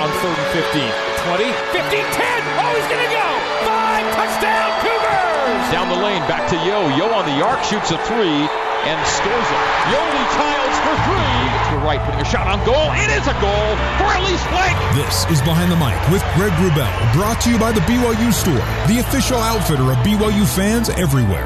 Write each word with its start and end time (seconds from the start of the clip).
on 0.00 0.08
third 0.24 0.32
and 0.32 0.50
15. 0.56 0.80
20, 1.28 1.44
15, 1.76 2.00
10. 2.16 2.40
Oh, 2.56 2.72
he's 2.72 2.88
going 2.88 3.04
to 3.04 3.12
go. 3.12 3.26
Five, 3.68 4.04
touchdown, 4.16 4.68
Cougars. 4.80 5.64
Down 5.68 5.92
the 5.92 6.00
lane, 6.00 6.24
back 6.24 6.48
to 6.48 6.56
Yo. 6.64 6.88
Yo 6.96 7.12
on 7.12 7.28
the 7.28 7.44
arc, 7.44 7.60
shoots 7.68 7.92
a 7.92 8.00
three 8.08 8.48
and 8.88 8.96
scores 9.04 9.48
it. 9.52 9.62
Yoeli 9.92 10.24
Childs 10.32 10.78
for 10.80 10.96
three. 11.04 11.36
To 11.68 11.70
the 11.76 11.84
right, 11.84 12.00
putting 12.00 12.20
a 12.20 12.24
shot 12.24 12.48
on 12.48 12.64
goal. 12.64 12.88
It 12.96 13.12
is 13.12 13.28
a 13.28 13.36
goal 13.44 13.68
for 14.00 14.08
Elise 14.16 14.46
Blake. 14.48 14.78
This 14.96 15.28
is 15.28 15.44
Behind 15.44 15.68
the 15.70 15.76
Mic 15.76 16.00
with 16.08 16.24
Greg 16.32 16.56
Wrubell, 16.56 16.88
brought 17.12 17.40
to 17.42 17.50
you 17.50 17.58
by 17.58 17.72
the 17.72 17.84
BYU 17.84 18.32
Store, 18.32 18.64
the 18.88 19.04
official 19.04 19.36
outfitter 19.36 19.92
of 19.92 19.98
BYU 19.98 20.48
fans 20.48 20.88
everywhere. 20.88 21.44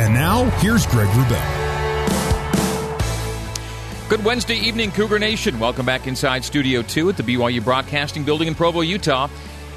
And 0.00 0.14
now, 0.14 0.48
here's 0.64 0.86
Greg 0.86 1.08
Wrubell. 1.08 1.59
Good 4.10 4.24
Wednesday 4.24 4.56
evening, 4.56 4.90
Cougar 4.90 5.20
Nation. 5.20 5.60
Welcome 5.60 5.86
back 5.86 6.08
inside 6.08 6.42
Studio 6.42 6.82
2 6.82 7.10
at 7.10 7.16
the 7.16 7.22
BYU 7.22 7.62
Broadcasting 7.62 8.24
Building 8.24 8.48
in 8.48 8.56
Provo, 8.56 8.80
Utah. 8.80 9.28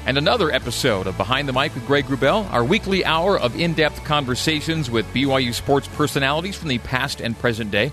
And 0.06 0.18
another 0.18 0.50
episode 0.50 1.06
of 1.06 1.16
Behind 1.16 1.48
the 1.48 1.52
Mic 1.52 1.72
with 1.72 1.86
Greg 1.86 2.06
Wrubell, 2.06 2.50
our 2.52 2.64
weekly 2.64 3.04
hour 3.04 3.38
of 3.38 3.54
in 3.54 3.74
depth 3.74 4.02
conversations 4.02 4.90
with 4.90 5.06
BYU 5.14 5.54
sports 5.54 5.86
personalities 5.86 6.56
from 6.56 6.66
the 6.66 6.78
past 6.78 7.20
and 7.20 7.38
present 7.38 7.70
day. 7.70 7.92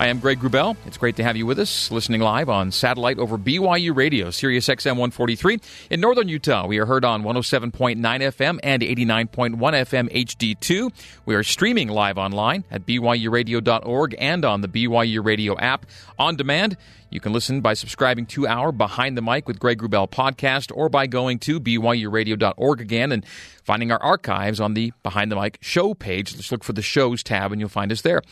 I 0.00 0.06
am 0.06 0.18
Greg 0.18 0.38
Wrubell. 0.40 0.78
It's 0.86 0.96
great 0.96 1.16
to 1.16 1.22
have 1.22 1.36
you 1.36 1.44
with 1.44 1.58
us, 1.58 1.90
listening 1.90 2.22
live 2.22 2.48
on 2.48 2.72
satellite 2.72 3.18
over 3.18 3.36
BYU 3.36 3.94
Radio, 3.94 4.30
Sirius 4.30 4.66
XM 4.66 4.92
143. 4.92 5.60
In 5.90 6.00
northern 6.00 6.26
Utah, 6.26 6.66
we 6.66 6.78
are 6.78 6.86
heard 6.86 7.04
on 7.04 7.22
107.9 7.22 7.98
FM 8.00 8.58
and 8.62 8.82
89.1 8.82 9.58
FM 9.58 10.10
HD2. 10.10 10.90
We 11.26 11.34
are 11.34 11.42
streaming 11.42 11.88
live 11.88 12.16
online 12.16 12.64
at 12.70 12.86
BYURadio.org 12.86 14.16
and 14.18 14.42
on 14.42 14.62
the 14.62 14.68
BYU 14.68 15.22
Radio 15.22 15.58
app. 15.58 15.84
On 16.18 16.34
demand, 16.34 16.78
you 17.10 17.20
can 17.20 17.34
listen 17.34 17.60
by 17.60 17.74
subscribing 17.74 18.24
to 18.28 18.46
our 18.46 18.72
Behind 18.72 19.18
the 19.18 19.22
Mic 19.22 19.46
with 19.46 19.58
Greg 19.58 19.82
Wrubell 19.82 20.08
podcast 20.08 20.74
or 20.74 20.88
by 20.88 21.08
going 21.08 21.38
to 21.40 21.60
BYURadio.org 21.60 22.80
again 22.80 23.12
and 23.12 23.26
finding 23.64 23.92
our 23.92 24.02
archives 24.02 24.60
on 24.60 24.72
the 24.72 24.94
Behind 25.02 25.30
the 25.30 25.36
Mic 25.36 25.58
show 25.60 25.92
page. 25.92 26.34
Just 26.34 26.52
look 26.52 26.64
for 26.64 26.72
the 26.72 26.80
shows 26.80 27.22
tab 27.22 27.52
and 27.52 27.60
you'll 27.60 27.68
find 27.68 27.92
us 27.92 28.00
there. 28.00 28.22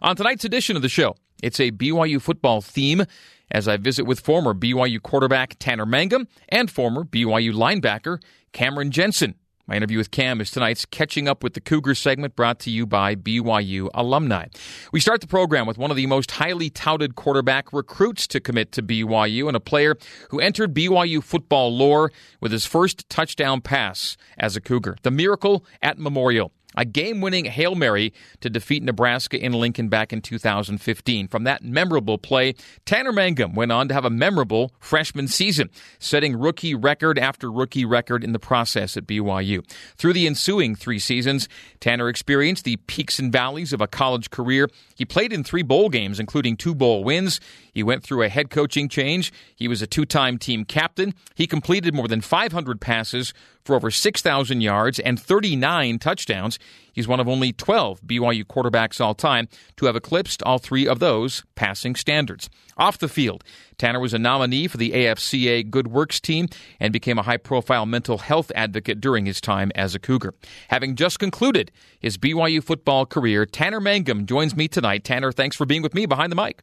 On 0.00 0.14
tonight's 0.14 0.44
edition 0.44 0.76
of 0.76 0.82
the 0.82 0.88
show, 0.88 1.16
it's 1.42 1.58
a 1.58 1.72
BYU 1.72 2.22
football 2.22 2.60
theme 2.60 3.04
as 3.50 3.66
I 3.66 3.76
visit 3.78 4.04
with 4.04 4.20
former 4.20 4.54
BYU 4.54 5.02
quarterback 5.02 5.56
Tanner 5.58 5.86
Mangum 5.86 6.28
and 6.48 6.70
former 6.70 7.04
BYU 7.04 7.52
linebacker 7.52 8.22
Cameron 8.52 8.90
Jensen. 8.92 9.34
My 9.66 9.76
interview 9.76 9.98
with 9.98 10.10
Cam 10.10 10.40
is 10.40 10.50
tonight's 10.50 10.86
Catching 10.86 11.28
Up 11.28 11.42
with 11.42 11.52
the 11.52 11.60
Cougars 11.60 11.98
segment 11.98 12.34
brought 12.34 12.58
to 12.60 12.70
you 12.70 12.86
by 12.86 13.14
BYU 13.16 13.90
alumni. 13.92 14.46
We 14.92 15.00
start 15.00 15.20
the 15.20 15.26
program 15.26 15.66
with 15.66 15.76
one 15.76 15.90
of 15.90 15.96
the 15.96 16.06
most 16.06 16.30
highly 16.30 16.70
touted 16.70 17.16
quarterback 17.16 17.70
recruits 17.72 18.26
to 18.28 18.40
commit 18.40 18.72
to 18.72 18.82
BYU 18.82 19.46
and 19.46 19.56
a 19.56 19.60
player 19.60 19.96
who 20.30 20.40
entered 20.40 20.72
BYU 20.72 21.22
football 21.22 21.76
lore 21.76 22.10
with 22.40 22.50
his 22.52 22.64
first 22.64 23.10
touchdown 23.10 23.60
pass 23.60 24.16
as 24.38 24.56
a 24.56 24.60
Cougar. 24.60 24.96
The 25.02 25.10
miracle 25.10 25.66
at 25.82 25.98
Memorial 25.98 26.52
a 26.76 26.84
game 26.84 27.20
winning 27.20 27.46
Hail 27.46 27.74
Mary 27.74 28.12
to 28.40 28.50
defeat 28.50 28.82
Nebraska 28.82 29.42
in 29.42 29.52
Lincoln 29.52 29.88
back 29.88 30.12
in 30.12 30.20
2015. 30.20 31.28
From 31.28 31.44
that 31.44 31.64
memorable 31.64 32.18
play, 32.18 32.54
Tanner 32.84 33.12
Mangum 33.12 33.54
went 33.54 33.72
on 33.72 33.88
to 33.88 33.94
have 33.94 34.04
a 34.04 34.10
memorable 34.10 34.72
freshman 34.78 35.28
season, 35.28 35.70
setting 35.98 36.38
rookie 36.38 36.74
record 36.74 37.18
after 37.18 37.50
rookie 37.50 37.84
record 37.84 38.22
in 38.22 38.32
the 38.32 38.38
process 38.38 38.96
at 38.96 39.06
BYU. 39.06 39.68
Through 39.96 40.12
the 40.12 40.26
ensuing 40.26 40.74
three 40.74 40.98
seasons, 40.98 41.48
Tanner 41.80 42.08
experienced 42.08 42.64
the 42.64 42.76
peaks 42.76 43.18
and 43.18 43.32
valleys 43.32 43.72
of 43.72 43.80
a 43.80 43.86
college 43.86 44.30
career. 44.30 44.68
He 44.94 45.04
played 45.04 45.32
in 45.32 45.44
three 45.44 45.62
bowl 45.62 45.88
games, 45.88 46.20
including 46.20 46.56
two 46.56 46.74
bowl 46.74 47.02
wins. 47.02 47.40
He 47.78 47.84
went 47.84 48.02
through 48.02 48.24
a 48.24 48.28
head 48.28 48.50
coaching 48.50 48.88
change. 48.88 49.32
He 49.54 49.68
was 49.68 49.82
a 49.82 49.86
two 49.86 50.04
time 50.04 50.36
team 50.36 50.64
captain. 50.64 51.14
He 51.36 51.46
completed 51.46 51.94
more 51.94 52.08
than 52.08 52.20
500 52.20 52.80
passes 52.80 53.32
for 53.64 53.76
over 53.76 53.88
6,000 53.88 54.60
yards 54.60 54.98
and 54.98 55.20
39 55.20 56.00
touchdowns. 56.00 56.58
He's 56.92 57.06
one 57.06 57.20
of 57.20 57.28
only 57.28 57.52
12 57.52 58.00
BYU 58.00 58.42
quarterbacks 58.42 59.00
all 59.00 59.14
time 59.14 59.46
to 59.76 59.86
have 59.86 59.94
eclipsed 59.94 60.42
all 60.42 60.58
three 60.58 60.88
of 60.88 60.98
those 60.98 61.44
passing 61.54 61.94
standards. 61.94 62.50
Off 62.76 62.98
the 62.98 63.06
field, 63.06 63.44
Tanner 63.76 64.00
was 64.00 64.12
a 64.12 64.18
nominee 64.18 64.66
for 64.66 64.76
the 64.76 64.90
AFCA 64.90 65.70
Good 65.70 65.86
Works 65.86 66.18
team 66.18 66.48
and 66.80 66.92
became 66.92 67.16
a 67.16 67.22
high 67.22 67.36
profile 67.36 67.86
mental 67.86 68.18
health 68.18 68.50
advocate 68.56 69.00
during 69.00 69.24
his 69.24 69.40
time 69.40 69.70
as 69.76 69.94
a 69.94 70.00
Cougar. 70.00 70.34
Having 70.66 70.96
just 70.96 71.20
concluded 71.20 71.70
his 72.00 72.18
BYU 72.18 72.60
football 72.60 73.06
career, 73.06 73.46
Tanner 73.46 73.78
Mangum 73.80 74.26
joins 74.26 74.56
me 74.56 74.66
tonight. 74.66 75.04
Tanner, 75.04 75.30
thanks 75.30 75.54
for 75.54 75.64
being 75.64 75.82
with 75.82 75.94
me 75.94 76.06
behind 76.06 76.32
the 76.32 76.36
mic. 76.36 76.60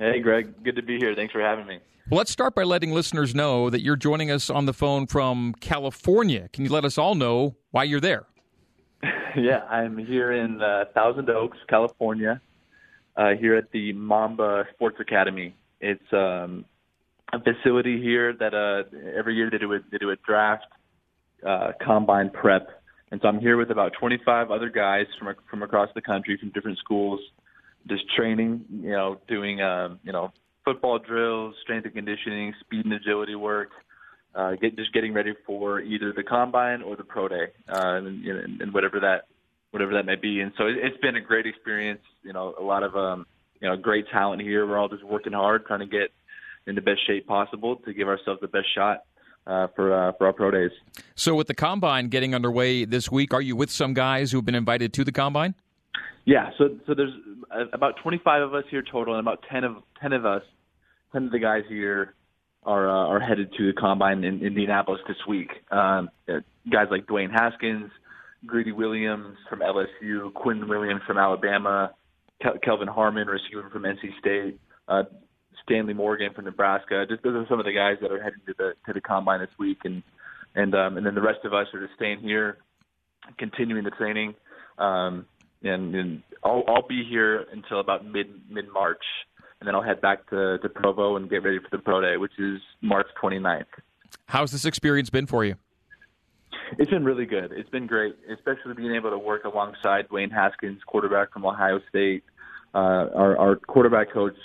Hey, 0.00 0.18
Greg. 0.20 0.64
Good 0.64 0.76
to 0.76 0.82
be 0.82 0.96
here. 0.96 1.14
Thanks 1.14 1.30
for 1.30 1.42
having 1.42 1.66
me. 1.66 1.78
Well, 2.08 2.16
let's 2.16 2.30
start 2.30 2.54
by 2.54 2.62
letting 2.62 2.90
listeners 2.90 3.34
know 3.34 3.68
that 3.68 3.82
you're 3.82 3.96
joining 3.96 4.30
us 4.30 4.48
on 4.48 4.64
the 4.64 4.72
phone 4.72 5.06
from 5.06 5.52
California. 5.60 6.48
Can 6.54 6.64
you 6.64 6.70
let 6.70 6.86
us 6.86 6.96
all 6.96 7.14
know 7.14 7.56
why 7.70 7.84
you're 7.84 8.00
there? 8.00 8.24
yeah, 9.36 9.58
I'm 9.68 9.98
here 9.98 10.32
in 10.32 10.62
uh, 10.62 10.86
Thousand 10.94 11.28
Oaks, 11.28 11.58
California, 11.68 12.40
uh, 13.14 13.32
here 13.38 13.56
at 13.56 13.70
the 13.72 13.92
Mamba 13.92 14.64
Sports 14.72 14.96
Academy. 15.00 15.54
It's 15.82 16.12
um, 16.14 16.64
a 17.34 17.38
facility 17.38 18.00
here 18.00 18.32
that 18.32 18.54
uh, 18.54 18.84
every 19.14 19.34
year 19.34 19.50
they 19.50 19.58
do 19.58 19.74
a, 19.74 19.80
they 19.92 19.98
do 19.98 20.08
a 20.12 20.16
draft, 20.26 20.64
uh, 21.46 21.72
combine 21.84 22.30
prep, 22.30 22.68
and 23.10 23.20
so 23.20 23.28
I'm 23.28 23.38
here 23.38 23.58
with 23.58 23.70
about 23.70 23.92
25 24.00 24.50
other 24.50 24.70
guys 24.70 25.06
from 25.18 25.34
from 25.50 25.62
across 25.62 25.90
the 25.94 26.00
country 26.00 26.38
from 26.38 26.50
different 26.50 26.78
schools, 26.78 27.20
just 27.88 28.04
training, 28.16 28.64
you 28.70 28.90
know, 28.90 29.20
doing 29.28 29.60
uh, 29.60 29.96
you 30.02 30.12
know 30.12 30.32
football 30.64 30.98
drills, 30.98 31.54
strength 31.62 31.84
and 31.84 31.94
conditioning, 31.94 32.54
speed 32.60 32.84
and 32.84 32.94
agility 32.94 33.34
work, 33.34 33.70
uh, 34.34 34.52
get, 34.52 34.76
just 34.76 34.92
getting 34.92 35.12
ready 35.12 35.32
for 35.46 35.80
either 35.80 36.12
the 36.12 36.22
combine 36.22 36.82
or 36.82 36.96
the 36.96 37.04
pro 37.04 37.28
day, 37.28 37.46
uh, 37.68 37.96
and, 37.96 38.24
know, 38.24 38.40
and 38.60 38.72
whatever 38.72 39.00
that 39.00 39.26
whatever 39.70 39.92
that 39.94 40.04
may 40.04 40.16
be. 40.16 40.40
And 40.40 40.52
so 40.58 40.66
it, 40.66 40.76
it's 40.82 40.96
been 40.98 41.16
a 41.16 41.20
great 41.20 41.46
experience. 41.46 42.02
You 42.22 42.32
know, 42.32 42.54
a 42.58 42.62
lot 42.62 42.82
of 42.82 42.96
um, 42.96 43.26
you 43.60 43.68
know 43.68 43.76
great 43.76 44.06
talent 44.10 44.42
here. 44.42 44.66
We're 44.66 44.78
all 44.78 44.88
just 44.88 45.04
working 45.04 45.32
hard, 45.32 45.66
trying 45.66 45.80
to 45.80 45.86
get 45.86 46.12
in 46.66 46.74
the 46.74 46.80
best 46.80 47.06
shape 47.06 47.26
possible 47.26 47.76
to 47.76 47.92
give 47.92 48.08
ourselves 48.08 48.40
the 48.40 48.48
best 48.48 48.66
shot 48.74 49.04
uh, 49.46 49.68
for 49.74 49.92
uh, 49.92 50.12
for 50.18 50.26
our 50.26 50.32
pro 50.32 50.50
days. 50.50 50.70
So, 51.14 51.34
with 51.34 51.46
the 51.46 51.54
combine 51.54 52.08
getting 52.08 52.34
underway 52.34 52.84
this 52.84 53.10
week, 53.10 53.34
are 53.34 53.42
you 53.42 53.56
with 53.56 53.70
some 53.70 53.94
guys 53.94 54.32
who've 54.32 54.44
been 54.44 54.54
invited 54.54 54.92
to 54.94 55.04
the 55.04 55.12
combine? 55.12 55.54
Yeah, 56.24 56.50
so 56.58 56.76
so 56.86 56.94
there's 56.94 57.12
about 57.72 57.94
25 58.02 58.42
of 58.42 58.54
us 58.54 58.64
here 58.70 58.82
total, 58.82 59.14
and 59.14 59.20
about 59.20 59.44
10 59.50 59.64
of 59.64 59.76
10 60.00 60.12
of 60.12 60.26
us, 60.26 60.42
10 61.12 61.26
of 61.26 61.32
the 61.32 61.38
guys 61.38 61.62
here 61.68 62.14
are 62.64 62.88
uh, 62.88 63.08
are 63.08 63.20
headed 63.20 63.52
to 63.56 63.66
the 63.66 63.72
combine 63.72 64.24
in 64.24 64.44
Indianapolis 64.44 65.00
this 65.08 65.16
week. 65.28 65.50
Um, 65.70 66.10
uh, 66.28 66.40
guys 66.70 66.86
like 66.90 67.06
Dwayne 67.06 67.30
Haskins, 67.30 67.90
Greedy 68.46 68.72
Williams 68.72 69.36
from 69.48 69.60
LSU, 69.60 70.32
Quinnen 70.32 70.68
Williams 70.68 71.02
from 71.06 71.18
Alabama, 71.18 71.92
Kel- 72.42 72.58
Kelvin 72.62 72.88
Harmon, 72.88 73.26
receiver 73.26 73.68
from 73.70 73.82
NC 73.82 74.18
State, 74.18 74.60
uh, 74.88 75.04
Stanley 75.64 75.94
Morgan 75.94 76.32
from 76.34 76.44
Nebraska. 76.44 77.06
Just 77.08 77.22
those 77.22 77.34
are 77.34 77.46
some 77.48 77.60
of 77.60 77.66
the 77.66 77.72
guys 77.72 77.96
that 78.02 78.12
are 78.12 78.22
heading 78.22 78.40
to 78.46 78.54
the 78.56 78.72
to 78.86 78.92
the 78.92 79.00
combine 79.00 79.40
this 79.40 79.50
week, 79.58 79.78
and 79.84 80.02
and 80.54 80.74
um, 80.74 80.96
and 80.96 81.06
then 81.06 81.14
the 81.14 81.22
rest 81.22 81.40
of 81.44 81.54
us 81.54 81.66
are 81.72 81.80
just 81.80 81.94
staying 81.96 82.20
here, 82.20 82.58
continuing 83.38 83.84
the 83.84 83.90
training. 83.90 84.34
Um, 84.78 85.26
and, 85.62 85.94
and 85.94 86.22
I'll, 86.42 86.64
I'll 86.68 86.86
be 86.86 87.04
here 87.08 87.46
until 87.52 87.80
about 87.80 88.04
mid 88.04 88.28
mid 88.50 88.66
March, 88.72 89.02
and 89.60 89.66
then 89.66 89.74
I'll 89.74 89.82
head 89.82 90.00
back 90.00 90.28
to, 90.30 90.58
to 90.58 90.68
Provo 90.68 91.16
and 91.16 91.28
get 91.28 91.42
ready 91.42 91.58
for 91.58 91.76
the 91.76 91.82
pro 91.82 92.00
day, 92.00 92.16
which 92.16 92.38
is 92.38 92.60
March 92.80 93.06
29th. 93.22 93.64
How's 94.26 94.52
this 94.52 94.64
experience 94.64 95.10
been 95.10 95.26
for 95.26 95.44
you? 95.44 95.56
It's 96.78 96.90
been 96.90 97.04
really 97.04 97.26
good. 97.26 97.52
It's 97.52 97.68
been 97.70 97.86
great, 97.86 98.16
especially 98.32 98.74
being 98.74 98.94
able 98.94 99.10
to 99.10 99.18
work 99.18 99.44
alongside 99.44 100.08
Dwayne 100.08 100.32
Haskins, 100.32 100.80
quarterback 100.86 101.32
from 101.32 101.44
Ohio 101.44 101.80
State. 101.88 102.24
Uh, 102.72 102.78
our, 103.14 103.36
our 103.36 103.56
quarterback 103.56 104.12
coach, 104.12 104.36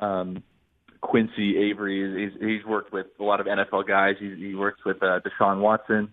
um, 0.00 0.42
Quincy 1.00 1.56
Avery, 1.58 2.30
he's, 2.30 2.40
he's 2.40 2.64
worked 2.64 2.92
with 2.92 3.06
a 3.20 3.22
lot 3.22 3.40
of 3.40 3.46
NFL 3.46 3.86
guys. 3.86 4.16
He, 4.18 4.34
he 4.34 4.54
works 4.54 4.80
with 4.84 5.02
uh, 5.02 5.20
Deshaun 5.20 5.60
Watson, 5.60 6.12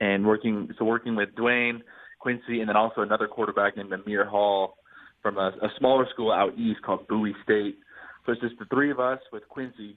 and 0.00 0.26
working 0.26 0.70
so 0.78 0.84
working 0.84 1.14
with 1.14 1.30
Dwayne 1.36 1.80
Quincy, 2.18 2.60
and 2.60 2.68
then 2.68 2.76
also 2.76 3.02
another 3.02 3.28
quarterback 3.28 3.76
named 3.76 3.92
Amir 3.92 4.24
Hall 4.24 4.76
from 5.22 5.38
a, 5.38 5.48
a 5.62 5.68
smaller 5.78 6.06
school 6.12 6.32
out 6.32 6.56
east 6.58 6.82
called 6.82 7.06
Bowie 7.08 7.34
State. 7.42 7.78
So 8.24 8.32
it's 8.32 8.40
just 8.40 8.58
the 8.58 8.64
three 8.66 8.90
of 8.90 9.00
us 9.00 9.20
with 9.32 9.48
Quincy, 9.48 9.96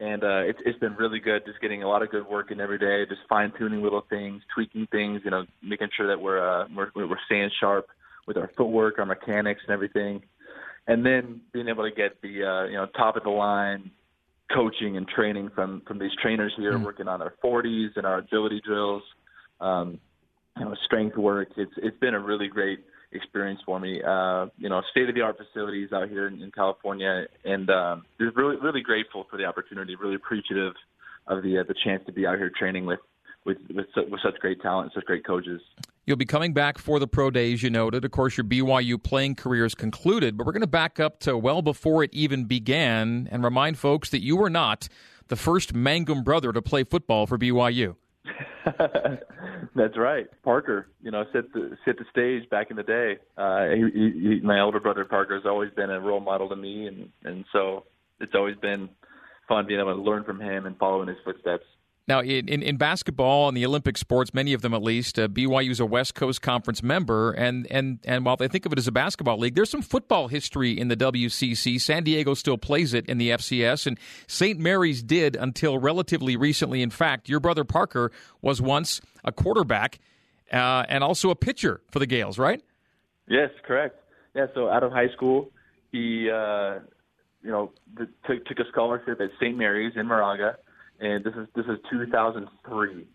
and 0.00 0.22
uh, 0.22 0.42
it's 0.44 0.58
it's 0.64 0.78
been 0.78 0.94
really 0.94 1.20
good. 1.20 1.42
Just 1.46 1.60
getting 1.60 1.82
a 1.82 1.88
lot 1.88 2.02
of 2.02 2.10
good 2.10 2.26
work 2.26 2.50
in 2.50 2.60
every 2.60 2.78
day, 2.78 3.04
just 3.08 3.22
fine 3.28 3.52
tuning 3.58 3.82
little 3.82 4.04
things, 4.08 4.42
tweaking 4.54 4.86
things, 4.90 5.22
you 5.24 5.30
know, 5.30 5.44
making 5.62 5.88
sure 5.96 6.06
that 6.08 6.20
we're 6.20 6.40
uh, 6.40 6.66
we're, 6.74 6.90
we're 6.94 7.16
staying 7.26 7.50
sharp 7.60 7.86
with 8.26 8.36
our 8.36 8.50
footwork, 8.56 8.98
our 8.98 9.06
mechanics, 9.06 9.60
and 9.66 9.72
everything. 9.72 10.22
And 10.86 11.04
then 11.04 11.40
being 11.52 11.68
able 11.68 11.84
to 11.84 11.94
get 11.94 12.20
the 12.22 12.44
uh, 12.44 12.64
you 12.66 12.74
know 12.74 12.86
top 12.96 13.16
of 13.16 13.24
the 13.24 13.30
line 13.30 13.90
coaching 14.54 14.96
and 14.96 15.08
training 15.08 15.50
from 15.54 15.82
from 15.86 15.98
these 15.98 16.12
trainers 16.22 16.52
here, 16.56 16.72
mm. 16.72 16.84
working 16.84 17.08
on 17.08 17.20
our 17.22 17.34
40s 17.44 17.96
and 17.96 18.06
our 18.06 18.18
agility 18.18 18.60
drills. 18.64 19.02
Um, 19.60 20.00
you 20.56 20.64
know, 20.64 20.74
strength 20.84 21.16
work. 21.16 21.48
It's 21.56 21.72
it's 21.76 21.98
been 21.98 22.14
a 22.14 22.20
really 22.20 22.48
great 22.48 22.80
experience 23.12 23.60
for 23.64 23.78
me. 23.78 24.02
Uh, 24.02 24.46
you 24.58 24.68
know, 24.68 24.82
state 24.90 25.08
of 25.08 25.14
the 25.14 25.20
art 25.20 25.36
facilities 25.38 25.92
out 25.92 26.08
here 26.08 26.26
in, 26.26 26.42
in 26.42 26.50
California, 26.50 27.26
and 27.44 27.68
um, 27.70 28.04
just 28.20 28.36
really 28.36 28.56
really 28.56 28.82
grateful 28.82 29.26
for 29.30 29.36
the 29.36 29.44
opportunity. 29.44 29.96
Really 29.96 30.16
appreciative 30.16 30.74
of 31.26 31.42
the 31.42 31.58
uh, 31.58 31.64
the 31.66 31.74
chance 31.84 32.02
to 32.06 32.12
be 32.12 32.26
out 32.26 32.38
here 32.38 32.50
training 32.58 32.86
with 32.86 33.00
with 33.44 33.58
with, 33.70 33.86
with 33.96 34.20
such 34.22 34.38
great 34.40 34.60
talent, 34.62 34.92
such 34.94 35.04
great 35.04 35.26
coaches. 35.26 35.60
You'll 36.06 36.16
be 36.16 36.24
coming 36.24 36.52
back 36.52 36.78
for 36.78 37.00
the 37.00 37.08
pro 37.08 37.30
days, 37.30 37.64
you 37.64 37.70
noted. 37.70 38.04
Of 38.04 38.12
course, 38.12 38.36
your 38.36 38.44
BYU 38.44 39.02
playing 39.02 39.34
career 39.34 39.64
is 39.64 39.74
concluded, 39.74 40.36
but 40.36 40.46
we're 40.46 40.52
going 40.52 40.60
to 40.60 40.68
back 40.68 41.00
up 41.00 41.18
to 41.20 41.36
well 41.36 41.62
before 41.62 42.04
it 42.04 42.10
even 42.14 42.44
began 42.44 43.28
and 43.32 43.42
remind 43.42 43.76
folks 43.76 44.10
that 44.10 44.22
you 44.22 44.36
were 44.36 44.50
not 44.50 44.88
the 45.28 45.36
first 45.36 45.74
Mangum 45.74 46.22
brother 46.22 46.52
to 46.52 46.62
play 46.62 46.84
football 46.84 47.26
for 47.26 47.36
BYU. 47.36 47.96
That's 49.74 49.96
right. 49.96 50.26
Parker, 50.42 50.88
you 51.02 51.10
know, 51.10 51.24
set 51.32 51.52
the 51.52 51.76
set 51.84 51.96
the 51.98 52.04
stage 52.10 52.48
back 52.50 52.70
in 52.70 52.76
the 52.76 52.82
day. 52.82 53.16
Uh, 53.36 53.68
he, 53.70 54.00
he, 54.00 54.40
my 54.42 54.60
older 54.60 54.80
brother 54.80 55.04
Parker 55.04 55.34
has 55.34 55.46
always 55.46 55.70
been 55.72 55.90
a 55.90 56.00
role 56.00 56.20
model 56.20 56.48
to 56.48 56.56
me, 56.56 56.86
and 56.86 57.08
and 57.24 57.44
so 57.52 57.84
it's 58.20 58.34
always 58.34 58.56
been 58.56 58.88
fun 59.48 59.66
being 59.66 59.80
able 59.80 59.94
to 59.94 60.02
learn 60.02 60.24
from 60.24 60.40
him 60.40 60.66
and 60.66 60.76
follow 60.78 61.02
in 61.02 61.08
his 61.08 61.18
footsteps. 61.24 61.64
Now, 62.08 62.20
in, 62.20 62.48
in, 62.48 62.62
in, 62.62 62.76
basketball 62.76 63.48
and 63.48 63.56
the 63.56 63.66
Olympic 63.66 63.98
sports, 63.98 64.32
many 64.32 64.52
of 64.52 64.62
them 64.62 64.72
at 64.72 64.82
least, 64.82 65.18
uh, 65.18 65.26
BYU 65.26 65.70
is 65.70 65.80
a 65.80 65.86
West 65.86 66.14
Coast 66.14 66.40
Conference 66.40 66.80
member, 66.80 67.32
and, 67.32 67.66
and, 67.68 67.98
and 68.04 68.24
while 68.24 68.36
they 68.36 68.46
think 68.46 68.64
of 68.64 68.72
it 68.72 68.78
as 68.78 68.86
a 68.86 68.92
basketball 68.92 69.38
league, 69.38 69.56
there's 69.56 69.70
some 69.70 69.82
football 69.82 70.28
history 70.28 70.78
in 70.78 70.86
the 70.86 70.96
WCC. 70.96 71.80
San 71.80 72.04
Diego 72.04 72.34
still 72.34 72.58
plays 72.58 72.94
it 72.94 73.06
in 73.06 73.18
the 73.18 73.30
FCS, 73.30 73.88
and 73.88 73.98
St. 74.28 74.56
Mary's 74.56 75.02
did 75.02 75.34
until 75.34 75.78
relatively 75.78 76.36
recently. 76.36 76.80
In 76.80 76.90
fact, 76.90 77.28
your 77.28 77.40
brother 77.40 77.64
Parker 77.64 78.12
was 78.40 78.62
once 78.62 79.00
a 79.24 79.32
quarterback 79.32 79.98
uh, 80.52 80.84
and 80.88 81.02
also 81.02 81.30
a 81.30 81.36
pitcher 81.36 81.80
for 81.90 81.98
the 81.98 82.06
Gaels, 82.06 82.38
right? 82.38 82.62
Yes, 83.26 83.50
correct. 83.64 83.98
Yeah, 84.36 84.46
so 84.54 84.68
out 84.68 84.84
of 84.84 84.92
high 84.92 85.08
school, 85.08 85.50
he 85.90 86.30
uh, 86.30 86.78
you 87.42 87.50
know 87.50 87.72
took, 87.96 88.44
took 88.46 88.60
a 88.60 88.68
scholarship 88.70 89.20
at 89.20 89.30
St. 89.40 89.58
Mary's 89.58 89.94
in 89.96 90.06
Moraga 90.06 90.56
and 91.00 91.24
this 91.24 91.34
is 91.34 91.46
this 91.54 91.66
is 91.66 91.78
2003. 91.90 93.06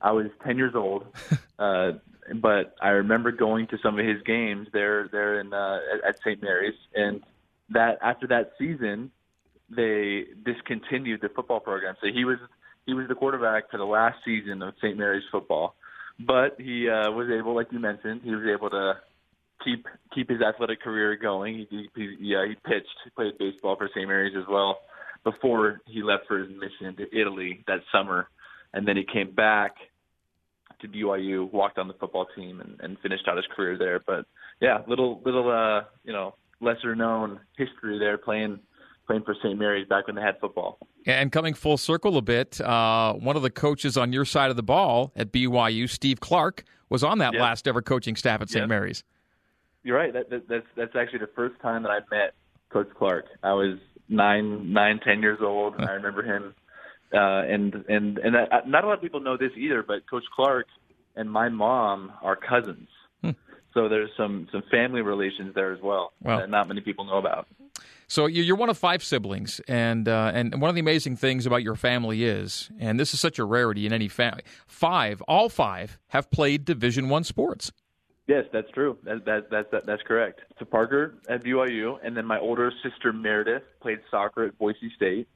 I 0.00 0.12
was 0.12 0.26
10 0.44 0.58
years 0.58 0.74
old, 0.74 1.06
uh, 1.58 1.92
but 2.34 2.74
I 2.80 2.88
remember 2.88 3.32
going 3.32 3.66
to 3.68 3.78
some 3.82 3.98
of 3.98 4.06
his 4.06 4.22
games 4.22 4.68
there 4.72 5.08
there 5.08 5.40
in 5.40 5.52
uh, 5.52 5.78
at, 6.06 6.18
St. 6.20 6.42
Mary's, 6.42 6.74
and 6.94 7.22
that 7.70 7.98
after 8.02 8.26
that 8.28 8.52
season, 8.58 9.10
they 9.74 10.24
discontinued 10.44 11.20
the 11.22 11.28
football 11.28 11.60
program. 11.60 11.94
So 12.00 12.08
he 12.12 12.24
was 12.24 12.38
he 12.86 12.94
was 12.94 13.08
the 13.08 13.14
quarterback 13.14 13.70
for 13.70 13.78
the 13.78 13.84
last 13.84 14.18
season 14.24 14.62
of 14.62 14.74
St. 14.82 14.96
Mary's 14.96 15.24
football, 15.32 15.74
but 16.20 16.56
he 16.58 16.88
uh, 16.88 17.10
was 17.10 17.28
able, 17.30 17.54
like 17.54 17.68
you 17.72 17.80
mentioned, 17.80 18.20
he 18.22 18.30
was 18.30 18.46
able 18.46 18.70
to 18.70 18.94
keep 19.64 19.86
keep 20.14 20.28
his 20.28 20.40
athletic 20.40 20.80
career 20.82 21.16
going. 21.16 21.66
He, 21.70 21.88
he, 21.94 22.16
yeah, 22.20 22.46
he 22.46 22.54
pitched, 22.54 22.96
he 23.04 23.10
played 23.10 23.38
baseball 23.38 23.76
for 23.76 23.88
St. 23.92 24.06
Mary's 24.06 24.36
as 24.36 24.44
well 24.48 24.78
before 25.26 25.80
he 25.86 26.04
left 26.04 26.28
for 26.28 26.38
his 26.38 26.48
mission 26.48 26.94
to 26.96 27.20
Italy 27.20 27.64
that 27.66 27.80
summer, 27.90 28.28
and 28.72 28.86
then 28.86 28.96
he 28.96 29.04
came 29.04 29.34
back 29.34 29.74
to 30.80 30.86
BYU, 30.86 31.50
walked 31.52 31.78
on 31.78 31.88
the 31.88 31.94
football 31.94 32.28
team, 32.36 32.60
and, 32.60 32.78
and 32.80 32.96
finished 33.00 33.26
out 33.28 33.36
his 33.36 33.46
career 33.56 33.76
there. 33.76 33.98
But 33.98 34.26
yeah, 34.60 34.82
little 34.86 35.20
little 35.24 35.50
uh, 35.50 35.84
you 36.04 36.12
know 36.12 36.36
lesser 36.60 36.94
known 36.94 37.40
history 37.58 37.98
there 37.98 38.16
playing 38.16 38.60
playing 39.08 39.24
for 39.24 39.34
St. 39.42 39.58
Mary's 39.58 39.88
back 39.88 40.06
when 40.06 40.14
they 40.14 40.22
had 40.22 40.38
football. 40.40 40.78
And 41.06 41.30
coming 41.30 41.54
full 41.54 41.76
circle 41.76 42.16
a 42.16 42.22
bit, 42.22 42.60
uh, 42.60 43.14
one 43.14 43.36
of 43.36 43.42
the 43.42 43.50
coaches 43.50 43.96
on 43.96 44.12
your 44.12 44.24
side 44.24 44.50
of 44.50 44.56
the 44.56 44.64
ball 44.64 45.12
at 45.14 45.32
BYU, 45.32 45.88
Steve 45.88 46.18
Clark, 46.20 46.64
was 46.88 47.04
on 47.04 47.18
that 47.18 47.32
yep. 47.32 47.42
last 47.42 47.68
ever 47.68 47.82
coaching 47.82 48.16
staff 48.16 48.40
at 48.40 48.48
St. 48.48 48.62
Yep. 48.62 48.68
Mary's. 48.68 49.04
You're 49.82 49.96
right. 49.96 50.12
That, 50.12 50.30
that, 50.30 50.48
that's 50.48 50.66
that's 50.76 50.96
actually 50.96 51.20
the 51.20 51.30
first 51.34 51.60
time 51.60 51.82
that 51.82 51.90
I 51.90 51.98
met 52.12 52.34
Coach 52.70 52.88
Clark. 52.96 53.26
I 53.42 53.52
was 53.52 53.78
nine, 54.08 54.72
nine, 54.72 55.00
ten 55.04 55.20
years 55.20 55.38
old. 55.42 55.74
and 55.76 55.84
I 55.88 55.92
remember 55.92 56.22
him, 56.22 56.54
uh, 57.12 57.18
and 57.18 57.74
and 57.88 58.18
and 58.18 58.34
that, 58.34 58.68
not 58.68 58.84
a 58.84 58.86
lot 58.86 58.94
of 58.94 59.02
people 59.02 59.20
know 59.20 59.36
this 59.36 59.52
either, 59.56 59.82
but 59.82 60.08
Coach 60.08 60.24
Clark 60.34 60.66
and 61.16 61.30
my 61.30 61.48
mom 61.48 62.12
are 62.22 62.36
cousins. 62.36 62.88
Hmm. 63.22 63.30
So 63.74 63.88
there's 63.88 64.10
some 64.16 64.48
some 64.52 64.62
family 64.70 65.02
relations 65.02 65.54
there 65.54 65.72
as 65.72 65.80
well 65.82 66.12
well 66.22 66.38
that 66.38 66.50
not 66.50 66.68
many 66.68 66.80
people 66.80 67.04
know 67.04 67.18
about. 67.18 67.46
So 68.08 68.26
you're 68.26 68.56
one 68.56 68.68
of 68.68 68.78
five 68.78 69.02
siblings, 69.02 69.60
and 69.66 70.08
uh, 70.08 70.30
and 70.32 70.60
one 70.60 70.68
of 70.68 70.76
the 70.76 70.80
amazing 70.80 71.16
things 71.16 71.44
about 71.44 71.62
your 71.64 71.74
family 71.74 72.22
is, 72.22 72.70
and 72.78 73.00
this 73.00 73.12
is 73.12 73.18
such 73.18 73.40
a 73.40 73.44
rarity 73.44 73.84
in 73.84 73.92
any 73.92 74.06
family, 74.06 74.42
five, 74.66 75.20
all 75.22 75.48
five 75.48 75.98
have 76.08 76.30
played 76.30 76.64
Division 76.64 77.08
One 77.08 77.24
sports. 77.24 77.72
Yes, 78.26 78.44
that's 78.52 78.70
true. 78.72 78.98
That, 79.04 79.24
that, 79.24 79.50
that, 79.50 79.70
that, 79.70 79.86
that's 79.86 80.02
correct. 80.02 80.40
So 80.58 80.64
Parker 80.64 81.14
at 81.28 81.44
BYU, 81.44 81.98
and 82.02 82.16
then 82.16 82.26
my 82.26 82.38
older 82.38 82.72
sister 82.82 83.12
Meredith 83.12 83.62
played 83.80 84.00
soccer 84.10 84.44
at 84.44 84.58
Boise 84.58 84.90
State. 84.96 85.28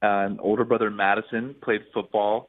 And 0.00 0.38
older 0.40 0.64
brother 0.64 0.90
Madison 0.90 1.56
played 1.60 1.82
football 1.92 2.48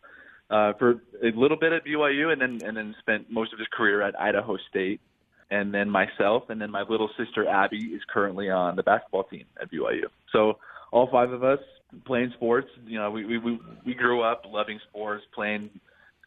uh, 0.49 0.73
for 0.73 1.01
a 1.23 1.31
little 1.35 1.57
bit 1.57 1.73
at 1.73 1.83
BYU, 1.85 2.31
and 2.31 2.41
then 2.41 2.59
and 2.63 2.77
then 2.77 2.95
spent 2.99 3.29
most 3.29 3.53
of 3.53 3.59
his 3.59 3.67
career 3.73 4.01
at 4.01 4.19
Idaho 4.19 4.57
State. 4.69 5.01
And 5.51 5.73
then 5.73 5.89
myself, 5.89 6.43
and 6.49 6.61
then 6.61 6.69
my 6.69 6.83
little 6.83 7.09
sister 7.17 7.47
Abby 7.47 7.77
is 7.77 8.01
currently 8.07 8.51
on 8.51 8.75
the 8.75 8.83
basketball 8.83 9.23
team 9.23 9.45
at 9.59 9.71
BYU. 9.71 10.03
So 10.31 10.59
all 10.91 11.09
five 11.11 11.31
of 11.31 11.43
us 11.43 11.59
playing 12.05 12.31
sports. 12.35 12.67
You 12.85 12.99
know, 12.99 13.09
we 13.09 13.25
we 13.25 13.59
we 13.83 13.95
grew 13.95 14.21
up 14.21 14.43
loving 14.47 14.79
sports, 14.89 15.23
playing 15.33 15.71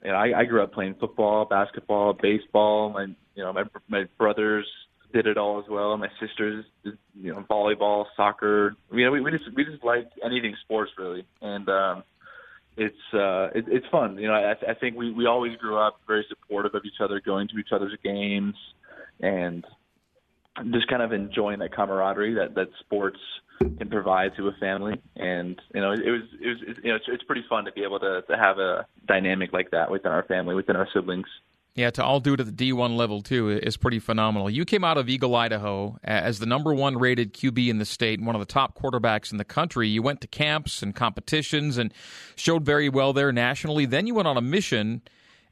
you 0.03 0.11
know, 0.11 0.17
I, 0.17 0.41
I 0.41 0.45
grew 0.45 0.63
up 0.63 0.73
playing 0.73 0.97
football, 0.99 1.45
basketball, 1.45 2.15
baseball. 2.15 2.91
My 2.91 3.07
you 3.35 3.43
know 3.43 3.53
my 3.53 3.65
my 3.89 4.05
brothers 4.19 4.67
did 5.13 5.27
it 5.27 5.37
all 5.37 5.59
as 5.59 5.65
well. 5.69 5.97
My 5.97 6.09
sisters, 6.21 6.65
you 6.85 7.33
know, 7.33 7.45
volleyball, 7.51 8.07
soccer. 8.17 8.75
You 8.93 9.05
know, 9.05 9.11
we, 9.13 9.21
we 9.21 9.31
just 9.31 9.45
we 9.55 9.65
just 9.65 9.85
like 9.85 10.09
anything 10.25 10.57
sports 10.65 10.91
really, 10.99 11.25
and 11.41 11.69
um, 11.69 12.03
it's 12.77 12.97
uh, 13.13 13.49
it, 13.55 13.67
it's 13.69 13.87
fun. 13.91 14.17
You 14.19 14.29
know, 14.29 14.35
I, 14.35 14.53
I 14.71 14.75
think 14.75 14.97
we 14.97 15.13
we 15.13 15.27
always 15.27 15.57
grew 15.57 15.79
up 15.79 16.01
very 16.07 16.25
supportive 16.29 16.75
of 16.75 16.83
each 16.85 17.01
other, 17.01 17.21
going 17.21 17.49
to 17.49 17.59
each 17.59 17.73
other's 17.73 17.97
games, 18.03 18.55
and 19.21 19.65
just 20.71 20.89
kind 20.89 21.03
of 21.03 21.13
enjoying 21.13 21.59
that 21.61 21.75
camaraderie 21.75 22.35
that 22.35 22.55
that 22.55 22.69
sports 22.81 23.19
can 23.61 23.89
provide 23.91 24.33
to 24.37 24.49
a 24.49 24.53
family. 24.59 25.01
And 25.17 25.61
you 25.75 25.81
know, 25.81 25.93
it 25.93 26.11
was 26.11 26.23
it 26.41 26.47
was 26.47 26.77
you 26.83 26.91
know 26.91 26.97
it's, 26.97 27.07
it's 27.09 27.25
pretty 27.25 27.45
fun 27.49 27.65
to 27.67 27.73
be 27.73 27.83
able 27.83 28.01
to 28.01 28.23
to 28.23 28.37
have 28.37 28.59
a 28.59 28.87
dynamic 29.07 29.53
like 29.53 29.71
that 29.73 29.91
within 29.91 30.13
our 30.13 30.25
family, 30.25 30.55
within 30.55 30.77
our 30.77 30.89
siblings. 30.95 31.27
Yeah, 31.75 31.89
to 31.91 32.05
all 32.05 32.21
do 32.21 32.35
at 32.35 32.39
the 32.45 32.53
D1 32.53 32.97
level 32.97 33.23
too 33.23 33.49
is 33.49 33.79
pretty 33.79 33.99
phenomenal. 33.99 34.51
You 34.51 34.67
came 34.67 34.85
out 34.85 34.99
of 34.99 35.09
Eagle, 35.09 35.35
Idaho 35.35 35.99
as 36.05 36.39
the 36.39 36.45
number 36.45 36.75
one 36.75 36.99
rated 36.99 37.33
QB 37.33 37.69
in 37.69 37.79
the 37.79 37.87
state, 37.87 38.21
one 38.21 38.35
of 38.35 38.41
the 38.41 38.47
top 38.47 38.79
quarterbacks 38.79 39.33
in 39.33 39.39
the 39.39 39.45
country. 39.45 39.89
You 39.89 40.03
went 40.03 40.21
to 40.21 40.27
camps 40.27 40.83
and 40.83 40.95
competitions 40.95 41.79
and 41.79 41.95
showed 42.37 42.65
very 42.67 42.91
well 42.91 43.15
there 43.15 43.33
nationally. 43.33 43.87
Then 43.87 44.07
you 44.07 44.15
went 44.15 44.29
on 44.29 44.37
a 44.37 44.43
mission 44.43 45.01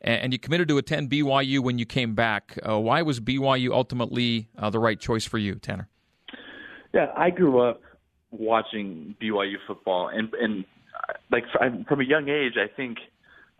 and 0.02 0.32
you 0.32 0.38
committed 0.38 0.68
to 0.68 0.78
attend 0.78 1.10
BYU 1.10 1.60
when 1.60 1.78
you 1.78 1.86
came 1.86 2.14
back. 2.14 2.58
Uh, 2.68 2.78
why 2.78 3.02
was 3.02 3.20
BYU 3.20 3.72
ultimately 3.72 4.48
uh, 4.58 4.70
the 4.70 4.78
right 4.78 4.98
choice 4.98 5.24
for 5.24 5.38
you, 5.38 5.54
Tanner? 5.56 5.88
Yeah, 6.92 7.12
I 7.16 7.30
grew 7.30 7.60
up 7.60 7.80
watching 8.30 9.14
BYU 9.20 9.56
football, 9.66 10.08
and 10.08 10.32
and 10.34 10.64
like 11.30 11.44
from 11.86 12.00
a 12.00 12.04
young 12.04 12.28
age, 12.28 12.54
I 12.56 12.68
think 12.74 12.98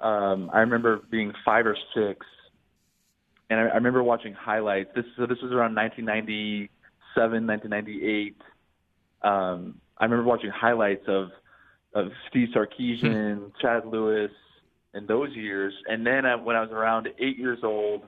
um, 0.01 0.51
I 0.53 0.61
remember 0.61 1.01
being 1.11 1.33
five 1.45 1.67
or 1.67 1.77
six, 1.95 2.27
and 3.51 3.61
I, 3.61 3.65
I 3.65 3.75
remember 3.75 4.03
watching 4.03 4.33
highlights. 4.33 4.91
This 4.95 5.05
so 5.17 5.27
this 5.27 5.39
was 5.43 5.53
around 5.53 5.75
1997, 5.75 7.47
1998. 7.47 8.37
Um, 9.23 9.81
I 9.99 10.05
remember 10.05 10.25
watching 10.25 10.51
highlights 10.51 11.05
of 11.09 11.29
of 11.95 12.07
Steve 12.29 12.49
Sarkisian, 12.55 13.37
hmm. 13.37 13.45
Chad 13.61 13.85
Lewis, 13.85 14.31
in 14.95 15.07
those 15.07 15.35
years. 15.35 15.75
And 15.87 16.07
then 16.07 16.25
I, 16.25 16.37
when 16.37 16.57
I 16.57 16.61
was 16.61 16.71
around 16.71 17.09
eight 17.19 17.37
years 17.37 17.59
old, 17.63 18.03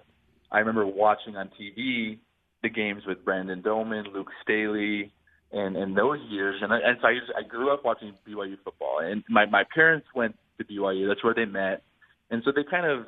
I 0.50 0.58
remember 0.58 0.86
watching 0.86 1.36
on 1.36 1.50
TV 1.60 2.18
the 2.62 2.68
games 2.68 3.02
with 3.06 3.24
Brandon 3.24 3.60
Doman, 3.60 4.06
Luke 4.12 4.30
Staley, 4.42 5.12
and 5.50 5.76
in 5.76 5.94
those 5.94 6.18
years, 6.30 6.56
and, 6.62 6.72
I, 6.72 6.78
and 6.78 6.96
so 7.02 7.08
I, 7.08 7.14
just, 7.14 7.32
I 7.36 7.46
grew 7.46 7.72
up 7.72 7.84
watching 7.84 8.14
BYU 8.26 8.56
football, 8.64 9.00
and 9.02 9.22
my 9.28 9.44
my 9.44 9.64
parents 9.74 10.06
went 10.14 10.34
to 10.58 10.64
BYU. 10.64 11.06
That's 11.08 11.22
where 11.22 11.34
they 11.34 11.44
met, 11.44 11.82
and 12.30 12.42
so 12.44 12.52
they 12.54 12.64
kind 12.64 12.86
of 12.86 13.04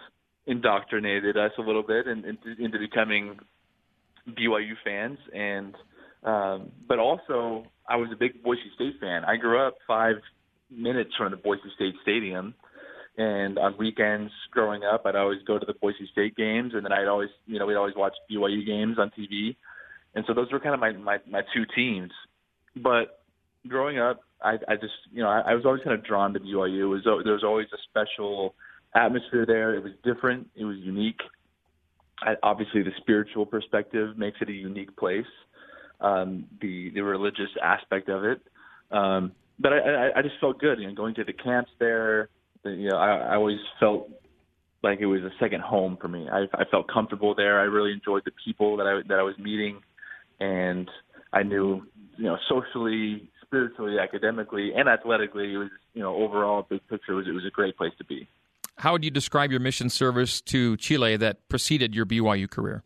indoctrinated 0.47 1.37
us 1.37 1.53
a 1.59 1.63
little 1.63 1.83
bit 1.83 2.07
in, 2.07 2.25
into 2.59 2.79
becoming 2.79 3.39
BYU 4.29 4.73
fans, 4.85 5.19
and 5.35 5.75
um, 6.23 6.73
but 6.89 6.99
also 6.99 7.67
I 7.89 7.97
was 7.97 8.09
a 8.13 8.17
big 8.17 8.43
Boise 8.43 8.63
State 8.75 8.95
fan. 9.01 9.25
I 9.25 9.37
grew 9.37 9.67
up 9.67 9.75
five 9.87 10.17
minutes 10.71 11.11
from 11.17 11.31
the 11.31 11.37
Boise 11.37 11.63
State 11.75 11.95
Stadium, 12.03 12.55
and 13.17 13.59
on 13.59 13.77
weekends 13.79 14.33
growing 14.51 14.83
up, 14.83 15.03
I'd 15.05 15.17
always 15.17 15.43
go 15.47 15.59
to 15.59 15.67
the 15.67 15.75
Boise 15.75 16.09
State 16.13 16.37
games, 16.37 16.73
and 16.75 16.85
then 16.85 16.93
I'd 16.93 17.07
always, 17.07 17.31
you 17.47 17.59
know, 17.59 17.67
we'd 17.67 17.77
always 17.77 17.95
watch 17.97 18.15
BYU 18.31 18.67
games 18.67 18.99
on 18.99 19.11
TV. 19.19 19.57
And 20.15 20.25
so 20.27 20.35
those 20.35 20.51
were 20.53 20.61
kind 20.61 20.75
of 20.75 20.81
my 20.81 20.93
my, 20.93 21.19
my 21.29 21.43
two 21.55 21.65
teams. 21.75 22.13
But 22.77 23.23
growing 23.69 23.99
up, 23.99 24.21
I, 24.43 24.55
I 24.69 24.77
just 24.77 24.95
you 25.13 25.23
know 25.23 25.29
I, 25.29 25.41
I 25.41 25.55
was 25.55 25.65
always 25.65 25.83
kind 25.83 25.99
of 25.99 26.05
drawn 26.05 26.33
to 26.35 26.41
BYU. 26.41 26.81
It 26.81 26.87
was 26.87 27.03
there 27.05 27.35
was 27.35 27.45
always 27.45 27.67
a 27.73 27.79
special 27.89 28.55
atmosphere 28.95 29.45
there. 29.47 29.75
It 29.75 29.83
was 29.83 29.93
different. 30.05 30.49
It 30.57 30.65
was 30.65 30.77
unique. 30.79 31.21
I, 32.21 32.35
obviously, 32.43 32.83
the 32.83 32.93
spiritual 32.99 33.45
perspective 33.47 34.17
makes 34.17 34.39
it 34.41 34.49
a 34.49 34.53
unique 34.53 34.97
place. 34.97 35.27
Um, 36.01 36.47
the 36.61 36.91
the 36.91 37.03
religious 37.03 37.51
aspect 37.63 38.09
of 38.09 38.25
it, 38.25 38.41
um, 38.91 39.33
but 39.59 39.73
I, 39.73 39.79
I, 39.79 40.19
I 40.19 40.23
just 40.23 40.35
felt 40.41 40.59
good. 40.59 40.79
You 40.79 40.89
know, 40.89 40.95
going 40.95 41.15
to 41.15 41.25
the 41.25 41.33
camps 41.33 41.71
there, 41.79 42.29
You 42.65 42.91
know, 42.91 42.97
I, 42.97 43.17
I 43.17 43.35
always 43.37 43.59
felt 43.79 44.09
like 44.83 45.01
it 45.01 45.07
was 45.07 45.23
a 45.23 45.31
second 45.41 45.63
home 45.63 45.97
for 46.01 46.09
me. 46.09 46.29
I, 46.31 46.45
I 46.55 46.65
felt 46.71 46.89
comfortable 46.89 47.35
there. 47.35 47.61
I 47.61 47.65
really 47.65 47.93
enjoyed 47.93 48.23
the 48.25 48.33
people 48.45 48.77
that 48.79 48.87
I 48.87 49.07
that 49.09 49.19
I 49.19 49.23
was 49.23 49.37
meeting, 49.39 49.81
and 50.41 50.91
I 51.33 51.43
knew, 51.43 51.83
you 52.17 52.25
know, 52.25 52.37
socially, 52.49 53.29
spiritually, 53.43 53.99
academically, 53.99 54.73
and 54.75 54.89
athletically, 54.89 55.55
it 55.55 55.57
was, 55.57 55.71
you 55.95 56.03
know, 56.03 56.15
overall 56.15 56.67
big 56.69 56.87
picture 56.89 57.15
was 57.15 57.27
it 57.29 57.33
was 57.33 57.45
a 57.47 57.51
great 57.51 57.77
place 57.77 57.93
to 57.99 58.05
be. 58.05 58.29
How 58.76 58.93
would 58.93 59.04
you 59.04 59.11
describe 59.11 59.50
your 59.50 59.61
mission 59.61 59.88
service 59.88 60.40
to 60.43 60.76
Chile 60.76 61.16
that 61.16 61.49
preceded 61.49 61.95
your 61.95 62.07
BYU 62.07 62.50
career? 62.50 62.83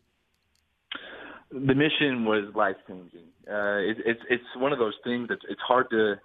The 1.51 1.73
mission 1.73 2.25
was 2.25 2.53
life 2.55 2.75
changing. 2.87 3.25
Uh, 3.49 3.77
it, 3.77 3.97
it's 4.05 4.21
it's 4.29 4.43
one 4.55 4.71
of 4.71 4.77
those 4.77 4.93
things 5.03 5.29
that 5.29 5.39
it's 5.49 5.61
hard 5.61 5.89
to 5.89 6.15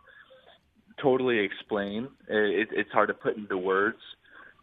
totally 1.02 1.38
explain. 1.38 2.08
It, 2.28 2.68
it's 2.72 2.90
hard 2.92 3.08
to 3.08 3.14
put 3.14 3.36
into 3.36 3.56
words 3.56 3.98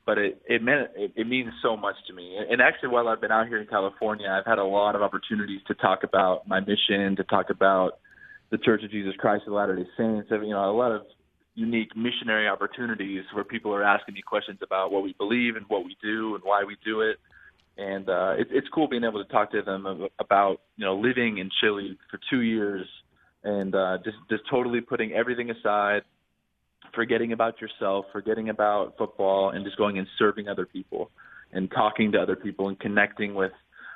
but 0.06 0.18
it 0.18 0.42
it 0.48 0.64
meant 0.64 0.90
it, 0.96 1.12
it 1.16 1.28
means 1.28 1.52
so 1.62 1.78
much 1.78 1.96
to 2.08 2.14
me. 2.14 2.38
And 2.50 2.62
actually, 2.62 2.90
while 2.90 3.08
I've 3.08 3.22
been 3.22 3.32
out 3.32 3.48
here 3.48 3.60
in 3.60 3.68
California, 3.68 4.28
I've 4.28 4.46
had 4.46 4.58
a 4.58 4.64
lot 4.64 4.96
of 4.96 5.02
opportunities 5.02 5.62
to 5.68 5.74
talk 5.76 6.04
about 6.04 6.48
my 6.48 6.60
mission, 6.60 7.16
to 7.18 7.24
talk 7.24 7.50
about 7.50 8.00
the 8.50 8.58
Church 8.58 8.84
of 8.84 8.92
Jesus 8.92 9.14
Christ 9.18 9.44
of 9.48 9.54
Latter 9.54 9.76
Day 9.76 9.88
Saints. 9.98 10.28
You 10.32 10.50
know, 10.50 10.70
a 10.70 10.76
lot 10.76 10.92
of 10.92 11.04
unique 11.56 11.96
missionary 11.96 12.48
opportunities 12.48 13.24
where 13.34 13.44
people 13.44 13.74
are 13.74 13.84
asking 13.84 14.14
me 14.14 14.22
questions 14.22 14.60
about 14.64 14.92
what 14.92 15.04
we 15.04 15.14
believe 15.14 15.56
and 15.56 15.66
what 15.68 15.84
we 15.84 15.98
do 16.02 16.36
and 16.36 16.44
why 16.44 16.64
we 16.64 16.78
do 16.84 17.02
it. 17.02 17.18
And 17.78 18.10
uh, 18.10 18.36
it, 18.38 18.48
it's 18.52 18.68
cool 18.74 18.88
being 18.88 19.04
able 19.04 19.24
to 19.24 19.30
talk 19.32 19.52
to 19.52 19.62
them 19.62 20.08
about 20.20 20.62
you 20.78 20.86
know 20.86 20.96
living 20.96 21.38
in 21.38 21.50
Chile 21.60 21.98
for 22.10 22.20
two 22.30 22.42
years 22.42 22.88
and 23.44 23.74
uh, 23.74 23.98
just 24.04 24.18
just 24.30 24.44
totally 24.50 24.82
putting 24.82 25.14
everything 25.14 25.50
aside 25.50 26.04
forgetting 26.94 27.32
about 27.32 27.62
yourself, 27.62 28.06
forgetting 28.12 28.50
about 28.50 28.98
football, 28.98 29.52
and 29.52 29.66
just 29.66 29.78
going 29.78 29.98
and 29.98 30.08
serving 30.18 30.48
other 30.48 30.66
people 30.66 31.12
and 31.54 31.70
talking 31.72 32.12
to 32.14 32.20
other 32.20 32.36
people 32.36 32.68
and 32.68 32.80
connecting 32.80 33.34
with 33.34 33.52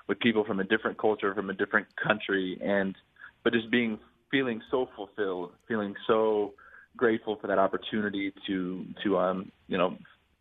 with 0.07 0.19
people 0.19 0.43
from 0.45 0.59
a 0.59 0.63
different 0.63 0.99
culture, 0.99 1.33
from 1.33 1.49
a 1.49 1.53
different 1.53 1.87
country, 1.95 2.59
and 2.63 2.95
but 3.43 3.53
just 3.53 3.71
being 3.71 3.97
feeling 4.29 4.61
so 4.69 4.87
fulfilled, 4.95 5.51
feeling 5.67 5.95
so 6.07 6.53
grateful 6.95 7.37
for 7.39 7.47
that 7.47 7.59
opportunity 7.59 8.33
to 8.47 8.85
to 9.03 9.17
um 9.17 9.51
you 9.67 9.77
know 9.77 9.97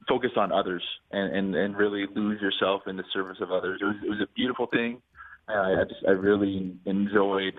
focus 0.08 0.30
on 0.36 0.52
others 0.52 0.82
and 1.10 1.34
and, 1.34 1.54
and 1.54 1.76
really 1.76 2.06
lose 2.14 2.40
yourself 2.40 2.82
in 2.86 2.96
the 2.96 3.04
service 3.12 3.38
of 3.40 3.50
others. 3.50 3.80
It 3.80 3.84
was 3.84 3.96
it 4.04 4.10
was 4.10 4.20
a 4.20 4.28
beautiful 4.34 4.66
thing. 4.66 5.00
I, 5.48 5.52
I 5.52 5.84
just 5.88 6.04
I 6.06 6.12
really 6.12 6.76
enjoyed 6.86 7.54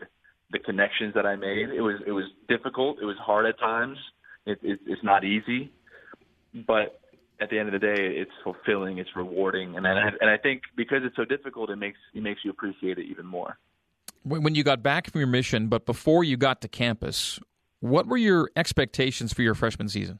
the 0.52 0.60
connections 0.60 1.14
that 1.16 1.26
I 1.26 1.36
made. 1.36 1.70
It 1.70 1.82
was 1.82 2.02
it 2.06 2.12
was 2.12 2.26
difficult. 2.48 2.98
It 3.02 3.06
was 3.06 3.18
hard 3.20 3.46
at 3.46 3.60
times. 3.60 3.98
It, 4.46 4.60
it, 4.62 4.80
it's 4.86 5.04
not 5.04 5.24
easy, 5.24 5.72
but 6.68 7.00
at 7.42 7.50
the 7.50 7.60
end 7.60 7.68
of 7.68 7.74
the 7.74 7.86
day, 7.86 7.96
it's 7.98 8.32
fulfilling, 8.44 8.98
it's 9.00 9.10
rewarding, 9.16 9.76
and 9.76 9.86
I, 9.88 9.92
and 10.22 10.30
I 10.30 10.38
think 10.38 10.62
because 10.78 11.00
it's 11.04 11.16
so 11.16 11.26
difficult, 11.26 11.70
it 11.70 11.76
makes 11.76 11.98
it 12.14 12.24
makes 12.24 12.42
you 12.44 12.52
appreciate 12.52 12.98
it 12.98 13.06
even 13.06 13.26
more. 13.26 13.58
When 14.24 14.56
you 14.56 14.64
got 14.64 14.82
back 14.82 15.12
from 15.12 15.20
your 15.20 15.28
mission, 15.28 15.68
but 15.68 15.86
before 15.86 16.24
you 16.24 16.38
got 16.38 16.62
to 16.62 16.68
campus, 16.68 17.40
what 17.86 18.08
were 18.08 18.18
your 18.18 18.50
expectations 18.56 19.32
for 19.32 19.42
your 19.42 19.54
freshman 19.54 19.88
season? 19.88 20.20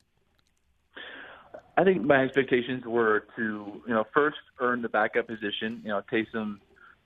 I 1.78 1.84
think 1.84 2.04
my 2.04 2.24
expectations 2.24 2.84
were 2.86 3.26
to, 3.36 3.82
you 3.86 3.94
know, 3.94 4.06
first 4.14 4.38
earn 4.60 4.82
the 4.82 4.90
backup 4.90 5.28
position. 5.28 5.82
You 5.84 5.90
know, 5.90 6.02
Taysom 6.12 6.60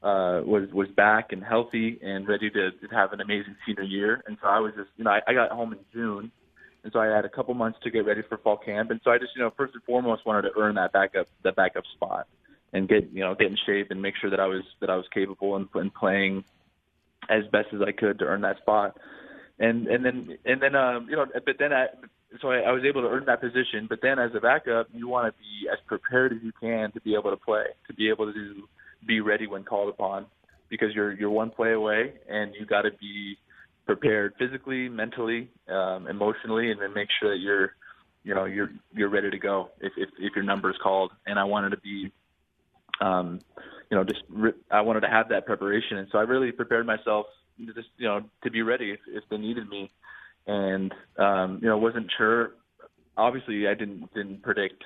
uh, 0.03 0.45
was 0.45 0.69
was 0.71 0.87
back 0.89 1.31
and 1.31 1.43
healthy 1.43 1.99
and 2.03 2.27
ready 2.27 2.49
to, 2.51 2.71
to 2.71 2.87
have 2.91 3.13
an 3.13 3.21
amazing 3.21 3.55
senior 3.65 3.83
year, 3.83 4.23
and 4.27 4.37
so 4.41 4.47
I 4.47 4.59
was 4.59 4.73
just, 4.75 4.89
you 4.97 5.05
know, 5.05 5.11
I, 5.11 5.21
I 5.27 5.33
got 5.33 5.49
home 5.51 5.73
in 5.73 5.79
June, 5.91 6.31
and 6.83 6.93
so 6.93 6.99
I 6.99 7.07
had 7.07 7.25
a 7.25 7.29
couple 7.29 7.53
months 7.55 7.79
to 7.83 7.89
get 7.89 8.05
ready 8.05 8.21
for 8.27 8.37
fall 8.37 8.57
camp. 8.57 8.91
And 8.91 9.01
so 9.03 9.11
I 9.11 9.17
just, 9.17 9.31
you 9.35 9.41
know, 9.41 9.51
first 9.57 9.73
and 9.73 9.83
foremost 9.83 10.25
wanted 10.25 10.43
to 10.43 10.51
earn 10.57 10.75
that 10.75 10.91
backup 10.91 11.27
that 11.43 11.55
backup 11.55 11.85
spot 11.95 12.27
and 12.73 12.87
get, 12.87 13.09
you 13.11 13.21
know, 13.21 13.33
get 13.33 13.47
in 13.47 13.57
shape 13.65 13.87
and 13.89 14.01
make 14.01 14.15
sure 14.21 14.29
that 14.29 14.39
I 14.39 14.45
was 14.45 14.63
that 14.81 14.89
I 14.89 14.95
was 14.95 15.05
capable 15.13 15.55
and, 15.55 15.67
and 15.73 15.93
playing 15.93 16.43
as 17.29 17.43
best 17.51 17.69
as 17.73 17.81
I 17.81 17.91
could 17.91 18.19
to 18.19 18.25
earn 18.25 18.41
that 18.41 18.57
spot. 18.57 18.97
And 19.59 19.87
and 19.87 20.05
then 20.05 20.37
and 20.45 20.61
then 20.61 20.75
um, 20.75 21.07
you 21.09 21.15
know, 21.17 21.25
but 21.33 21.55
then 21.59 21.73
I 21.73 21.87
so 22.41 22.49
I, 22.49 22.59
I 22.59 22.71
was 22.71 22.83
able 22.85 23.01
to 23.01 23.07
earn 23.09 23.25
that 23.25 23.41
position. 23.41 23.87
But 23.89 23.99
then 24.01 24.19
as 24.19 24.31
a 24.35 24.39
backup, 24.39 24.87
you 24.93 25.07
want 25.07 25.33
to 25.33 25.37
be 25.39 25.67
as 25.71 25.79
prepared 25.85 26.31
as 26.31 26.39
you 26.43 26.51
can 26.59 26.91
to 26.93 27.01
be 27.01 27.13
able 27.13 27.31
to 27.31 27.37
play, 27.37 27.65
to 27.87 27.93
be 27.93 28.09
able 28.09 28.31
to 28.31 28.67
be 29.05 29.19
ready 29.19 29.47
when 29.47 29.63
called 29.63 29.89
upon, 29.89 30.27
because 30.69 30.93
you're 30.93 31.11
you're 31.13 31.29
one 31.29 31.49
play 31.49 31.73
away, 31.73 32.13
and 32.29 32.53
you 32.57 32.65
got 32.65 32.83
to 32.83 32.91
be 32.91 33.37
prepared 33.85 34.33
physically, 34.37 34.87
mentally, 34.87 35.49
um, 35.67 36.07
emotionally, 36.07 36.71
and 36.71 36.79
then 36.79 36.93
make 36.93 37.09
sure 37.19 37.31
that 37.31 37.41
you're, 37.41 37.73
you 38.23 38.35
know, 38.35 38.45
you're 38.45 38.69
you're 38.93 39.09
ready 39.09 39.29
to 39.29 39.37
go 39.37 39.71
if 39.81 39.91
if, 39.97 40.09
if 40.19 40.35
your 40.35 40.45
number 40.45 40.69
is 40.69 40.77
called. 40.81 41.11
And 41.25 41.37
I 41.37 41.43
wanted 41.43 41.71
to 41.71 41.77
be, 41.77 42.11
um, 43.01 43.39
you 43.89 43.97
know, 43.97 44.03
just 44.03 44.21
re- 44.29 44.53
I 44.71 44.81
wanted 44.81 45.01
to 45.01 45.09
have 45.09 45.29
that 45.29 45.45
preparation, 45.45 45.97
and 45.97 46.07
so 46.11 46.17
I 46.17 46.21
really 46.21 46.51
prepared 46.53 46.85
myself 46.85 47.25
just 47.65 47.89
you 47.97 48.07
know 48.07 48.21
to 48.43 48.51
be 48.51 48.61
ready 48.61 48.91
if, 48.91 48.99
if 49.07 49.23
they 49.29 49.37
needed 49.37 49.69
me. 49.69 49.91
And 50.47 50.93
um, 51.17 51.59
you 51.61 51.67
know, 51.67 51.77
wasn't 51.77 52.11
sure. 52.17 52.51
Obviously, 53.17 53.67
I 53.67 53.73
didn't 53.73 54.13
didn't 54.13 54.41
predict 54.41 54.83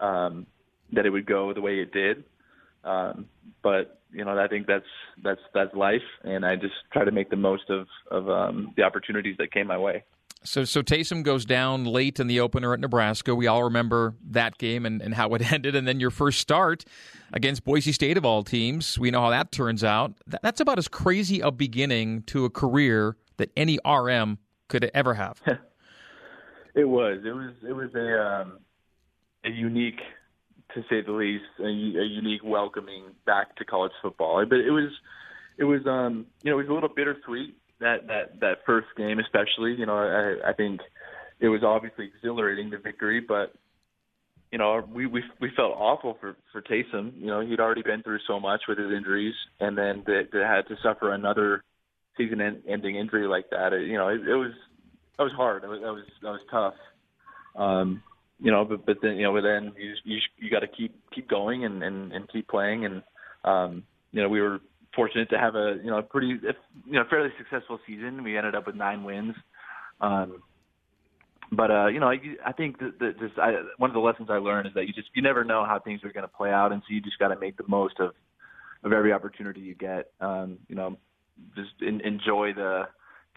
um, 0.00 0.46
that 0.92 1.06
it 1.06 1.10
would 1.10 1.26
go 1.26 1.52
the 1.52 1.60
way 1.60 1.80
it 1.80 1.92
did. 1.92 2.24
Um, 2.84 3.26
but 3.62 4.00
you 4.12 4.24
know, 4.24 4.38
I 4.38 4.46
think 4.48 4.66
that's 4.66 4.84
that's 5.22 5.40
that's 5.52 5.74
life, 5.74 6.06
and 6.22 6.46
I 6.46 6.56
just 6.56 6.74
try 6.92 7.04
to 7.04 7.10
make 7.10 7.30
the 7.30 7.36
most 7.36 7.68
of 7.68 7.86
of 8.10 8.30
um, 8.30 8.72
the 8.76 8.84
opportunities 8.84 9.36
that 9.38 9.52
came 9.52 9.66
my 9.66 9.78
way. 9.78 10.04
So, 10.46 10.64
so 10.64 10.82
Taysom 10.82 11.22
goes 11.22 11.44
down 11.44 11.84
late 11.84 12.20
in 12.20 12.26
the 12.26 12.40
opener 12.40 12.72
at 12.72 12.80
Nebraska. 12.80 13.34
We 13.34 13.46
all 13.46 13.64
remember 13.64 14.14
that 14.30 14.58
game 14.58 14.86
and, 14.86 15.02
and 15.02 15.14
how 15.14 15.34
it 15.34 15.52
ended. 15.52 15.74
And 15.74 15.86
then 15.86 16.00
your 16.00 16.10
first 16.10 16.40
start 16.40 16.84
against 17.32 17.64
Boise 17.64 17.92
State 17.92 18.16
of 18.16 18.24
all 18.24 18.42
teams. 18.42 18.98
We 18.98 19.10
know 19.10 19.20
how 19.20 19.30
that 19.30 19.52
turns 19.52 19.84
out. 19.84 20.14
That's 20.42 20.60
about 20.60 20.78
as 20.78 20.88
crazy 20.88 21.40
a 21.40 21.50
beginning 21.50 22.22
to 22.24 22.44
a 22.44 22.50
career 22.50 23.16
that 23.36 23.50
any 23.56 23.78
RM 23.84 24.38
could 24.68 24.90
ever 24.94 25.14
have. 25.14 25.42
it 26.74 26.84
was. 26.84 27.20
It 27.24 27.32
was. 27.32 27.52
It 27.68 27.72
was 27.72 27.94
a 27.94 28.22
um, 28.22 28.58
a 29.44 29.50
unique 29.50 30.00
to 30.74 30.82
say 30.90 31.00
the 31.00 31.12
least, 31.12 31.44
a, 31.58 31.64
a 31.64 32.04
unique 32.04 32.42
welcoming 32.44 33.04
back 33.24 33.56
to 33.56 33.64
college 33.64 33.92
football. 34.02 34.44
But 34.46 34.58
it 34.58 34.70
was, 34.70 34.90
it 35.56 35.64
was, 35.64 35.80
um, 35.86 36.26
you 36.42 36.50
know, 36.50 36.58
it 36.58 36.62
was 36.62 36.68
a 36.68 36.72
little 36.74 36.90
bittersweet 36.90 37.56
that 37.80 38.06
that 38.06 38.40
that 38.40 38.58
first 38.66 38.88
game, 38.96 39.18
especially. 39.18 39.74
You 39.74 39.86
know, 39.86 39.96
I, 39.96 40.50
I 40.50 40.52
think 40.52 40.80
it 41.40 41.48
was 41.48 41.62
obviously 41.62 42.10
exhilarating 42.14 42.70
the 42.70 42.78
victory, 42.78 43.20
but 43.20 43.52
you 44.52 44.58
know, 44.58 44.82
we 44.92 45.06
we 45.06 45.22
we 45.40 45.50
felt 45.56 45.74
awful 45.76 46.16
for 46.20 46.36
for 46.52 46.62
Taysom. 46.62 47.12
You 47.18 47.26
know, 47.26 47.40
he'd 47.40 47.60
already 47.60 47.82
been 47.82 48.02
through 48.02 48.20
so 48.26 48.38
much 48.40 48.62
with 48.68 48.78
his 48.78 48.92
injuries, 48.92 49.34
and 49.60 49.76
then 49.76 50.04
to, 50.04 50.24
to 50.24 50.46
had 50.46 50.66
to 50.68 50.76
suffer 50.82 51.12
another 51.12 51.62
season-ending 52.16 52.96
injury 52.96 53.26
like 53.26 53.50
that. 53.50 53.72
It, 53.72 53.88
you 53.88 53.98
know, 53.98 54.08
it, 54.08 54.20
it 54.26 54.36
was 54.36 54.52
that 55.18 55.24
was 55.24 55.32
hard. 55.32 55.62
That 55.62 55.68
was 55.68 55.80
that 55.80 55.92
was, 55.92 56.04
that 56.22 56.28
was 56.28 56.40
tough. 56.50 56.74
Um, 57.56 58.02
you 58.38 58.50
know, 58.50 58.64
but 58.64 58.86
but 58.86 58.98
then 59.02 59.16
you 59.16 59.24
know, 59.24 59.32
but 59.32 59.42
then 59.42 59.72
you 59.76 59.94
you 60.04 60.18
you 60.38 60.50
got 60.50 60.60
to 60.60 60.68
keep 60.68 60.94
keep 61.12 61.28
going 61.28 61.64
and 61.64 61.82
and 61.82 62.12
and 62.12 62.28
keep 62.28 62.48
playing, 62.48 62.84
and 62.84 63.02
um, 63.44 63.82
you 64.12 64.22
know, 64.22 64.28
we 64.28 64.40
were 64.40 64.60
fortunate 64.96 65.30
to 65.30 65.38
have 65.38 65.54
a 65.54 65.76
you 65.84 65.90
know 65.90 65.98
a 65.98 66.02
pretty 66.02 66.38
you 66.84 66.92
know 66.92 67.04
fairly 67.08 67.30
successful 67.38 67.78
season. 67.86 68.24
We 68.24 68.36
ended 68.36 68.56
up 68.56 68.66
with 68.66 68.74
nine 68.74 69.04
wins. 69.04 69.34
Um, 70.00 70.42
but 71.52 71.70
uh, 71.70 71.86
you 71.86 72.00
know, 72.00 72.08
I, 72.08 72.18
I 72.44 72.52
think 72.52 72.78
that, 72.80 72.98
that 72.98 73.18
just 73.20 73.38
I, 73.38 73.52
one 73.78 73.90
of 73.90 73.94
the 73.94 74.00
lessons 74.00 74.28
I 74.30 74.38
learned 74.38 74.66
is 74.66 74.74
that 74.74 74.86
you 74.86 74.92
just 74.92 75.08
you 75.14 75.22
never 75.22 75.44
know 75.44 75.64
how 75.64 75.78
things 75.78 76.02
are 76.02 76.12
going 76.12 76.24
to 76.24 76.28
play 76.28 76.50
out, 76.50 76.72
and 76.72 76.82
so 76.82 76.94
you 76.94 77.00
just 77.00 77.18
got 77.18 77.28
to 77.28 77.38
make 77.38 77.56
the 77.56 77.64
most 77.68 78.00
of 78.00 78.10
of 78.82 78.92
every 78.92 79.12
opportunity 79.12 79.60
you 79.60 79.74
get. 79.74 80.10
Um, 80.20 80.58
you 80.68 80.74
know, 80.74 80.96
just 81.54 81.70
in, 81.80 82.00
enjoy 82.00 82.52
the 82.54 82.84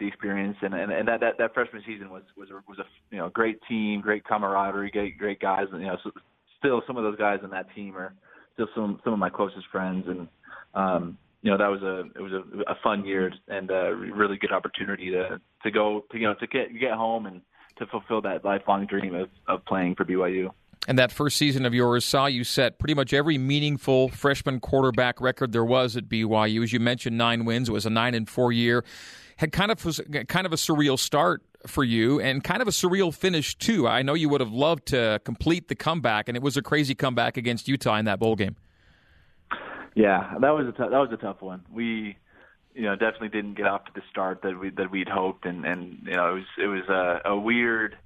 the 0.00 0.08
experience, 0.08 0.56
and 0.62 0.74
and, 0.74 0.90
and 0.90 1.06
that, 1.06 1.20
that 1.20 1.38
that 1.38 1.54
freshman 1.54 1.82
season 1.86 2.10
was 2.10 2.22
was 2.36 2.50
a, 2.50 2.54
was 2.68 2.78
a 2.78 2.84
you 3.10 3.18
know 3.18 3.28
great 3.28 3.60
team, 3.68 4.00
great 4.00 4.24
camaraderie, 4.24 4.90
great 4.90 5.16
great 5.16 5.38
guys, 5.38 5.66
and 5.72 5.80
you 5.80 5.86
know 5.86 5.98
so 6.02 6.10
still 6.58 6.82
some 6.86 6.96
of 6.96 7.04
those 7.04 7.16
guys 7.16 7.38
on 7.44 7.50
that 7.50 7.66
team 7.74 7.96
are 7.96 8.12
still 8.54 8.68
some 8.74 9.00
some 9.04 9.12
of 9.12 9.18
my 9.18 9.30
closest 9.30 9.66
friends, 9.70 10.06
and 10.08 10.26
um, 10.74 11.18
you 11.42 11.50
know 11.50 11.58
that 11.58 11.68
was 11.68 11.82
a 11.82 12.00
it 12.16 12.22
was 12.22 12.32
a, 12.32 12.72
a 12.72 12.74
fun 12.82 13.04
year 13.04 13.32
and 13.48 13.70
a 13.70 13.94
really 13.94 14.36
good 14.36 14.52
opportunity 14.52 15.10
to 15.10 15.40
to 15.62 15.70
go 15.70 16.04
to 16.10 16.18
you 16.18 16.26
know 16.26 16.34
to 16.34 16.46
get 16.46 16.78
get 16.78 16.92
home 16.92 17.26
and 17.26 17.40
to 17.78 17.86
fulfill 17.86 18.20
that 18.22 18.44
lifelong 18.44 18.86
dream 18.86 19.14
of 19.14 19.28
of 19.48 19.64
playing 19.64 19.94
for 19.94 20.04
BYU. 20.04 20.50
And 20.88 20.98
that 20.98 21.12
first 21.12 21.36
season 21.36 21.66
of 21.66 21.74
yours 21.74 22.06
saw 22.06 22.24
you 22.24 22.42
set 22.42 22.78
pretty 22.78 22.94
much 22.94 23.12
every 23.12 23.36
meaningful 23.36 24.08
freshman 24.08 24.60
quarterback 24.60 25.20
record 25.20 25.52
there 25.52 25.64
was 25.64 25.94
at 25.94 26.08
BYU. 26.08 26.62
As 26.62 26.72
you 26.72 26.80
mentioned, 26.80 27.18
nine 27.18 27.44
wins. 27.44 27.68
It 27.68 27.72
was 27.72 27.84
a 27.84 27.90
nine 27.90 28.14
and 28.14 28.28
four 28.28 28.50
year 28.50 28.82
had 29.40 29.52
kind 29.52 29.72
of 29.72 29.82
was 29.86 30.02
kind 30.28 30.44
of 30.44 30.52
a 30.52 30.56
surreal 30.56 30.98
start 30.98 31.42
for 31.66 31.82
you 31.82 32.20
and 32.20 32.44
kind 32.44 32.60
of 32.60 32.68
a 32.68 32.70
surreal 32.70 33.12
finish 33.12 33.56
too. 33.56 33.88
I 33.88 34.02
know 34.02 34.12
you 34.12 34.28
would 34.28 34.42
have 34.42 34.52
loved 34.52 34.86
to 34.88 35.18
complete 35.24 35.68
the 35.68 35.74
comeback, 35.74 36.28
and 36.28 36.36
it 36.36 36.42
was 36.42 36.58
a 36.58 36.62
crazy 36.62 36.94
comeback 36.94 37.38
against 37.38 37.66
Utah 37.66 37.96
in 37.96 38.04
that 38.04 38.18
bowl 38.18 38.36
game. 38.36 38.56
Yeah, 39.94 40.34
that 40.40 40.50
was 40.50 40.66
a 40.68 40.72
t- 40.72 40.88
that 40.90 40.90
was 40.90 41.10
a 41.12 41.16
tough 41.16 41.42
one. 41.42 41.64
We, 41.72 42.16
you 42.74 42.82
know, 42.82 42.94
definitely 42.94 43.28
didn't 43.30 43.56
get 43.56 43.66
off 43.66 43.84
to 43.86 43.92
the 43.94 44.02
start 44.10 44.40
that 44.42 44.58
we 44.58 44.70
that 44.70 44.90
we'd 44.90 45.08
hoped, 45.08 45.46
and 45.46 45.64
and 45.64 45.98
you 46.04 46.16
know 46.16 46.30
it 46.30 46.34
was 46.34 46.44
it 46.62 46.66
was 46.66 46.88
a, 46.88 47.30
a 47.30 47.38
weird 47.38 47.96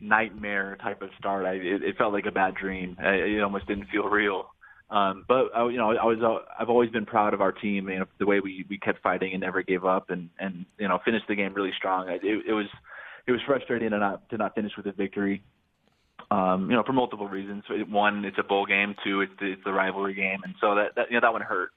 nightmare 0.00 0.76
type 0.82 1.02
of 1.02 1.10
start. 1.18 1.46
I 1.46 1.52
it, 1.54 1.82
it 1.82 1.96
felt 1.96 2.12
like 2.12 2.26
a 2.26 2.32
bad 2.32 2.54
dream. 2.54 2.96
I, 3.00 3.10
it 3.14 3.42
almost 3.42 3.66
didn't 3.66 3.88
feel 3.90 4.04
real. 4.04 4.50
Um, 4.90 5.24
but 5.28 5.50
I, 5.54 5.68
you 5.68 5.76
know, 5.76 5.90
I 5.90 6.04
was 6.04 6.18
uh, 6.22 6.44
I've 6.58 6.70
always 6.70 6.90
been 6.90 7.06
proud 7.06 7.34
of 7.34 7.40
our 7.40 7.52
team. 7.52 7.88
You 7.88 8.00
know, 8.00 8.06
the 8.18 8.26
way 8.26 8.40
we 8.40 8.64
we 8.68 8.78
kept 8.78 9.02
fighting 9.02 9.32
and 9.32 9.40
never 9.40 9.62
gave 9.62 9.84
up, 9.84 10.10
and 10.10 10.30
and 10.38 10.64
you 10.78 10.88
know, 10.88 10.98
finished 11.04 11.26
the 11.28 11.36
game 11.36 11.54
really 11.54 11.72
strong. 11.76 12.08
It, 12.08 12.22
it 12.22 12.52
was 12.52 12.66
it 13.26 13.32
was 13.32 13.40
frustrating 13.46 13.90
to 13.90 13.98
not 13.98 14.28
to 14.30 14.38
not 14.38 14.54
finish 14.54 14.72
with 14.76 14.86
a 14.86 14.92
victory. 14.92 15.42
Um, 16.30 16.68
you 16.70 16.76
know, 16.76 16.82
for 16.84 16.92
multiple 16.92 17.26
reasons. 17.26 17.64
One, 17.88 18.24
it's 18.24 18.36
a 18.38 18.42
bowl 18.42 18.66
game. 18.66 18.94
Two, 19.02 19.22
it's 19.22 19.32
the, 19.40 19.52
it's 19.52 19.64
the 19.64 19.72
rivalry 19.72 20.14
game, 20.14 20.40
and 20.44 20.54
so 20.60 20.74
that, 20.74 20.94
that 20.96 21.06
you 21.08 21.14
know 21.14 21.20
that 21.22 21.32
one 21.32 21.40
hurt. 21.42 21.70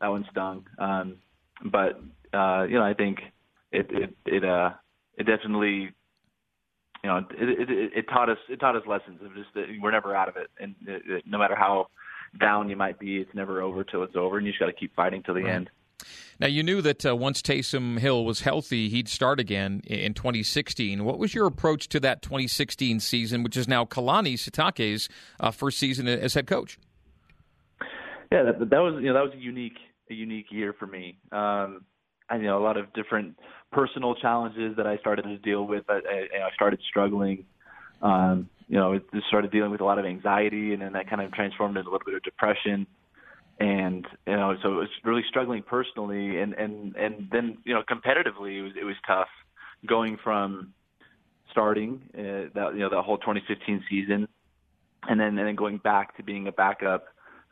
That 0.00 0.08
one 0.08 0.26
stung. 0.30 0.66
Um, 0.78 1.16
but 1.64 2.00
uh, 2.36 2.64
you 2.64 2.74
know, 2.74 2.84
I 2.84 2.92
think 2.94 3.20
it 3.72 3.86
it 3.90 4.16
it 4.26 4.44
uh 4.44 4.70
it 5.16 5.24
definitely 5.24 5.90
you 7.02 7.10
know 7.10 7.18
it, 7.18 7.26
it 7.70 7.92
it 7.96 8.08
taught 8.08 8.28
us 8.28 8.38
it 8.48 8.60
taught 8.60 8.76
us 8.76 8.82
lessons 8.86 9.20
of 9.24 9.34
just 9.34 9.48
that 9.54 9.66
we're 9.80 9.90
never 9.90 10.14
out 10.14 10.28
of 10.28 10.36
it, 10.36 10.48
and 10.60 10.74
it, 10.86 11.02
it, 11.06 11.24
no 11.26 11.38
matter 11.38 11.54
how 11.54 11.86
down 12.38 12.68
you 12.68 12.76
might 12.76 12.98
be, 12.98 13.18
it's 13.18 13.34
never 13.34 13.62
over 13.62 13.84
till 13.84 14.02
it's 14.02 14.16
over, 14.16 14.38
and 14.38 14.46
you 14.46 14.52
just 14.52 14.60
got 14.60 14.66
to 14.66 14.72
keep 14.72 14.94
fighting 14.94 15.22
till 15.22 15.34
the 15.34 15.44
right. 15.44 15.54
end. 15.54 15.70
Now, 16.40 16.48
you 16.48 16.62
knew 16.62 16.82
that 16.82 17.06
uh, 17.06 17.14
once 17.14 17.40
Taysom 17.40 17.98
Hill 17.98 18.24
was 18.24 18.40
healthy, 18.40 18.88
he'd 18.88 19.08
start 19.08 19.38
again 19.38 19.82
in 19.86 20.14
2016. 20.14 21.04
What 21.04 21.18
was 21.18 21.34
your 21.34 21.46
approach 21.46 21.88
to 21.90 22.00
that 22.00 22.22
2016 22.22 23.00
season, 23.00 23.42
which 23.42 23.56
is 23.56 23.68
now 23.68 23.84
Kalani 23.84 24.34
Sitake's 24.34 25.08
uh, 25.40 25.50
first 25.50 25.78
season 25.78 26.08
as 26.08 26.34
head 26.34 26.46
coach? 26.46 26.78
Yeah, 28.32 28.42
that, 28.44 28.70
that 28.70 28.78
was 28.78 28.94
you 29.00 29.08
know 29.08 29.14
that 29.14 29.22
was 29.22 29.32
a 29.34 29.38
unique 29.38 29.78
a 30.10 30.14
unique 30.14 30.46
year 30.50 30.74
for 30.76 30.86
me. 30.86 31.18
Um, 31.30 31.84
I 32.28 32.36
you 32.36 32.42
know 32.42 32.58
a 32.58 32.64
lot 32.64 32.76
of 32.76 32.92
different 32.92 33.38
personal 33.70 34.16
challenges 34.16 34.76
that 34.76 34.86
I 34.86 34.96
started 34.98 35.22
to 35.22 35.38
deal 35.38 35.66
with. 35.66 35.84
I, 35.88 35.94
I, 35.94 36.46
I 36.46 36.54
started 36.54 36.80
struggling. 36.88 37.44
Um, 38.02 38.48
you 38.68 38.76
know, 38.76 38.98
just 39.12 39.26
started 39.28 39.50
dealing 39.50 39.70
with 39.70 39.80
a 39.80 39.84
lot 39.84 39.98
of 39.98 40.04
anxiety, 40.04 40.72
and 40.72 40.82
then 40.82 40.94
that 40.94 41.08
kind 41.08 41.22
of 41.22 41.32
transformed 41.32 41.76
into 41.76 41.88
a 41.88 41.92
little 41.92 42.04
bit 42.04 42.14
of 42.14 42.22
depression. 42.22 42.86
And 43.60 44.06
you 44.26 44.36
know, 44.36 44.56
so 44.62 44.72
it 44.72 44.76
was 44.76 44.88
really 45.04 45.22
struggling 45.28 45.62
personally, 45.62 46.38
and 46.40 46.54
and 46.54 46.96
and 46.96 47.28
then 47.30 47.58
you 47.64 47.72
know, 47.74 47.82
competitively, 47.82 48.58
it 48.58 48.62
was 48.62 48.72
it 48.80 48.84
was 48.84 48.96
tough 49.06 49.28
going 49.86 50.18
from 50.22 50.74
starting 51.50 52.02
uh, 52.14 52.50
that 52.54 52.70
you 52.74 52.80
know 52.80 52.90
the 52.90 53.00
whole 53.00 53.18
2015 53.18 53.84
season, 53.88 54.26
and 55.08 55.20
then 55.20 55.38
and 55.38 55.46
then 55.46 55.54
going 55.54 55.78
back 55.78 56.16
to 56.16 56.22
being 56.24 56.48
a 56.48 56.52
backup 56.52 57.04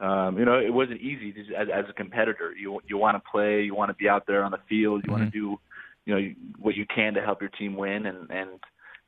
um, 0.02 0.36
you 0.36 0.44
know, 0.44 0.58
it 0.58 0.74
wasn't 0.74 1.00
easy 1.00 1.32
to, 1.32 1.54
as, 1.54 1.68
as 1.72 1.84
a 1.88 1.92
competitor. 1.92 2.52
You 2.58 2.80
you 2.88 2.98
want 2.98 3.16
to 3.16 3.30
play, 3.30 3.62
you 3.62 3.74
want 3.74 3.90
to 3.90 3.94
be 3.94 4.08
out 4.08 4.26
there 4.26 4.42
on 4.42 4.50
the 4.50 4.58
field, 4.68 5.02
you 5.04 5.12
mm-hmm. 5.12 5.20
want 5.20 5.32
to 5.32 5.38
do, 5.38 5.60
you 6.04 6.14
know, 6.14 6.34
what 6.58 6.74
you 6.74 6.84
can 6.92 7.14
to 7.14 7.22
help 7.22 7.40
your 7.40 7.50
team 7.50 7.76
win, 7.76 8.06
and 8.06 8.28
and 8.30 8.50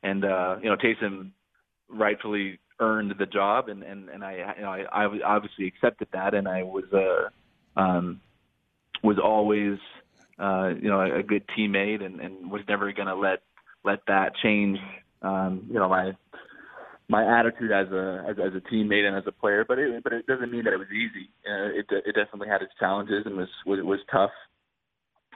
and 0.05 0.25
uh, 0.25 0.57
you 0.63 0.71
know, 0.71 0.77
Taysom 0.77 1.31
rightfully 1.89 2.61
earned 2.81 3.15
the 3.19 3.27
job, 3.27 3.69
and 3.69 3.83
and 3.83 4.09
and 4.09 4.25
I 4.25 4.55
you 4.57 4.63
know 4.63 4.71
I, 4.71 5.05
I 5.05 5.21
obviously 5.25 5.67
accepted 5.67 6.09
that, 6.13 6.35
and 6.35 6.49
I 6.49 6.63
was 6.63 6.85
uh 6.93 7.81
um 7.81 8.21
was 9.03 9.19
always 9.23 9.79
uh 10.39 10.71
you 10.81 10.89
know 10.89 11.01
a, 11.01 11.23
good 11.23 11.45
teammate, 11.57 12.05
and 12.05 12.21
and 12.21 12.51
was 12.51 12.63
never 12.69 12.93
to 13.09 13.15
let 13.15 13.41
let 13.85 14.01
that 14.07 14.33
change 14.43 14.79
um 15.23 15.67
you 15.69 15.79
know 15.79 15.89
my 15.89 16.13
my 17.09 17.39
attitude 17.39 17.71
as 17.71 17.91
a 17.93 18.25
as, 18.29 18.37
as 18.39 18.55
a 18.55 18.75
teammate 18.75 19.07
and 19.07 19.17
as 19.17 19.25
a 19.27 19.33
player. 19.33 19.65
But 19.67 19.79
it 19.79 20.03
but 20.03 20.13
it 20.13 20.27
doesn't 20.27 20.51
mean 20.51 20.65
that 20.65 20.73
it 20.73 20.79
was 20.79 20.89
easy. 20.91 21.29
Uh, 21.47 21.79
it 21.79 21.87
it 21.91 22.15
definitely 22.15 22.49
had 22.49 22.63
its 22.63 22.73
challenges 22.79 23.25
and 23.27 23.37
was 23.37 23.49
was, 23.67 23.81
was 23.83 24.01
tough 24.11 24.31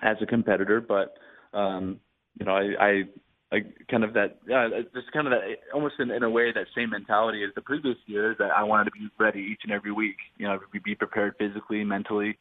as 0.02 0.16
a 0.22 0.26
competitor. 0.26 0.80
But 0.80 1.14
um, 1.56 2.00
you 2.38 2.46
know, 2.46 2.52
I, 2.52 2.84
I 2.84 3.02
I 3.50 3.60
kind 3.90 4.04
of 4.04 4.12
that 4.14 4.38
yeah, 4.46 4.68
just 4.94 5.10
kind 5.12 5.26
of 5.26 5.32
that 5.32 5.40
almost 5.72 5.94
in, 5.98 6.10
in 6.10 6.22
a 6.22 6.30
way 6.30 6.52
that 6.52 6.66
same 6.76 6.90
mentality 6.90 7.42
as 7.44 7.54
the 7.54 7.62
previous 7.62 7.96
years 8.06 8.36
that 8.38 8.50
I 8.50 8.62
wanted 8.62 8.84
to 8.84 8.90
be 8.90 9.08
ready 9.18 9.40
each 9.40 9.60
and 9.64 9.72
every 9.72 9.92
week. 9.92 10.16
You 10.36 10.48
know, 10.48 10.58
be 10.84 10.94
prepared 10.94 11.34
physically, 11.38 11.82
mentally, 11.82 12.38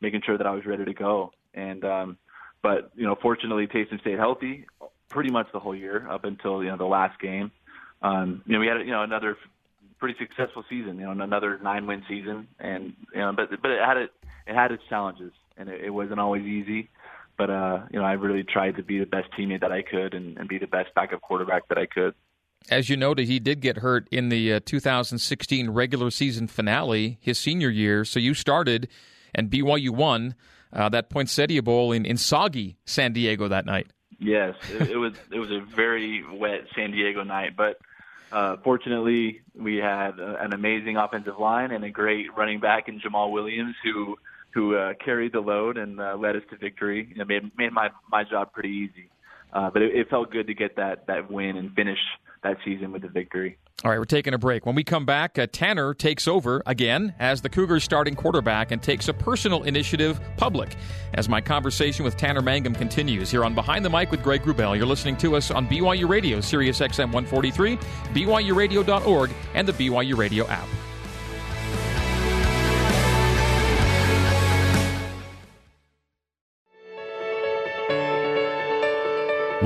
making 0.00 0.22
sure 0.24 0.38
that 0.38 0.46
I 0.46 0.52
was 0.52 0.64
ready 0.64 0.84
to 0.84 0.94
go. 0.94 1.32
And 1.52 1.84
um, 1.84 2.18
but 2.62 2.90
you 2.94 3.04
know, 3.04 3.16
fortunately, 3.20 3.66
Taysom 3.66 4.00
stayed 4.00 4.18
healthy 4.18 4.66
pretty 5.08 5.30
much 5.30 5.46
the 5.52 5.60
whole 5.60 5.76
year 5.76 6.08
up 6.10 6.24
until 6.24 6.64
you 6.64 6.70
know 6.70 6.76
the 6.76 6.84
last 6.84 7.20
game 7.20 7.52
um, 8.02 8.42
you 8.46 8.54
know, 8.54 8.60
we 8.60 8.66
had 8.66 8.78
you 8.80 8.92
know 8.92 9.02
another 9.02 9.36
pretty 9.98 10.16
successful 10.18 10.64
season. 10.68 10.98
You 10.98 11.06
know, 11.06 11.22
another 11.22 11.58
nine 11.62 11.86
win 11.86 12.02
season, 12.08 12.48
and 12.58 12.92
you 13.14 13.20
know, 13.20 13.32
but 13.34 13.50
but 13.62 13.70
it 13.70 13.80
had 13.84 13.96
it 13.96 14.10
it 14.46 14.54
had 14.54 14.72
its 14.72 14.82
challenges, 14.88 15.32
and 15.56 15.68
it, 15.68 15.86
it 15.86 15.90
wasn't 15.90 16.20
always 16.20 16.44
easy. 16.44 16.88
But 17.36 17.50
uh, 17.50 17.80
you 17.90 17.98
know, 17.98 18.04
I 18.04 18.12
really 18.12 18.42
tried 18.42 18.76
to 18.76 18.82
be 18.82 18.98
the 18.98 19.06
best 19.06 19.28
teammate 19.38 19.60
that 19.60 19.72
I 19.72 19.82
could, 19.82 20.14
and, 20.14 20.36
and 20.38 20.48
be 20.48 20.58
the 20.58 20.66
best 20.66 20.94
backup 20.94 21.20
quarterback 21.20 21.68
that 21.68 21.78
I 21.78 21.86
could. 21.86 22.14
As 22.70 22.88
you 22.88 22.96
noted, 22.96 23.26
he 23.26 23.38
did 23.38 23.60
get 23.60 23.78
hurt 23.78 24.08
in 24.10 24.28
the 24.28 24.54
uh, 24.54 24.60
2016 24.64 25.70
regular 25.70 26.10
season 26.10 26.48
finale, 26.48 27.18
his 27.20 27.38
senior 27.38 27.70
year. 27.70 28.04
So 28.04 28.18
you 28.18 28.34
started, 28.34 28.88
and 29.34 29.50
BYU 29.50 29.90
won 29.90 30.34
uh, 30.72 30.88
that 30.88 31.10
Poinsettia 31.10 31.62
Bowl 31.62 31.92
in, 31.92 32.04
in 32.04 32.16
soggy 32.16 32.76
San 32.84 33.12
Diego 33.12 33.48
that 33.48 33.66
night. 33.66 33.88
Yes, 34.18 34.54
it, 34.72 34.90
it 34.90 34.96
was 34.96 35.12
it 35.30 35.38
was 35.38 35.50
a 35.50 35.60
very 35.60 36.24
wet 36.24 36.66
San 36.74 36.90
Diego 36.90 37.22
night, 37.22 37.54
but 37.56 37.78
uh, 38.32 38.56
fortunately 38.64 39.42
we 39.54 39.76
had 39.76 40.18
uh, 40.18 40.36
an 40.40 40.52
amazing 40.52 40.96
offensive 40.96 41.38
line 41.38 41.70
and 41.70 41.84
a 41.84 41.90
great 41.90 42.34
running 42.36 42.60
back 42.60 42.88
in 42.88 42.98
Jamaal 43.00 43.30
Williams 43.30 43.76
who 43.84 44.16
who 44.54 44.76
uh, 44.76 44.94
carried 45.04 45.32
the 45.32 45.40
load 45.40 45.76
and 45.76 46.00
uh, 46.00 46.16
led 46.18 46.36
us 46.36 46.42
to 46.50 46.56
victory. 46.56 47.12
It 47.16 47.26
made 47.28 47.50
made 47.56 47.72
my 47.72 47.90
my 48.10 48.24
job 48.24 48.52
pretty 48.52 48.70
easy, 48.70 49.10
uh, 49.52 49.70
but 49.70 49.82
it, 49.82 49.94
it 49.94 50.10
felt 50.10 50.30
good 50.30 50.46
to 50.46 50.54
get 50.54 50.76
that 50.76 51.06
that 51.06 51.30
win 51.30 51.56
and 51.56 51.74
finish 51.74 51.98
that 52.42 52.56
season 52.64 52.92
with 52.92 53.04
a 53.04 53.08
victory. 53.08 53.58
All 53.84 53.90
right, 53.90 53.98
we're 53.98 54.06
taking 54.06 54.32
a 54.32 54.38
break. 54.38 54.64
When 54.64 54.74
we 54.74 54.84
come 54.84 55.04
back, 55.04 55.38
uh, 55.38 55.46
Tanner 55.52 55.92
takes 55.92 56.26
over 56.26 56.62
again 56.64 57.14
as 57.18 57.42
the 57.42 57.50
Cougars 57.50 57.84
starting 57.84 58.14
quarterback 58.14 58.70
and 58.70 58.82
takes 58.82 59.08
a 59.08 59.12
personal 59.12 59.64
initiative 59.64 60.18
public. 60.38 60.74
As 61.12 61.28
my 61.28 61.42
conversation 61.42 62.02
with 62.02 62.16
Tanner 62.16 62.40
Mangum 62.40 62.74
continues 62.74 63.30
here 63.30 63.44
on 63.44 63.54
Behind 63.54 63.84
the 63.84 63.90
Mic 63.90 64.10
with 64.10 64.22
Greg 64.22 64.42
Wrubell, 64.42 64.76
you're 64.76 64.86
listening 64.86 65.16
to 65.18 65.36
us 65.36 65.50
on 65.50 65.68
BYU 65.68 66.08
Radio, 66.08 66.40
Sirius 66.40 66.80
XM 66.80 67.12
143, 67.12 67.76
BYURadio.org, 68.14 69.30
and 69.54 69.68
the 69.68 69.72
BYU 69.74 70.16
Radio 70.16 70.46
app. 70.46 70.68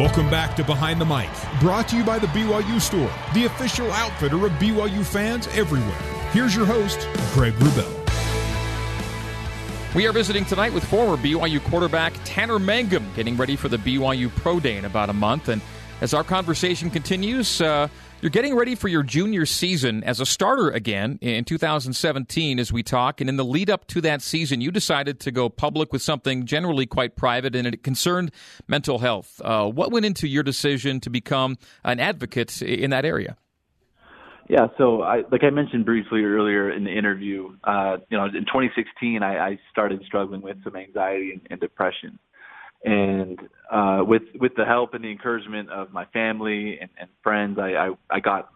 Welcome 0.01 0.31
back 0.31 0.57
to 0.57 0.65
Behind 0.65 0.99
the 0.99 1.05
Mic, 1.05 1.29
brought 1.61 1.87
to 1.89 1.97
you 1.99 2.03
by 2.03 2.19
the 2.19 2.27
BYU 2.29 2.81
Store, 2.81 3.11
the 3.35 3.45
official 3.45 3.93
outfitter 3.93 4.47
of 4.47 4.53
BYU 4.53 5.05
fans 5.05 5.47
everywhere. 5.49 5.93
Here's 6.33 6.57
your 6.57 6.65
host, 6.65 7.07
Greg 7.35 7.53
Wrubell. 7.57 7.95
We 9.95 10.07
are 10.07 10.13
visiting 10.13 10.47
tonight 10.47 10.73
with 10.73 10.85
former 10.85 11.23
BYU 11.23 11.63
quarterback 11.65 12.15
Tanner 12.25 12.59
Mangum, 12.59 13.13
getting 13.15 13.37
ready 13.37 13.57
for 13.57 13.69
the 13.69 13.77
BYU 13.77 14.35
Pro 14.37 14.59
Day 14.59 14.79
in 14.79 14.87
about 14.87 15.11
a 15.11 15.13
month. 15.13 15.51
And 15.51 15.61
as 16.01 16.15
our 16.15 16.25
conversation 16.25 16.89
continues, 16.89 17.61
uh, 17.61 17.89
you're 18.21 18.31
getting 18.31 18.55
ready 18.55 18.75
for 18.75 18.89
your 18.89 19.03
junior 19.03 19.47
season 19.47 20.05
as 20.05 20.21
a 20.21 20.27
starter 20.27 20.69
again 20.71 21.19
in 21.23 21.45
2017 21.45 22.59
as 22.59 22.71
we 22.71 22.83
talk. 22.83 23.21
And 23.21 23.31
in 23.31 23.37
the 23.37 23.45
lead 23.45 23.71
up 23.71 23.87
to 23.89 24.01
that 24.03 24.21
season, 24.21 24.61
you 24.61 24.71
decided 24.71 25.21
to 25.21 25.31
go 25.31 25.49
public 25.49 25.93
with 25.93 26.03
something 26.03 26.45
generally 26.45 26.87
quite 26.87 27.17
private 27.17 27.55
and 27.55 27.67
it 27.67 27.83
concerned 27.83 28.31
mental 28.69 28.99
health. 28.99 29.41
Uh, 29.43 29.69
what 29.71 29.91
went 29.91 30.05
into 30.05 30.29
your 30.29 30.43
decision 30.43 31.01
to 31.01 31.11
become 31.11 31.57
an 31.83 31.99
advocate 31.99 32.61
in 32.61 32.91
that 32.91 33.07
area? 33.07 33.37
Yeah, 34.51 34.67
so 34.77 35.03
I, 35.03 35.23
like 35.31 35.45
I 35.45 35.51
mentioned 35.51 35.87
briefly 35.87 36.25
earlier 36.25 36.71
in 36.73 36.85
the 36.85 36.91
interview, 36.91 37.57
uh, 37.63 37.99
you 38.11 38.19
know, 38.19 38.25
in 38.25 38.45
2016, 38.47 39.23
I, 39.23 39.39
I 39.39 39.59
started 39.71 40.03
struggling 40.05 40.43
with 40.43 40.63
some 40.65 40.75
anxiety 40.75 41.33
and, 41.33 41.41
and 41.51 41.61
depression 41.61 42.19
and 42.85 43.39
uh, 43.71 44.03
with 44.07 44.23
with 44.41 44.53
the 44.57 44.65
help 44.65 44.95
and 44.95 45.05
the 45.05 45.11
encouragement 45.11 45.71
of 45.71 45.93
my 45.93 46.07
family 46.07 46.79
and, 46.81 46.91
and 46.99 47.09
friends, 47.23 47.59
I, 47.59 47.75
I 47.75 47.91
I 48.11 48.21
got 48.21 48.51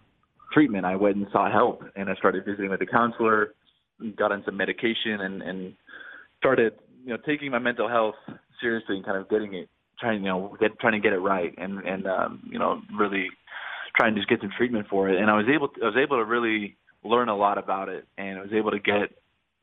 treatment. 0.52 0.84
I 0.84 0.96
went 0.96 1.16
and 1.16 1.26
sought 1.32 1.52
help, 1.52 1.82
and 1.96 2.08
I 2.08 2.14
started 2.14 2.44
visiting 2.44 2.70
with 2.70 2.80
a 2.80 2.86
counselor, 2.86 3.54
got 4.16 4.32
on 4.32 4.42
some 4.44 4.56
medication, 4.56 5.20
and 5.20 5.42
and 5.42 5.74
started 6.38 6.74
you 7.04 7.10
know 7.10 7.18
taking 7.26 7.50
my 7.50 7.58
mental 7.58 7.88
health 7.88 8.14
seriously 8.60 8.96
and 8.96 9.04
kind 9.04 9.18
of 9.18 9.28
getting 9.28 9.54
it 9.54 9.68
trying 9.98 10.22
you 10.22 10.28
know 10.28 10.56
get, 10.58 10.78
trying 10.80 10.92
to 10.92 11.00
get 11.00 11.12
it 11.12 11.18
right 11.18 11.54
and 11.58 11.78
and 11.80 12.06
um, 12.06 12.42
you 12.50 12.58
know 12.58 12.80
really 12.98 13.28
trying 13.96 14.14
to 14.14 14.20
just 14.20 14.28
get 14.28 14.40
some 14.40 14.50
treatment 14.56 14.86
for 14.88 15.08
it. 15.08 15.20
And 15.20 15.30
I 15.30 15.34
was 15.34 15.46
able 15.52 15.68
to, 15.68 15.82
I 15.82 15.86
was 15.86 15.96
able 15.96 16.16
to 16.16 16.24
really 16.24 16.76
learn 17.04 17.28
a 17.28 17.36
lot 17.36 17.58
about 17.58 17.88
it, 17.88 18.06
and 18.18 18.38
I 18.38 18.42
was 18.42 18.52
able 18.52 18.70
to 18.70 18.80
get 18.80 19.12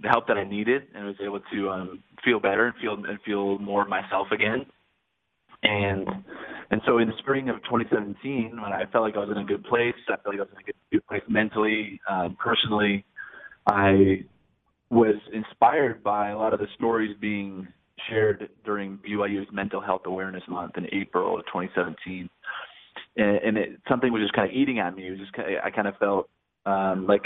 the 0.02 0.10
help 0.10 0.28
that 0.28 0.38
I 0.38 0.44
needed, 0.44 0.84
and 0.96 1.06
was 1.06 1.16
able 1.24 1.40
to 1.54 1.70
um, 1.70 2.04
feel 2.24 2.40
better 2.40 2.68
and 2.68 2.76
feel 2.82 2.94
and 2.94 3.20
feel 3.26 3.60
more 3.60 3.86
myself 3.86 4.28
again. 4.32 4.66
And 5.64 6.08
and 6.72 6.82
so 6.86 7.00
in 7.00 7.08
the 7.08 7.14
spring 7.20 7.50
of 7.50 7.58
2017, 7.64 8.60
when 8.62 8.72
I 8.74 8.86
felt 8.92 9.04
like 9.04 9.16
I 9.16 9.20
was 9.20 9.30
in 9.30 9.38
a 9.38 9.44
good 9.44 9.64
place, 9.66 9.94
I 10.08 10.16
felt 10.16 10.36
like 10.36 10.38
I 10.38 10.42
was 10.42 10.50
in 10.54 10.60
a 10.60 10.64
good, 10.64 10.76
good 10.92 11.08
place 11.08 11.22
mentally, 11.28 12.00
uh, 12.10 12.30
personally. 12.40 13.06
I 13.68 14.24
was 14.90 15.16
inspired 15.34 16.02
by 16.04 16.30
a 16.30 16.38
lot 16.38 16.54
of 16.54 16.60
the 16.60 16.68
stories 16.76 17.16
being 17.20 17.68
shared 18.10 18.50
during 18.66 18.98
BYU's 19.00 19.48
Mental 19.52 19.82
Health 19.82 20.02
Awareness 20.06 20.44
Month 20.48 20.78
in 20.78 20.88
April 20.94 21.38
of 21.38 21.46
2017. 21.48 22.30
and, 23.18 23.28
and 23.28 23.58
it, 23.58 23.82
something 23.88 24.12
was 24.12 24.22
just 24.22 24.34
kind 24.34 24.50
of 24.50 24.56
eating 24.56 24.80
at 24.80 24.96
me. 24.96 25.08
It 25.08 25.12
was 25.12 25.20
just 25.20 25.34
kind 25.34 25.54
of, 25.54 25.64
I 25.64 25.70
kind 25.70 25.88
of 25.88 25.98
felt 25.98 26.30
um, 26.66 27.06
like 27.06 27.24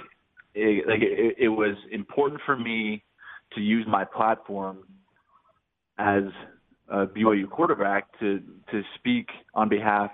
it, 0.56 0.88
like 0.88 1.02
it, 1.02 1.36
it 1.38 1.50
was 1.50 1.76
important 1.92 2.42
for 2.46 2.56
me 2.56 3.04
to 3.54 3.62
use 3.62 3.86
my 3.88 4.06
platform 4.06 4.80
as 5.98 6.24
a 6.90 7.06
BYU 7.06 7.50
quarterback 7.50 8.08
to 8.20 8.42
to 8.72 8.82
speak 8.96 9.28
on 9.54 9.70
behalf 9.70 10.12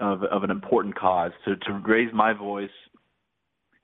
of 0.00 0.22
of 0.24 0.42
an 0.44 0.50
important 0.50 0.94
cause, 0.94 1.32
to 1.44 1.56
to 1.56 1.82
raise 1.86 2.12
my 2.12 2.32
voice 2.32 2.70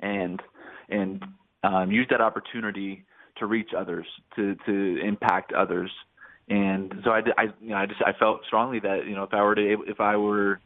and 0.01 0.41
and 0.89 1.25
um, 1.65 1.91
use 1.91 2.07
that 2.11 2.21
opportunity 2.21 3.05
to 3.39 3.47
reach 3.47 3.71
others, 3.77 4.07
to 4.37 4.57
to 4.67 5.01
impact 5.03 5.53
others. 5.53 5.91
And 6.49 6.95
so 7.05 7.11
I, 7.11 7.21
I 7.37 7.43
you 7.61 7.71
know 7.71 7.77
I 7.77 7.87
just 7.87 8.03
I 8.05 8.13
felt 8.19 8.41
strongly 8.47 8.81
that 8.81 9.07
you 9.07 9.15
know 9.15 9.23
if 9.23 9.33
I 9.33 9.43
were 9.43 9.55
to 9.55 9.85
if 9.87 10.01
I 10.01 10.17
were 10.17 10.61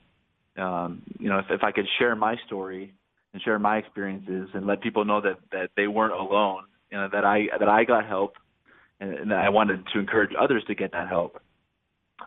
um, 0.57 1.03
you 1.19 1.29
know 1.29 1.39
if, 1.39 1.47
if 1.51 1.63
I 1.63 1.73
could 1.73 1.87
share 1.99 2.17
my 2.17 2.37
story 2.47 2.95
and 3.33 3.42
share 3.42 3.59
my 3.59 3.79
experiences 3.79 4.49
and 4.55 4.66
let 4.66 4.83
people 4.83 5.05
know 5.05 5.21
that 5.21 5.38
that 5.53 5.71
they 5.77 5.87
weren't 5.87 6.12
alone, 6.12 6.64
you 6.90 6.99
know 6.99 7.09
that 7.12 7.25
I 7.25 7.47
that 7.59 7.68
I 7.68 7.85
got 7.85 8.07
help 8.07 8.35
and, 9.01 9.14
and 9.14 9.33
I 9.33 9.49
wanted 9.49 9.85
to 9.92 9.99
encourage 9.99 10.33
others 10.38 10.62
to 10.68 10.75
get 10.75 10.92
that 10.92 11.09
help. 11.09 11.40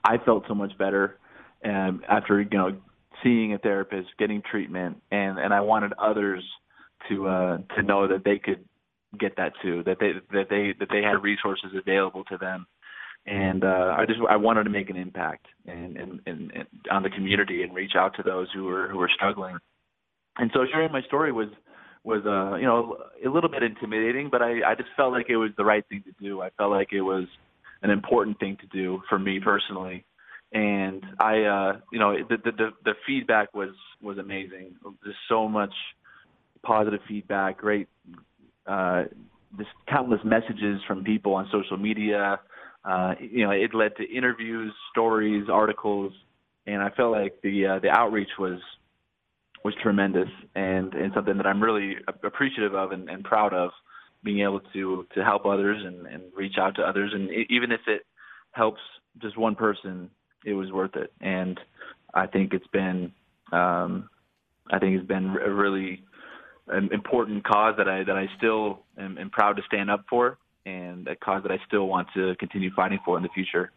I 0.04 0.18
felt 0.18 0.44
so 0.48 0.54
much 0.54 0.78
better 0.78 1.18
um, 1.63 2.02
after 2.10 2.41
you 2.41 2.58
know 2.58 2.78
seeing 3.24 3.54
a 3.54 3.58
therapist, 3.58 4.10
getting 4.20 4.41
treatment, 4.50 5.02
and 5.12 5.39
and 5.39 5.54
I 5.54 5.62
wanted 5.62 5.94
others 5.98 6.44
to 7.10 7.28
uh, 7.28 7.58
to 7.76 7.82
know 7.82 8.08
that 8.08 8.24
they 8.24 8.38
could 8.38 8.65
get 9.20 9.38
that 9.38 9.54
too, 9.62 9.84
that 9.84 9.98
they 10.00 10.13
that 10.34 10.50
they 10.50 10.74
that 10.80 10.89
they 10.91 11.02
had 11.02 11.24
resources 11.24 11.72
available 11.78 12.24
to 12.26 12.38
them, 12.38 12.65
and 13.26 13.63
uh, 13.63 13.96
I 13.98 14.06
just 14.06 14.20
I 14.30 14.36
wanted 14.36 14.65
to 14.65 14.70
make 14.70 14.89
an 14.89 14.98
impact 14.98 15.48
and, 15.65 15.98
and, 15.98 16.20
and, 16.26 16.52
and 16.52 16.65
on 16.91 17.04
the 17.04 17.10
community 17.10 17.63
and 17.63 17.74
reach 17.74 17.94
out 17.96 18.15
to 18.18 18.24
those 18.24 18.48
who 18.54 18.65
were 18.65 18.88
who 18.89 18.98
were 18.98 19.10
struggling, 19.13 19.58
and 20.38 20.52
so 20.54 20.65
sharing 20.71 20.91
my 20.91 21.02
story 21.04 21.32
was 21.32 21.50
was 22.04 22.26
uh 22.26 22.56
you 22.58 22.65
know 22.65 22.98
a 23.26 23.30
little 23.30 23.50
bit 23.50 23.63
intimidating, 23.63 24.30
but 24.30 24.41
I 24.41 24.71
I 24.71 24.76
just 24.76 24.89
felt 24.95 25.12
like 25.12 25.28
it 25.30 25.38
was 25.38 25.52
the 25.58 25.65
right 25.65 25.86
thing 25.89 26.04
to 26.04 26.24
do. 26.24 26.41
I 26.41 26.50
felt 26.52 26.71
like 26.71 26.93
it 26.93 27.02
was 27.02 27.26
an 27.82 27.89
important 27.89 28.39
thing 28.39 28.58
to 28.62 28.67
do 28.67 29.02
for 29.10 29.19
me 29.19 29.39
personally, 29.39 30.06
and 30.54 31.04
I 31.19 31.41
uh 31.43 31.80
you 31.91 32.00
know 32.00 32.15
the 32.17 32.38
the 32.43 32.69
the 32.84 32.93
feedback 33.06 33.54
was 33.54 33.74
was 34.02 34.17
amazing. 34.17 34.76
There's 35.04 35.15
so 35.28 35.48
much 35.48 35.74
positive 36.63 37.02
feedback, 37.08 37.58
great 37.58 37.88
uh 38.67 39.06
just 39.58 39.69
countless 39.88 40.19
messages 40.24 40.82
from 40.88 41.04
people 41.04 41.34
on 41.34 41.48
social 41.52 41.78
media. 41.78 42.39
Uh, 42.84 43.15
you 43.19 43.45
know, 43.45 43.52
it 43.52 43.74
led 43.74 43.95
to 43.98 44.04
interviews, 44.04 44.74
stories, 44.91 45.48
articles, 45.52 46.13
and 46.67 46.82
I 46.82 46.89
felt 46.89 47.12
like 47.13 47.41
the 47.41 47.65
uh, 47.65 47.80
the 47.80 47.89
outreach 47.89 48.30
was 48.38 48.60
was 49.65 49.73
tremendous 49.82 50.30
and 50.54 50.93
and 50.93 51.12
something 51.15 51.38
that 51.38 51.47
I'm 51.47 51.62
really 51.62 51.95
appreciative 52.23 52.75
of 52.75 52.91
and, 52.91 53.10
and 53.10 53.23
proud 53.23 53.51
of 53.51 53.71
being 54.23 54.41
able 54.41 54.60
to 54.73 55.08
to 55.15 55.23
help 55.23 55.47
others 55.47 55.84
and, 55.84 56.06
and 56.06 56.21
reach 56.38 56.58
out 56.60 56.75
to 56.75 56.84
others. 56.84 57.12
And 57.15 57.32
even 57.49 57.71
if 57.71 57.82
it 57.88 58.06
helps 58.51 58.80
just 59.19 59.38
one 59.38 59.56
person 59.56 60.12
it 60.45 60.54
was 60.54 60.71
worth 60.71 60.95
it. 60.95 61.12
And 61.19 61.60
I 62.13 62.28
think 62.28 62.54
it's 62.54 62.67
been 62.67 63.12
um, 63.51 64.08
I 64.71 64.78
think 64.78 64.99
it's 64.99 65.08
been 65.08 65.36
a 65.43 65.51
really 65.51 66.04
important 66.91 67.43
cause 67.43 67.73
that 67.80 67.89
I 67.89 68.04
that 68.04 68.15
I 68.15 68.28
still 68.38 68.84
am, 68.99 69.17
am 69.17 69.32
proud 69.32 69.54
to 69.54 69.63
stand 69.65 69.89
up 69.89 70.06
for 70.08 70.38
and 70.67 71.08
a 71.08 71.15
cause 71.15 71.41
that 71.41 71.51
I 71.51 71.58
still 71.65 71.88
want 71.88 72.08
to 72.13 72.36
continue 72.36 72.69
fighting 72.75 72.99
for 73.04 73.17
in 73.17 73.23
the 73.23 73.30
future 73.30 73.71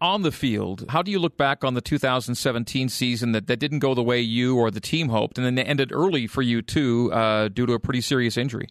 on 0.00 0.22
the 0.22 0.32
field, 0.32 0.84
how 0.90 1.02
do 1.02 1.10
you 1.10 1.18
look 1.18 1.36
back 1.36 1.64
on 1.64 1.74
the 1.74 1.80
2017 1.80 2.88
season 2.88 3.32
that, 3.32 3.46
that 3.46 3.58
didn't 3.58 3.80
go 3.80 3.94
the 3.94 4.02
way 4.02 4.20
you 4.20 4.56
or 4.56 4.70
the 4.70 4.80
team 4.80 5.08
hoped, 5.08 5.38
and 5.38 5.46
then 5.46 5.58
it 5.58 5.68
ended 5.68 5.92
early 5.92 6.26
for 6.26 6.42
you 6.42 6.62
too 6.62 7.12
uh, 7.12 7.48
due 7.48 7.66
to 7.66 7.72
a 7.72 7.80
pretty 7.80 8.00
serious 8.00 8.36
injury? 8.36 8.68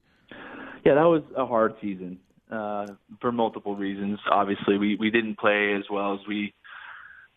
Yeah, 0.86 0.96
that 0.96 1.04
was 1.04 1.24
a 1.36 1.46
hard 1.46 1.76
season 1.82 2.20
uh, 2.52 2.88
for 3.20 3.32
multiple 3.32 3.76
reasons. 3.76 4.20
Obviously, 4.32 4.78
we 4.78 4.96
we 4.96 5.12
didn't 5.12 5.38
play 5.38 5.74
as 5.74 5.84
well 5.92 6.14
as 6.14 6.20
we 6.28 6.54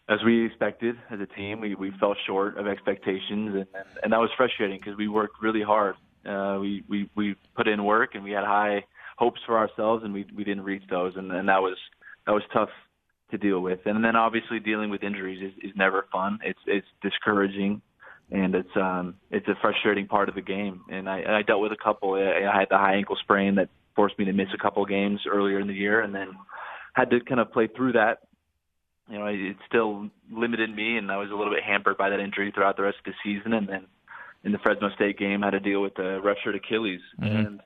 as 0.08 0.18
we 0.24 0.44
expected 0.46 0.96
as 1.10 1.20
a 1.20 1.26
team. 1.26 1.60
We 1.60 1.74
we 1.74 1.92
fell 1.98 2.14
short 2.26 2.58
of 2.58 2.66
expectations, 2.66 3.54
and 3.54 3.66
and, 4.02 4.12
that 4.12 4.20
was 4.20 4.30
frustrating 4.36 4.78
because 4.78 4.96
we 4.96 5.08
worked 5.08 5.42
really 5.42 5.62
hard. 5.62 5.96
Uh, 6.24 6.58
we 6.60 6.84
we 6.88 7.10
we 7.16 7.34
put 7.56 7.66
in 7.66 7.84
work, 7.84 8.14
and 8.14 8.22
we 8.22 8.30
had 8.30 8.44
high 8.44 8.84
hopes 9.18 9.40
for 9.46 9.58
ourselves, 9.58 10.04
and 10.04 10.12
we 10.14 10.26
we 10.34 10.44
didn't 10.44 10.64
reach 10.64 10.84
those, 10.88 11.16
and, 11.16 11.32
and 11.32 11.48
that 11.48 11.60
was 11.60 11.76
that 12.26 12.32
was 12.32 12.42
tough 12.52 12.70
to 13.30 13.38
deal 13.38 13.60
with. 13.60 13.80
And 13.86 14.04
then 14.04 14.16
obviously 14.16 14.60
dealing 14.60 14.90
with 14.90 15.02
injuries 15.02 15.42
is, 15.42 15.70
is 15.70 15.76
never 15.76 16.06
fun. 16.12 16.38
It's 16.42 16.58
it's 16.66 16.86
discouraging, 17.02 17.82
and 18.30 18.54
it's 18.54 18.76
um 18.76 19.16
it's 19.30 19.48
a 19.48 19.54
frustrating 19.60 20.06
part 20.06 20.28
of 20.28 20.34
the 20.34 20.42
game. 20.42 20.82
And 20.90 21.08
I, 21.08 21.38
I 21.38 21.42
dealt 21.42 21.60
with 21.60 21.72
a 21.72 21.82
couple. 21.82 22.14
I, 22.14 22.46
I 22.46 22.58
had 22.60 22.68
the 22.70 22.78
high 22.78 22.94
ankle 22.94 23.16
sprain 23.16 23.56
that 23.56 23.68
forced 23.96 24.18
me 24.18 24.24
to 24.26 24.32
miss 24.32 24.48
a 24.54 24.58
couple 24.58 24.84
games 24.86 25.20
earlier 25.30 25.58
in 25.58 25.66
the 25.66 25.74
year, 25.74 26.00
and 26.00 26.14
then 26.14 26.30
had 26.92 27.10
to 27.10 27.20
kind 27.20 27.40
of 27.40 27.52
play 27.52 27.66
through 27.66 27.92
that. 27.92 28.18
You 29.08 29.18
know, 29.18 29.26
it 29.26 29.56
still 29.66 30.08
limited 30.30 30.74
me, 30.74 30.96
and 30.96 31.10
I 31.10 31.16
was 31.16 31.30
a 31.30 31.34
little 31.34 31.52
bit 31.52 31.64
hampered 31.64 31.96
by 31.96 32.10
that 32.10 32.20
injury 32.20 32.52
throughout 32.54 32.76
the 32.76 32.84
rest 32.84 32.98
of 33.04 33.12
the 33.12 33.14
season. 33.24 33.52
And 33.52 33.68
then 33.68 33.86
in 34.44 34.52
the 34.52 34.58
Fresno 34.58 34.90
State 34.90 35.18
game, 35.18 35.42
had 35.42 35.50
to 35.50 35.60
deal 35.60 35.82
with 35.82 35.94
the 35.96 36.20
ruptured 36.22 36.54
Achilles, 36.54 37.00
mm-hmm. 37.20 37.36
and 37.36 37.60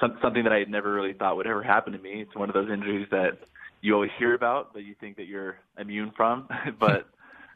some, 0.00 0.18
something 0.20 0.44
that 0.44 0.52
I 0.52 0.58
had 0.58 0.68
never 0.68 0.92
really 0.92 1.12
thought 1.12 1.36
would 1.36 1.46
ever 1.46 1.62
happen 1.62 1.92
to 1.92 1.98
me. 1.98 2.22
It's 2.22 2.34
one 2.34 2.48
of 2.50 2.54
those 2.54 2.70
injuries 2.70 3.06
that 3.10 3.38
you 3.80 3.94
always 3.94 4.10
hear 4.18 4.34
about 4.34 4.74
that 4.74 4.82
you 4.82 4.94
think 5.00 5.16
that 5.16 5.26
you're 5.26 5.58
immune 5.78 6.12
from. 6.16 6.48
but 6.80 7.08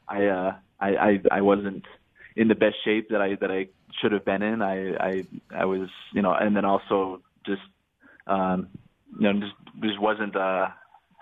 I, 0.08 0.26
uh, 0.26 0.54
I, 0.80 0.88
I, 0.88 1.22
I 1.30 1.40
wasn't 1.40 1.84
in 2.36 2.48
the 2.48 2.54
best 2.54 2.76
shape 2.84 3.10
that 3.10 3.20
I 3.20 3.36
that 3.36 3.50
I 3.50 3.68
should 4.00 4.12
have 4.12 4.24
been 4.24 4.42
in. 4.42 4.62
I, 4.62 4.94
I, 4.96 5.26
I 5.54 5.64
was, 5.64 5.88
you 6.12 6.22
know, 6.22 6.32
and 6.32 6.56
then 6.56 6.64
also 6.64 7.20
just, 7.44 7.62
um, 8.26 8.68
you 9.18 9.32
know, 9.32 9.40
just 9.40 9.54
just 9.82 10.00
wasn't 10.00 10.34
uh, 10.36 10.68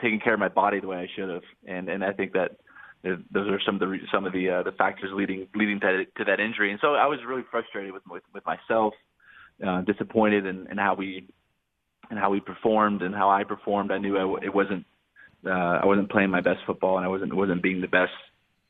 taking 0.01 0.21
care 0.21 0.35
of 0.35 0.41
my 0.41 0.49
body 0.49 0.81
the 0.81 0.87
way 0.87 0.99
I 0.99 1.09
should 1.15 1.29
have. 1.29 1.43
And 1.67 1.89
and 1.89 2.05
I 2.05 2.13
think 2.13 2.33
that 2.33 2.57
those 3.03 3.49
are 3.49 3.61
some 3.65 3.77
of 3.77 3.81
the 3.81 3.99
some 4.13 4.27
of 4.27 4.33
the 4.33 4.51
uh, 4.51 4.63
the 4.63 4.73
factors 4.73 5.11
leading 5.13 5.49
leading 5.55 5.81
to, 5.81 6.05
to 6.05 6.25
that 6.25 6.41
injury. 6.41 6.71
And 6.71 6.81
so 6.81 6.95
I 6.95 7.07
was 7.07 7.19
really 7.27 7.45
frustrated 7.51 7.93
with 7.93 8.03
with, 8.09 8.23
with 8.33 8.45
myself, 8.47 8.95
uh, 9.67 9.81
disappointed 9.83 10.47
in, 10.47 10.67
in 10.71 10.79
how 10.79 10.95
we 10.95 11.27
and 12.11 12.19
how 12.19 12.31
we 12.31 12.41
performed 12.41 13.03
and 13.03 13.15
how 13.15 13.31
I 13.31 13.45
performed. 13.45 13.91
I 13.91 13.99
knew 13.99 14.19
I, 14.19 14.45
it 14.45 14.55
wasn't 14.55 14.85
uh, 15.47 15.51
I 15.83 15.87
wasn't 15.87 16.11
playing 16.11 16.31
my 16.31 16.41
best 16.41 16.61
football 16.67 16.97
and 16.97 17.05
I 17.05 17.09
wasn't 17.09 17.35
wasn't 17.35 17.63
being 17.63 17.81
the 17.81 17.89
best 17.89 18.13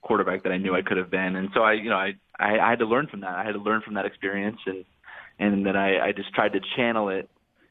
quarterback 0.03 0.45
that 0.45 0.53
I 0.53 0.57
knew 0.57 0.75
I 0.75 0.83
could 0.83 0.97
have 0.97 1.11
been. 1.11 1.37
And 1.37 1.51
so 1.55 1.63
I 1.63 1.75
you 1.75 1.91
know 1.91 1.97
I, 1.97 2.13
I 2.39 2.59
I 2.59 2.71
had 2.71 2.79
to 2.81 2.87
learn 2.87 3.07
from 3.07 3.21
that. 3.21 3.35
I 3.35 3.45
had 3.45 3.53
to 3.53 3.61
learn 3.61 3.83
from 3.83 3.95
that 3.95 4.07
experience 4.07 4.59
and 4.67 4.85
and 5.39 5.65
then 5.65 5.77
I, 5.77 6.09
I 6.09 6.13
just 6.13 6.33
tried 6.35 6.53
to 6.53 6.61
channel 6.77 7.09
it 7.09 7.29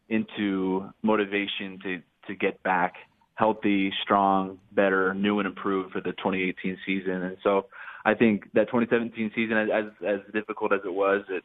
into 0.09 0.89
motivation 1.01 1.79
to 1.83 2.01
to 2.27 2.35
get 2.35 2.61
back 2.63 2.95
healthy, 3.35 3.91
strong, 4.03 4.59
better, 4.73 5.13
new 5.13 5.39
and 5.39 5.47
improved 5.47 5.93
for 5.93 6.01
the 6.01 6.11
2018 6.11 6.77
season. 6.85 7.23
And 7.23 7.37
so 7.41 7.67
I 8.03 8.13
think 8.13 8.51
that 8.53 8.67
2017 8.67 9.31
season, 9.33 9.57
as 9.57 9.85
as 10.05 10.19
difficult 10.33 10.73
as 10.73 10.81
it 10.83 10.93
was, 10.93 11.23
it 11.29 11.43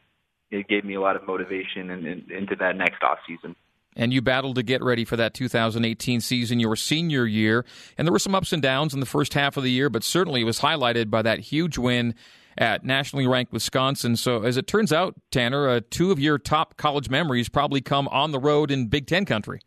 it 0.51 0.69
gave 0.69 0.85
me 0.85 0.95
a 0.95 1.01
lot 1.01 1.17
of 1.17 1.27
motivation 1.27 1.91
and 1.91 2.07
in, 2.07 2.27
into 2.31 2.57
that 2.57 2.77
next 2.77 3.03
off 3.03 3.19
season 3.27 3.55
and 3.97 4.13
you 4.13 4.23
battled 4.23 4.57
to 4.57 4.63
get 4.63 4.83
ready 4.83 5.05
for 5.05 5.17
that 5.17 5.35
2018 5.35 6.21
season, 6.21 6.61
your 6.61 6.77
senior 6.77 7.27
year. 7.27 7.65
And 7.97 8.07
there 8.07 8.13
were 8.13 8.19
some 8.19 8.35
ups 8.35 8.53
and 8.53 8.63
downs 8.63 8.95
in 8.95 9.01
the 9.01 9.07
first 9.07 9.35
half 9.35 9.57
of 9.57 9.63
the 9.63 9.71
year, 9.71 9.89
but 9.89 10.05
certainly 10.05 10.41
it 10.41 10.45
was 10.45 10.61
highlighted 10.61 11.11
by 11.11 11.23
that 11.23 11.41
huge 11.41 11.79
win 11.79 12.15
at 12.57 12.85
nationally 12.85 13.27
ranked 13.27 13.53
Wisconsin. 13.53 14.17
So, 14.17 14.43
as 14.43 14.57
it 14.57 14.67
turns 14.67 14.93
out, 14.93 15.15
Tanner, 15.31 15.69
uh, 15.69 15.81
two 15.91 16.11
of 16.11 16.19
your 16.19 16.39
top 16.39 16.77
college 16.77 17.11
memories 17.11 17.49
probably 17.49 17.81
come 17.81 18.09
on 18.09 18.33
the 18.33 18.39
road 18.39 18.71
in 18.71 18.87
Big 18.87 19.07
Ten 19.07 19.25
country. 19.25 19.61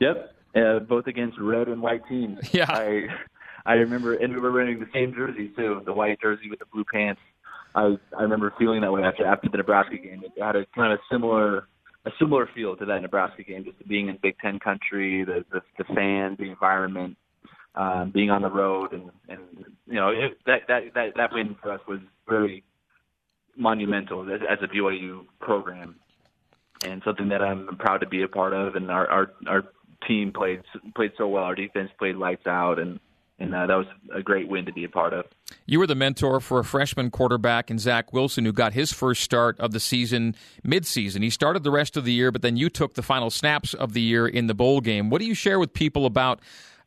Yep, 0.00 0.34
uh, 0.56 0.78
both 0.80 1.06
against 1.06 1.38
red 1.38 1.68
and 1.68 1.82
white 1.82 2.02
teams. 2.08 2.38
Yeah, 2.52 2.66
I 2.68 3.08
I 3.66 3.74
remember, 3.74 4.14
and 4.14 4.34
we 4.34 4.40
were 4.40 4.52
wearing 4.52 4.80
the 4.80 4.88
same 4.92 5.14
jerseys 5.14 5.50
too, 5.56 5.82
the 5.84 5.92
white 5.92 6.20
jersey 6.20 6.48
with 6.48 6.58
the 6.58 6.66
blue 6.72 6.84
pants. 6.92 7.20
I 7.74 7.96
I 8.16 8.22
remember 8.22 8.52
feeling 8.58 8.80
that 8.80 8.92
way 8.92 9.02
after 9.02 9.26
after 9.26 9.48
the 9.48 9.58
Nebraska 9.58 9.96
game. 9.98 10.22
It 10.24 10.42
had 10.42 10.56
a 10.56 10.64
kind 10.74 10.92
of 10.92 10.98
similar 11.10 11.68
a 12.06 12.10
similar 12.18 12.48
feel 12.54 12.76
to 12.76 12.84
that 12.86 13.02
Nebraska 13.02 13.42
game, 13.42 13.64
just 13.64 13.86
being 13.86 14.08
in 14.08 14.18
Big 14.22 14.38
Ten 14.38 14.58
country, 14.58 15.24
the 15.24 15.44
the, 15.52 15.60
the 15.78 15.84
fans, 15.94 16.38
the 16.38 16.48
environment, 16.50 17.16
um, 17.74 18.10
being 18.10 18.30
on 18.30 18.42
the 18.42 18.50
road, 18.50 18.92
and 18.92 19.10
and 19.28 19.40
you 19.86 19.94
know 19.94 20.08
it, 20.08 20.38
that 20.46 20.62
that 20.68 20.82
that 20.94 21.12
that 21.16 21.32
win 21.32 21.56
for 21.62 21.72
us 21.72 21.80
was 21.86 22.00
very 22.28 22.64
monumental 23.56 24.22
as, 24.32 24.40
as 24.48 24.58
a 24.62 24.66
BYU 24.66 25.26
program, 25.40 25.96
and 26.84 27.02
something 27.04 27.28
that 27.28 27.42
I'm 27.42 27.66
proud 27.78 27.98
to 27.98 28.08
be 28.08 28.22
a 28.22 28.28
part 28.28 28.54
of. 28.54 28.76
And 28.76 28.90
our 28.90 29.06
our 29.08 29.30
our 29.46 29.64
team 30.06 30.32
played 30.32 30.62
played 30.94 31.12
so 31.18 31.28
well. 31.28 31.44
Our 31.44 31.54
defense 31.54 31.90
played 31.98 32.16
lights 32.16 32.46
out, 32.46 32.78
and 32.78 32.98
and 33.40 33.54
uh, 33.54 33.66
that 33.66 33.74
was 33.74 33.86
a 34.14 34.22
great 34.22 34.48
win 34.48 34.66
to 34.66 34.72
be 34.72 34.84
a 34.84 34.88
part 34.88 35.12
of. 35.12 35.24
You 35.66 35.78
were 35.78 35.86
the 35.86 35.94
mentor 35.94 36.40
for 36.40 36.60
a 36.60 36.64
freshman 36.64 37.10
quarterback 37.10 37.70
in 37.70 37.78
Zach 37.78 38.12
Wilson, 38.12 38.44
who 38.44 38.52
got 38.52 38.74
his 38.74 38.92
first 38.92 39.22
start 39.22 39.58
of 39.58 39.72
the 39.72 39.80
season 39.80 40.36
midseason. 40.64 41.22
He 41.22 41.30
started 41.30 41.64
the 41.64 41.70
rest 41.70 41.96
of 41.96 42.04
the 42.04 42.12
year, 42.12 42.30
but 42.30 42.42
then 42.42 42.56
you 42.56 42.68
took 42.68 42.94
the 42.94 43.02
final 43.02 43.30
snaps 43.30 43.74
of 43.74 43.94
the 43.94 44.02
year 44.02 44.28
in 44.28 44.46
the 44.46 44.54
bowl 44.54 44.80
game. 44.80 45.10
What 45.10 45.20
do 45.20 45.26
you 45.26 45.34
share 45.34 45.58
with 45.58 45.72
people 45.72 46.06
about? 46.06 46.40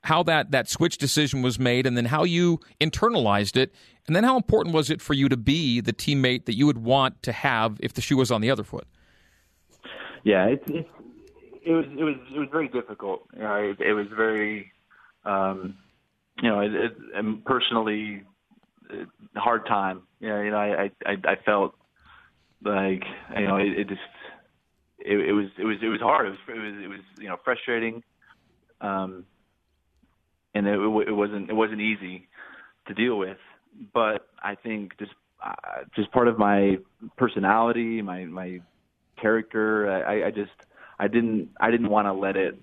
how 0.06 0.22
that 0.22 0.52
that 0.52 0.68
switch 0.70 0.98
decision 0.98 1.42
was 1.42 1.58
made, 1.58 1.88
and 1.88 1.96
then 1.96 2.04
how 2.04 2.26
you 2.26 2.60
internalized 2.82 3.56
it, 3.56 3.74
and 4.06 4.14
then 4.14 4.26
how 4.26 4.36
important 4.36 4.76
was 4.76 4.90
it 4.90 5.02
for 5.02 5.14
you 5.14 5.30
to 5.30 5.38
be 5.38 5.80
the 5.80 5.94
teammate 5.94 6.44
that 6.44 6.58
you 6.58 6.66
would 6.66 6.80
want 6.80 7.24
to 7.24 7.32
have 7.32 7.78
if 7.80 7.94
the 7.94 8.02
shoe 8.02 8.18
was 8.18 8.30
on 8.30 8.42
the 8.42 8.52
other 8.52 8.66
foot? 8.66 8.86
Yeah, 10.24 10.48
it's, 10.48 10.64
it's 10.68 10.90
it 11.66 11.72
was 11.72 11.86
it 11.98 12.04
was 12.04 12.16
it 12.34 12.40
was 12.40 12.50
very 12.52 12.68
difficult. 12.68 13.22
You 13.34 13.44
know, 13.44 13.56
it, 13.56 13.80
it 13.80 13.94
was 13.94 14.08
very, 14.16 14.72
um, 15.26 15.76
you 16.42 16.50
know, 16.50 16.62
it, 16.62 16.74
it, 16.74 17.46
personally 17.46 18.24
hard 19.36 19.66
time. 19.66 20.04
You 20.20 20.30
know, 20.30 20.42
you 20.42 20.52
know, 20.52 20.58
I 20.58 20.92
I 21.06 21.18
I 21.26 21.36
felt 21.46 21.76
like 22.64 23.04
you 23.38 23.48
know 23.48 23.58
it, 23.58 23.80
it 23.80 23.90
just 23.90 24.02
it, 25.00 25.20
it 25.20 25.34
was 25.34 25.48
it 25.58 25.66
was 25.66 25.78
it 25.82 25.88
was 25.88 26.02
hard. 26.02 26.28
It 26.28 26.30
was 26.30 26.40
it 26.48 26.60
was 26.60 26.84
it 26.84 26.88
was 26.88 27.00
you 27.20 27.28
know 27.28 27.38
frustrating, 27.44 28.04
um, 28.82 29.26
and 30.54 30.68
it, 30.68 30.80
it 30.80 31.16
wasn't 31.16 31.50
it 31.50 31.54
wasn't 31.54 31.82
easy 31.82 32.28
to 32.88 32.94
deal 32.94 33.18
with. 33.18 33.38
But 33.94 34.28
I 34.42 34.56
think 34.56 34.98
just 35.00 35.12
uh, 35.44 35.84
just 35.96 36.12
part 36.12 36.28
of 36.28 36.38
my 36.38 36.78
personality, 37.18 38.02
my 38.02 38.26
my 38.26 38.62
character, 39.20 39.90
I, 39.90 40.28
I 40.28 40.32
just 40.32 40.52
I 41.00 41.08
didn't 41.08 41.50
I 41.60 41.72
didn't 41.72 41.90
want 41.90 42.08
to 42.08 42.14
let 42.14 42.38
it 42.38 42.60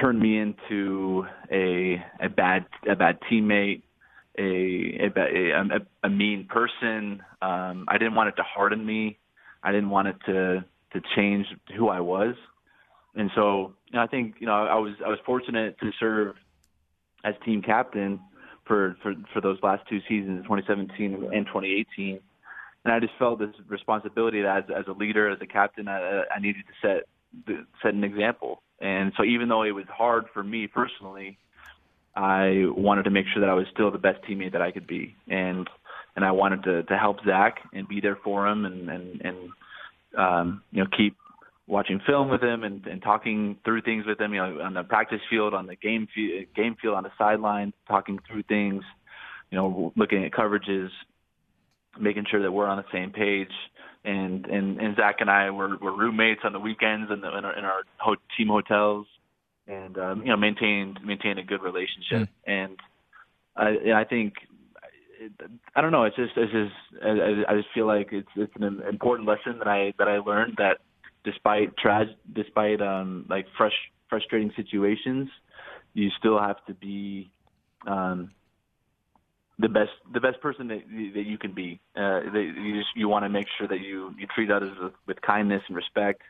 turn 0.00 0.18
me 0.18 0.38
into 0.38 1.26
a 1.50 2.02
a 2.20 2.28
bad 2.28 2.66
a 2.88 2.96
bad 2.96 3.18
teammate, 3.30 3.82
a 4.38 5.10
a, 5.16 5.50
a, 5.52 5.80
a 6.04 6.10
mean 6.10 6.46
person. 6.48 7.22
Um, 7.42 7.86
I 7.88 7.98
didn't 7.98 8.14
want 8.14 8.28
it 8.28 8.36
to 8.36 8.42
harden 8.42 8.84
me. 8.84 9.18
I 9.62 9.72
didn't 9.72 9.90
want 9.90 10.08
it 10.08 10.16
to 10.26 10.64
to 10.92 11.00
change 11.14 11.46
who 11.76 11.88
I 11.88 12.00
was. 12.00 12.34
And 13.14 13.30
so 13.34 13.74
you 13.88 13.96
know, 13.96 14.02
I 14.02 14.06
think 14.06 14.36
you 14.38 14.46
know 14.46 14.52
I 14.52 14.76
was 14.76 14.94
I 15.04 15.08
was 15.08 15.18
fortunate 15.24 15.78
to 15.80 15.90
serve 15.98 16.36
as 17.24 17.34
team 17.44 17.62
captain 17.62 18.20
for 18.66 18.96
for 19.02 19.14
for 19.32 19.40
those 19.40 19.58
last 19.62 19.82
two 19.88 20.00
seasons, 20.08 20.42
2017 20.44 21.30
and 21.32 21.46
2018. 21.46 22.20
And 22.84 22.94
I 22.94 23.00
just 23.00 23.14
felt 23.18 23.40
this 23.40 23.50
responsibility 23.66 24.42
that 24.42 24.58
as, 24.58 24.64
as 24.82 24.86
a 24.86 24.92
leader, 24.92 25.28
as 25.28 25.38
a 25.40 25.46
captain, 25.46 25.88
I, 25.88 26.22
I 26.34 26.38
needed 26.38 26.62
to 26.68 26.86
set 26.86 27.08
set 27.82 27.94
an 27.94 28.04
example. 28.04 28.62
And 28.80 29.12
so 29.16 29.24
even 29.24 29.48
though 29.48 29.62
it 29.62 29.72
was 29.72 29.86
hard 29.88 30.26
for 30.32 30.42
me 30.42 30.66
personally, 30.66 31.38
I 32.14 32.64
wanted 32.68 33.04
to 33.04 33.10
make 33.10 33.26
sure 33.32 33.40
that 33.40 33.50
I 33.50 33.54
was 33.54 33.66
still 33.72 33.90
the 33.90 33.98
best 33.98 34.22
teammate 34.24 34.52
that 34.52 34.62
I 34.62 34.70
could 34.70 34.86
be, 34.86 35.16
and 35.28 35.68
and 36.14 36.24
I 36.24 36.32
wanted 36.32 36.62
to 36.64 36.82
to 36.84 36.98
help 36.98 37.18
Zach 37.26 37.58
and 37.74 37.86
be 37.86 38.00
there 38.00 38.16
for 38.16 38.46
him, 38.46 38.64
and 38.64 38.88
and 38.88 39.20
and 39.20 39.36
um, 40.16 40.62
you 40.70 40.82
know 40.82 40.88
keep 40.96 41.16
watching 41.66 42.00
film 42.06 42.28
with 42.28 42.42
him 42.42 42.62
and, 42.62 42.86
and 42.86 43.02
talking 43.02 43.58
through 43.64 43.82
things 43.82 44.06
with 44.06 44.20
him, 44.20 44.32
you 44.32 44.40
know, 44.40 44.60
on 44.60 44.74
the 44.74 44.84
practice 44.84 45.20
field, 45.28 45.52
on 45.52 45.66
the 45.66 45.74
game 45.74 46.06
field, 46.14 46.46
game 46.54 46.76
field, 46.80 46.94
on 46.94 47.02
the 47.02 47.10
sideline, 47.18 47.72
talking 47.88 48.20
through 48.26 48.44
things, 48.44 48.84
you 49.50 49.58
know, 49.58 49.92
looking 49.96 50.24
at 50.24 50.30
coverages, 50.30 50.90
making 52.00 52.24
sure 52.30 52.42
that 52.42 52.52
we're 52.52 52.66
on 52.66 52.76
the 52.76 52.84
same 52.92 53.10
page. 53.10 53.50
And 54.06 54.46
and 54.46 54.80
and 54.80 54.96
Zach 54.96 55.16
and 55.18 55.28
I 55.28 55.50
were, 55.50 55.76
were 55.78 55.96
roommates 55.96 56.42
on 56.44 56.52
the 56.52 56.60
weekends 56.60 57.10
in, 57.10 57.20
the, 57.20 57.36
in 57.36 57.44
our, 57.44 57.58
in 57.58 57.64
our 57.64 57.82
ho- 57.98 58.14
team 58.36 58.46
hotels 58.46 59.06
and 59.66 59.98
um, 59.98 60.22
you 60.22 60.28
know 60.28 60.36
maintained 60.36 61.00
maintained 61.04 61.38
a 61.38 61.42
good 61.42 61.60
relationship. 61.60 62.28
Mm. 62.28 62.28
And 62.46 62.76
I 63.56 64.00
I 64.00 64.04
think 64.04 64.34
I 65.74 65.80
don't 65.80 65.92
know. 65.92 66.04
It's 66.04 66.16
just 66.16 66.32
it's 66.36 66.52
just 66.52 67.04
I, 67.04 67.52
I 67.52 67.56
just 67.56 67.68
feel 67.74 67.86
like 67.86 68.08
it's 68.12 68.28
it's 68.36 68.52
an 68.56 68.82
important 68.88 69.28
lesson 69.28 69.58
that 69.58 69.68
I 69.68 69.92
that 69.98 70.08
I 70.08 70.18
learned 70.18 70.54
that 70.58 70.78
despite 71.24 71.76
tra- 71.76 72.06
despite 72.32 72.80
um 72.80 73.26
like 73.28 73.46
fresh 73.56 73.74
frustrating 74.08 74.52
situations, 74.56 75.28
you 75.94 76.10
still 76.18 76.38
have 76.38 76.64
to 76.66 76.74
be 76.74 77.30
um 77.86 78.30
the 79.58 79.68
best 79.68 79.90
the 80.12 80.20
best 80.20 80.40
person 80.40 80.68
that 80.68 80.82
that 81.14 81.26
you 81.26 81.38
can 81.38 81.52
be. 81.52 81.80
Uh, 81.96 82.20
that 82.32 82.52
you 82.62 82.74
just 82.74 82.88
you 82.94 83.08
want 83.08 83.24
to 83.24 83.28
make 83.28 83.46
sure 83.58 83.66
that 83.66 83.80
you 83.80 84.14
you 84.18 84.26
treat 84.34 84.50
others 84.50 84.76
with, 84.80 84.92
with 85.06 85.20
kindness 85.22 85.62
and 85.68 85.76
respect, 85.76 86.22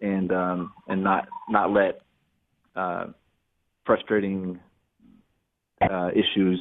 and 0.00 0.32
um 0.32 0.72
and 0.86 1.02
not 1.02 1.28
not 1.48 1.72
let 1.72 2.02
uh, 2.76 3.06
frustrating 3.86 4.60
uh, 5.80 6.10
issues 6.14 6.60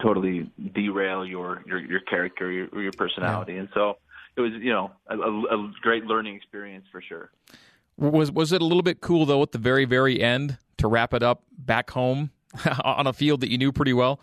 totally 0.00 0.50
derail 0.74 1.26
your 1.26 1.62
your, 1.66 1.80
your 1.80 2.00
character, 2.00 2.50
your, 2.50 2.82
your 2.82 2.92
personality, 2.92 3.54
yeah. 3.54 3.60
and 3.60 3.68
so 3.74 3.98
it 4.36 4.40
was 4.40 4.52
you 4.60 4.72
know 4.72 4.92
a, 5.08 5.16
a, 5.16 5.72
great 5.82 6.04
learning 6.04 6.36
experience 6.36 6.84
for 6.92 7.02
sure. 7.02 7.30
Was 7.96 8.30
was 8.30 8.52
it 8.52 8.62
a 8.62 8.64
little 8.64 8.82
bit 8.82 9.00
cool 9.00 9.26
though 9.26 9.42
at 9.42 9.52
the 9.52 9.58
very 9.58 9.84
very 9.84 10.20
end 10.20 10.58
to 10.76 10.86
wrap 10.86 11.12
it 11.14 11.22
up 11.22 11.42
back 11.50 11.90
home 11.90 12.30
on 12.84 13.08
a 13.08 13.12
field 13.12 13.40
that 13.40 13.50
you 13.50 13.58
knew 13.58 13.72
pretty 13.72 13.92
well? 13.92 14.20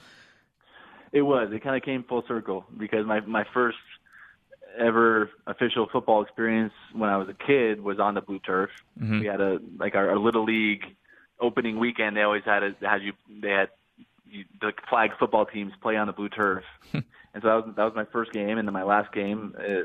It 1.15 1.21
was. 1.21 1.49
It 1.51 1.63
kind 1.63 1.75
of 1.75 1.82
came 1.82 2.04
full 2.04 2.23
circle 2.28 2.65
because 2.78 3.06
my 3.08 3.21
my 3.21 3.45
first 3.54 3.78
ever 4.78 5.32
official 5.47 5.88
football 5.91 6.21
experience 6.21 6.73
when 6.93 7.10
I 7.10 7.17
was 7.17 7.30
a 7.30 7.34
kid 7.34 7.82
was 7.82 7.99
on 7.99 8.13
the 8.13 8.21
blue 8.21 8.39
turf. 8.39 8.69
Mm-hmm. 9.01 9.21
We 9.21 9.25
had 9.25 9.41
a 9.41 9.60
like 9.80 9.95
our, 9.95 10.10
our 10.10 10.19
little 10.19 10.43
league 10.43 10.84
opening 11.39 11.80
weekend, 11.80 12.15
they 12.15 12.21
always 12.21 12.43
had 12.43 12.63
a, 12.63 12.75
had 12.82 13.01
you 13.01 13.13
they 13.41 13.49
had 13.49 13.69
you, 14.30 14.45
the 14.62 14.73
flag 14.89 15.12
football 15.19 15.45
teams 15.45 15.73
play 15.82 15.95
on 15.95 16.08
the 16.08 16.13
blue 16.13 16.30
turf, 16.30 16.63
and 16.93 17.04
so 17.41 17.41
that 17.41 17.56
was 17.56 17.73
that 17.75 17.84
was 17.84 17.93
my 17.95 18.06
first 18.06 18.32
game, 18.32 18.58
and 18.58 18.67
then 18.67 18.73
my 18.73 18.84
last 18.84 19.12
game 19.13 19.56
uh, 19.58 19.84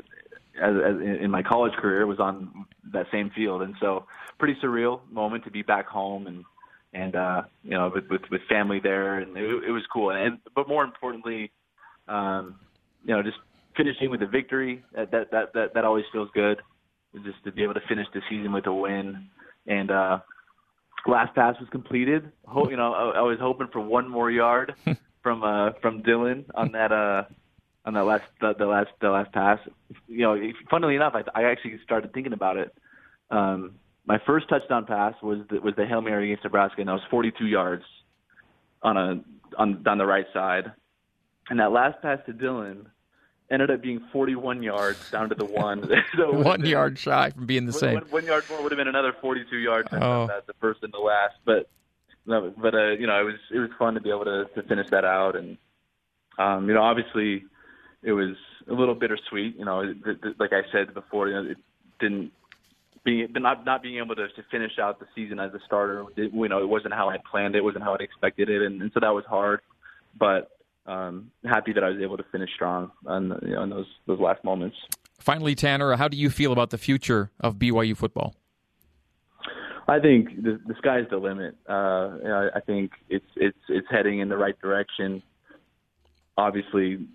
as, 0.61 0.75
as 0.75 1.21
in 1.21 1.31
my 1.31 1.43
college 1.43 1.73
career 1.73 2.05
was 2.05 2.19
on 2.19 2.65
that 2.91 3.07
same 3.11 3.29
field, 3.29 3.61
and 3.61 3.75
so 3.79 4.05
pretty 4.37 4.59
surreal 4.61 4.99
moment 5.11 5.43
to 5.43 5.51
be 5.51 5.61
back 5.61 5.87
home 5.87 6.27
and 6.27 6.43
and 6.93 7.15
uh, 7.15 7.43
you 7.63 7.71
know 7.71 7.91
with, 7.93 8.05
with 8.09 8.21
with 8.29 8.41
family 8.49 8.79
there, 8.81 9.19
and 9.19 9.35
it, 9.37 9.63
it 9.67 9.71
was 9.71 9.83
cool, 9.91 10.11
and 10.11 10.39
but 10.55 10.67
more 10.67 10.83
importantly, 10.83 11.51
um, 12.07 12.59
you 13.03 13.15
know 13.15 13.23
just 13.23 13.37
finishing 13.75 14.09
with 14.09 14.21
a 14.21 14.27
victory 14.27 14.83
that 14.93 15.11
that 15.11 15.31
that 15.31 15.53
that, 15.53 15.73
that 15.73 15.85
always 15.85 16.05
feels 16.11 16.29
good, 16.33 16.61
just 17.23 17.43
to 17.45 17.51
be 17.51 17.63
able 17.63 17.73
to 17.73 17.81
finish 17.87 18.07
the 18.13 18.21
season 18.29 18.51
with 18.51 18.67
a 18.67 18.73
win, 18.73 19.27
and 19.67 19.91
uh, 19.91 20.19
last 21.07 21.33
pass 21.35 21.55
was 21.59 21.69
completed. 21.69 22.31
you 22.69 22.77
know, 22.77 22.93
I, 22.93 23.19
I 23.19 23.21
was 23.21 23.37
hoping 23.39 23.67
for 23.71 23.79
one 23.79 24.09
more 24.09 24.29
yard 24.29 24.73
from 25.23 25.43
uh 25.43 25.71
from 25.81 26.03
Dylan 26.03 26.45
on 26.55 26.71
that 26.73 26.91
uh 26.91 27.23
on 27.85 27.93
that 27.93 28.03
last 28.03 28.23
the, 28.39 28.53
the 28.57 28.65
last 28.65 28.89
the 29.01 29.09
last 29.09 29.31
pass. 29.31 29.59
You 30.07 30.21
know, 30.21 30.51
funnily 30.69 30.95
enough, 30.95 31.13
I, 31.15 31.23
I 31.39 31.51
actually 31.51 31.79
started 31.83 32.13
thinking 32.13 32.33
about 32.33 32.57
it. 32.57 32.73
Um, 33.29 33.75
my 34.05 34.19
first 34.25 34.49
touchdown 34.49 34.85
pass 34.85 35.13
was 35.21 35.39
the, 35.49 35.59
was 35.59 35.75
the 35.75 35.85
hail 35.85 36.01
mary 36.01 36.31
against 36.31 36.43
Nebraska, 36.43 36.81
and 36.81 36.89
that 36.89 36.93
was 36.93 37.03
42 37.09 37.45
yards 37.45 37.83
on 38.81 38.97
a 38.97 39.23
on 39.57 39.83
on 39.85 39.97
the 39.97 40.05
right 40.05 40.25
side. 40.33 40.71
And 41.49 41.59
that 41.59 41.71
last 41.71 42.01
pass 42.01 42.19
to 42.25 42.33
Dylan 42.33 42.85
ended 43.51 43.69
up 43.69 43.81
being 43.81 44.01
41 44.11 44.63
yards 44.63 45.11
down 45.11 45.29
to 45.29 45.35
the 45.35 45.45
one. 45.45 45.89
so 46.17 46.31
one 46.31 46.65
yard 46.65 46.97
shy 46.97 47.29
from 47.31 47.45
being 47.45 47.65
the 47.65 47.73
same. 47.73 47.95
One, 47.95 48.03
one 48.05 48.25
yard 48.25 48.45
more 48.49 48.63
would 48.63 48.71
have 48.71 48.77
been 48.77 48.87
another 48.87 49.13
42 49.21 49.57
yards. 49.57 49.89
Oh. 49.91 50.27
That, 50.27 50.47
the 50.47 50.53
first 50.59 50.83
and 50.83 50.93
the 50.93 50.99
last, 50.99 51.35
but 51.45 51.69
but 52.25 52.73
uh, 52.73 52.91
you 52.91 53.07
know 53.07 53.19
it 53.19 53.25
was 53.25 53.39
it 53.53 53.59
was 53.59 53.69
fun 53.77 53.93
to 53.95 54.01
be 54.01 54.09
able 54.09 54.25
to, 54.25 54.45
to 54.55 54.63
finish 54.63 54.89
that 54.89 55.05
out, 55.05 55.35
and 55.35 55.57
um, 56.37 56.67
you 56.67 56.73
know 56.73 56.81
obviously 56.81 57.43
it 58.03 58.13
was 58.13 58.35
a 58.69 58.73
little 58.73 58.95
bittersweet. 58.95 59.57
You 59.57 59.65
know, 59.65 59.81
it, 59.81 59.97
it, 60.05 60.39
like 60.39 60.53
I 60.53 60.61
said 60.71 60.93
before, 60.93 61.27
you 61.27 61.33
know, 61.33 61.51
it 61.51 61.57
didn't 61.99 62.31
being 63.03 63.27
not 63.33 63.65
not 63.65 63.81
being 63.81 63.97
able 63.97 64.15
to, 64.15 64.27
to 64.27 64.43
finish 64.51 64.73
out 64.79 64.99
the 64.99 65.07
season 65.15 65.39
as 65.39 65.53
a 65.53 65.59
starter. 65.65 66.05
It, 66.15 66.33
you 66.33 66.49
know, 66.49 66.59
it 66.59 66.69
wasn't 66.69 66.93
how 66.93 67.09
I 67.09 67.17
planned 67.29 67.55
it, 67.55 67.59
it 67.59 67.63
wasn't 67.63 67.83
how 67.83 67.93
I 67.93 68.03
expected 68.03 68.49
it, 68.49 68.61
and, 68.61 68.81
and 68.81 68.91
so 68.93 68.99
that 68.99 69.09
was 69.09 69.25
hard. 69.25 69.61
But 70.19 70.51
um, 70.85 71.31
happy 71.45 71.73
that 71.73 71.83
I 71.83 71.89
was 71.89 71.99
able 72.01 72.17
to 72.17 72.25
finish 72.31 72.49
strong 72.55 72.91
on 73.05 73.39
you 73.43 73.55
know, 73.55 73.63
in 73.63 73.69
those 73.69 73.87
those 74.07 74.19
last 74.19 74.43
moments. 74.43 74.77
Finally, 75.19 75.55
Tanner, 75.55 75.95
how 75.95 76.07
do 76.07 76.17
you 76.17 76.29
feel 76.29 76.51
about 76.51 76.71
the 76.71 76.77
future 76.77 77.31
of 77.39 77.55
BYU 77.55 77.95
football? 77.95 78.35
I 79.87 79.99
think 79.99 80.41
the, 80.41 80.59
the 80.65 80.75
sky's 80.77 81.05
the 81.09 81.17
limit. 81.17 81.55
Uh, 81.67 82.17
you 82.21 82.27
know, 82.27 82.49
I 82.55 82.59
think 82.61 82.91
it's 83.09 83.25
it's 83.35 83.57
it's 83.67 83.87
heading 83.89 84.19
in 84.19 84.29
the 84.29 84.37
right 84.37 84.59
direction. 84.59 85.21
Obviously, 86.37 87.07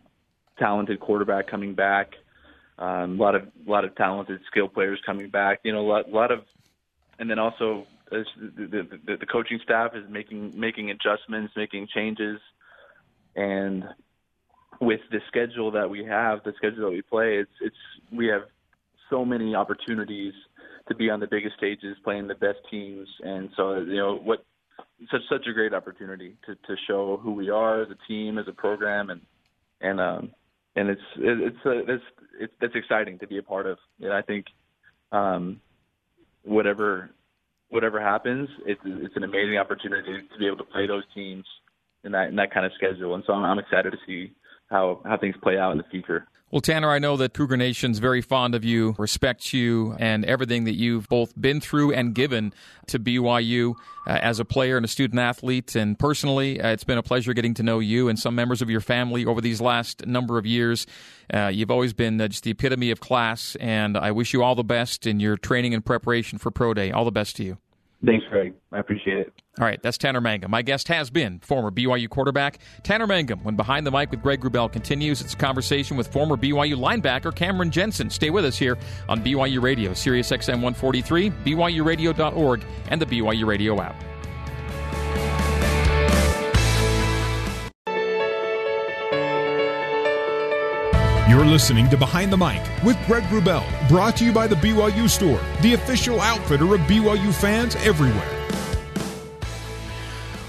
talented 0.58 1.00
quarterback 1.00 1.48
coming 1.48 1.74
back, 1.74 2.12
um, 2.78 3.18
a 3.18 3.22
lot 3.22 3.34
of 3.34 3.42
a 3.66 3.70
lot 3.70 3.84
of 3.84 3.94
talented 3.96 4.40
skill 4.50 4.68
players 4.68 5.00
coming 5.06 5.30
back. 5.30 5.60
You 5.64 5.72
know, 5.72 5.80
a 5.80 5.88
lot, 5.88 6.08
a 6.08 6.14
lot 6.14 6.30
of, 6.30 6.40
and 7.18 7.30
then 7.30 7.38
also 7.38 7.86
the, 8.10 8.24
the, 8.46 9.16
the 9.16 9.26
coaching 9.26 9.60
staff 9.62 9.92
is 9.94 10.04
making 10.08 10.58
making 10.58 10.90
adjustments, 10.90 11.52
making 11.56 11.88
changes 11.94 12.38
and 13.36 13.84
with 14.80 15.00
the 15.10 15.20
schedule 15.28 15.70
that 15.72 15.88
we 15.88 16.04
have, 16.04 16.42
the 16.44 16.52
schedule 16.56 16.90
that 16.90 16.90
we 16.90 17.02
play, 17.02 17.36
it's 17.36 17.50
it's 17.60 17.76
we 18.10 18.26
have 18.26 18.42
so 19.10 19.24
many 19.24 19.54
opportunities 19.54 20.34
to 20.88 20.94
be 20.94 21.10
on 21.10 21.20
the 21.20 21.26
biggest 21.26 21.56
stages, 21.56 21.96
playing 22.02 22.26
the 22.26 22.34
best 22.34 22.58
teams, 22.70 23.08
and 23.22 23.50
so 23.56 23.76
you 23.76 23.96
know 23.96 24.16
what 24.16 24.44
such 25.10 25.22
such 25.30 25.46
a 25.46 25.52
great 25.52 25.74
opportunity 25.74 26.36
to 26.46 26.54
to 26.54 26.76
show 26.86 27.18
who 27.22 27.32
we 27.32 27.50
are 27.50 27.82
as 27.82 27.88
a 27.90 28.08
team, 28.08 28.38
as 28.38 28.48
a 28.48 28.52
program, 28.52 29.10
and 29.10 29.20
and 29.80 30.00
um 30.00 30.32
and 30.76 30.90
it's 30.90 31.00
it's 31.16 31.56
uh, 31.66 31.92
it's 31.92 32.04
it's 32.38 32.52
that's 32.60 32.74
exciting 32.74 33.18
to 33.18 33.26
be 33.26 33.38
a 33.38 33.42
part 33.42 33.66
of. 33.66 33.78
And 34.00 34.12
I 34.12 34.22
think 34.22 34.46
um 35.12 35.60
whatever 36.44 37.10
whatever 37.70 38.00
happens, 38.00 38.48
it's 38.64 38.80
it's 38.84 39.16
an 39.16 39.24
amazing 39.24 39.56
opportunity 39.58 40.20
to 40.32 40.38
be 40.38 40.46
able 40.46 40.58
to 40.58 40.64
play 40.64 40.86
those 40.86 41.04
teams 41.14 41.44
in 42.04 42.12
that 42.12 42.28
in 42.28 42.36
that 42.36 42.52
kind 42.52 42.66
of 42.66 42.72
schedule. 42.76 43.14
And 43.14 43.24
so 43.26 43.32
I'm, 43.32 43.44
I'm 43.44 43.58
excited 43.58 43.90
to 43.90 43.98
see 44.06 44.32
how 44.68 45.00
how 45.04 45.16
things 45.16 45.34
play 45.42 45.58
out 45.58 45.72
in 45.72 45.78
the 45.78 45.84
future. 45.84 46.26
Well, 46.52 46.60
Tanner, 46.60 46.88
I 46.88 47.00
know 47.00 47.16
that 47.16 47.34
Cougar 47.34 47.56
Nation's 47.56 47.98
very 47.98 48.20
fond 48.20 48.54
of 48.54 48.64
you, 48.64 48.94
respects 48.98 49.52
you, 49.52 49.96
and 49.98 50.24
everything 50.24 50.62
that 50.64 50.76
you've 50.76 51.08
both 51.08 51.38
been 51.38 51.60
through 51.60 51.92
and 51.92 52.14
given 52.14 52.52
to 52.86 53.00
BYU 53.00 53.74
uh, 54.06 54.10
as 54.22 54.38
a 54.38 54.44
player 54.44 54.76
and 54.76 54.84
a 54.84 54.88
student 54.88 55.18
athlete. 55.18 55.74
And 55.74 55.98
personally, 55.98 56.60
uh, 56.60 56.68
it's 56.70 56.84
been 56.84 56.98
a 56.98 57.02
pleasure 57.02 57.34
getting 57.34 57.54
to 57.54 57.64
know 57.64 57.80
you 57.80 58.08
and 58.08 58.16
some 58.16 58.36
members 58.36 58.62
of 58.62 58.70
your 58.70 58.80
family 58.80 59.26
over 59.26 59.40
these 59.40 59.60
last 59.60 60.06
number 60.06 60.38
of 60.38 60.46
years. 60.46 60.86
Uh, 61.34 61.48
you've 61.48 61.72
always 61.72 61.92
been 61.92 62.20
uh, 62.20 62.28
just 62.28 62.44
the 62.44 62.52
epitome 62.52 62.92
of 62.92 63.00
class, 63.00 63.56
and 63.56 63.96
I 63.96 64.12
wish 64.12 64.32
you 64.32 64.44
all 64.44 64.54
the 64.54 64.62
best 64.62 65.04
in 65.04 65.18
your 65.18 65.36
training 65.36 65.74
and 65.74 65.84
preparation 65.84 66.38
for 66.38 66.52
Pro 66.52 66.74
Day. 66.74 66.92
All 66.92 67.04
the 67.04 67.10
best 67.10 67.34
to 67.36 67.42
you. 67.42 67.58
Thanks, 68.04 68.24
Greg. 68.30 68.54
I 68.72 68.78
appreciate 68.78 69.18
it. 69.18 69.32
All 69.58 69.64
right, 69.64 69.82
that's 69.82 69.96
Tanner 69.96 70.20
Mangum. 70.20 70.50
My 70.50 70.62
guest 70.62 70.88
has 70.88 71.08
been 71.08 71.38
former 71.40 71.70
BYU 71.70 72.08
quarterback 72.10 72.58
Tanner 72.82 73.06
Mangum. 73.06 73.42
When 73.42 73.56
Behind 73.56 73.86
the 73.86 73.90
Mic 73.90 74.10
with 74.10 74.22
Greg 74.22 74.42
Wrubell 74.42 74.70
continues, 74.70 75.22
it's 75.22 75.32
a 75.32 75.36
conversation 75.36 75.96
with 75.96 76.12
former 76.12 76.36
BYU 76.36 76.76
linebacker 76.76 77.34
Cameron 77.34 77.70
Jensen. 77.70 78.10
Stay 78.10 78.30
with 78.30 78.44
us 78.44 78.58
here 78.58 78.76
on 79.08 79.22
BYU 79.24 79.62
Radio, 79.62 79.94
Sirius 79.94 80.30
XM 80.30 80.60
143, 80.62 81.30
BYURadio.org, 81.30 82.64
and 82.88 83.00
the 83.00 83.06
BYU 83.06 83.46
Radio 83.46 83.80
app. 83.80 84.15
You're 91.28 91.44
listening 91.44 91.90
to 91.90 91.96
Behind 91.96 92.32
the 92.32 92.36
Mic 92.36 92.62
with 92.84 92.96
Greg 93.04 93.24
Wrubell, 93.24 93.64
brought 93.88 94.16
to 94.18 94.24
you 94.24 94.32
by 94.32 94.46
the 94.46 94.54
BYU 94.54 95.10
Store, 95.10 95.40
the 95.60 95.74
official 95.74 96.20
outfitter 96.20 96.72
of 96.72 96.80
BYU 96.82 97.34
fans 97.34 97.74
everywhere. 97.76 98.32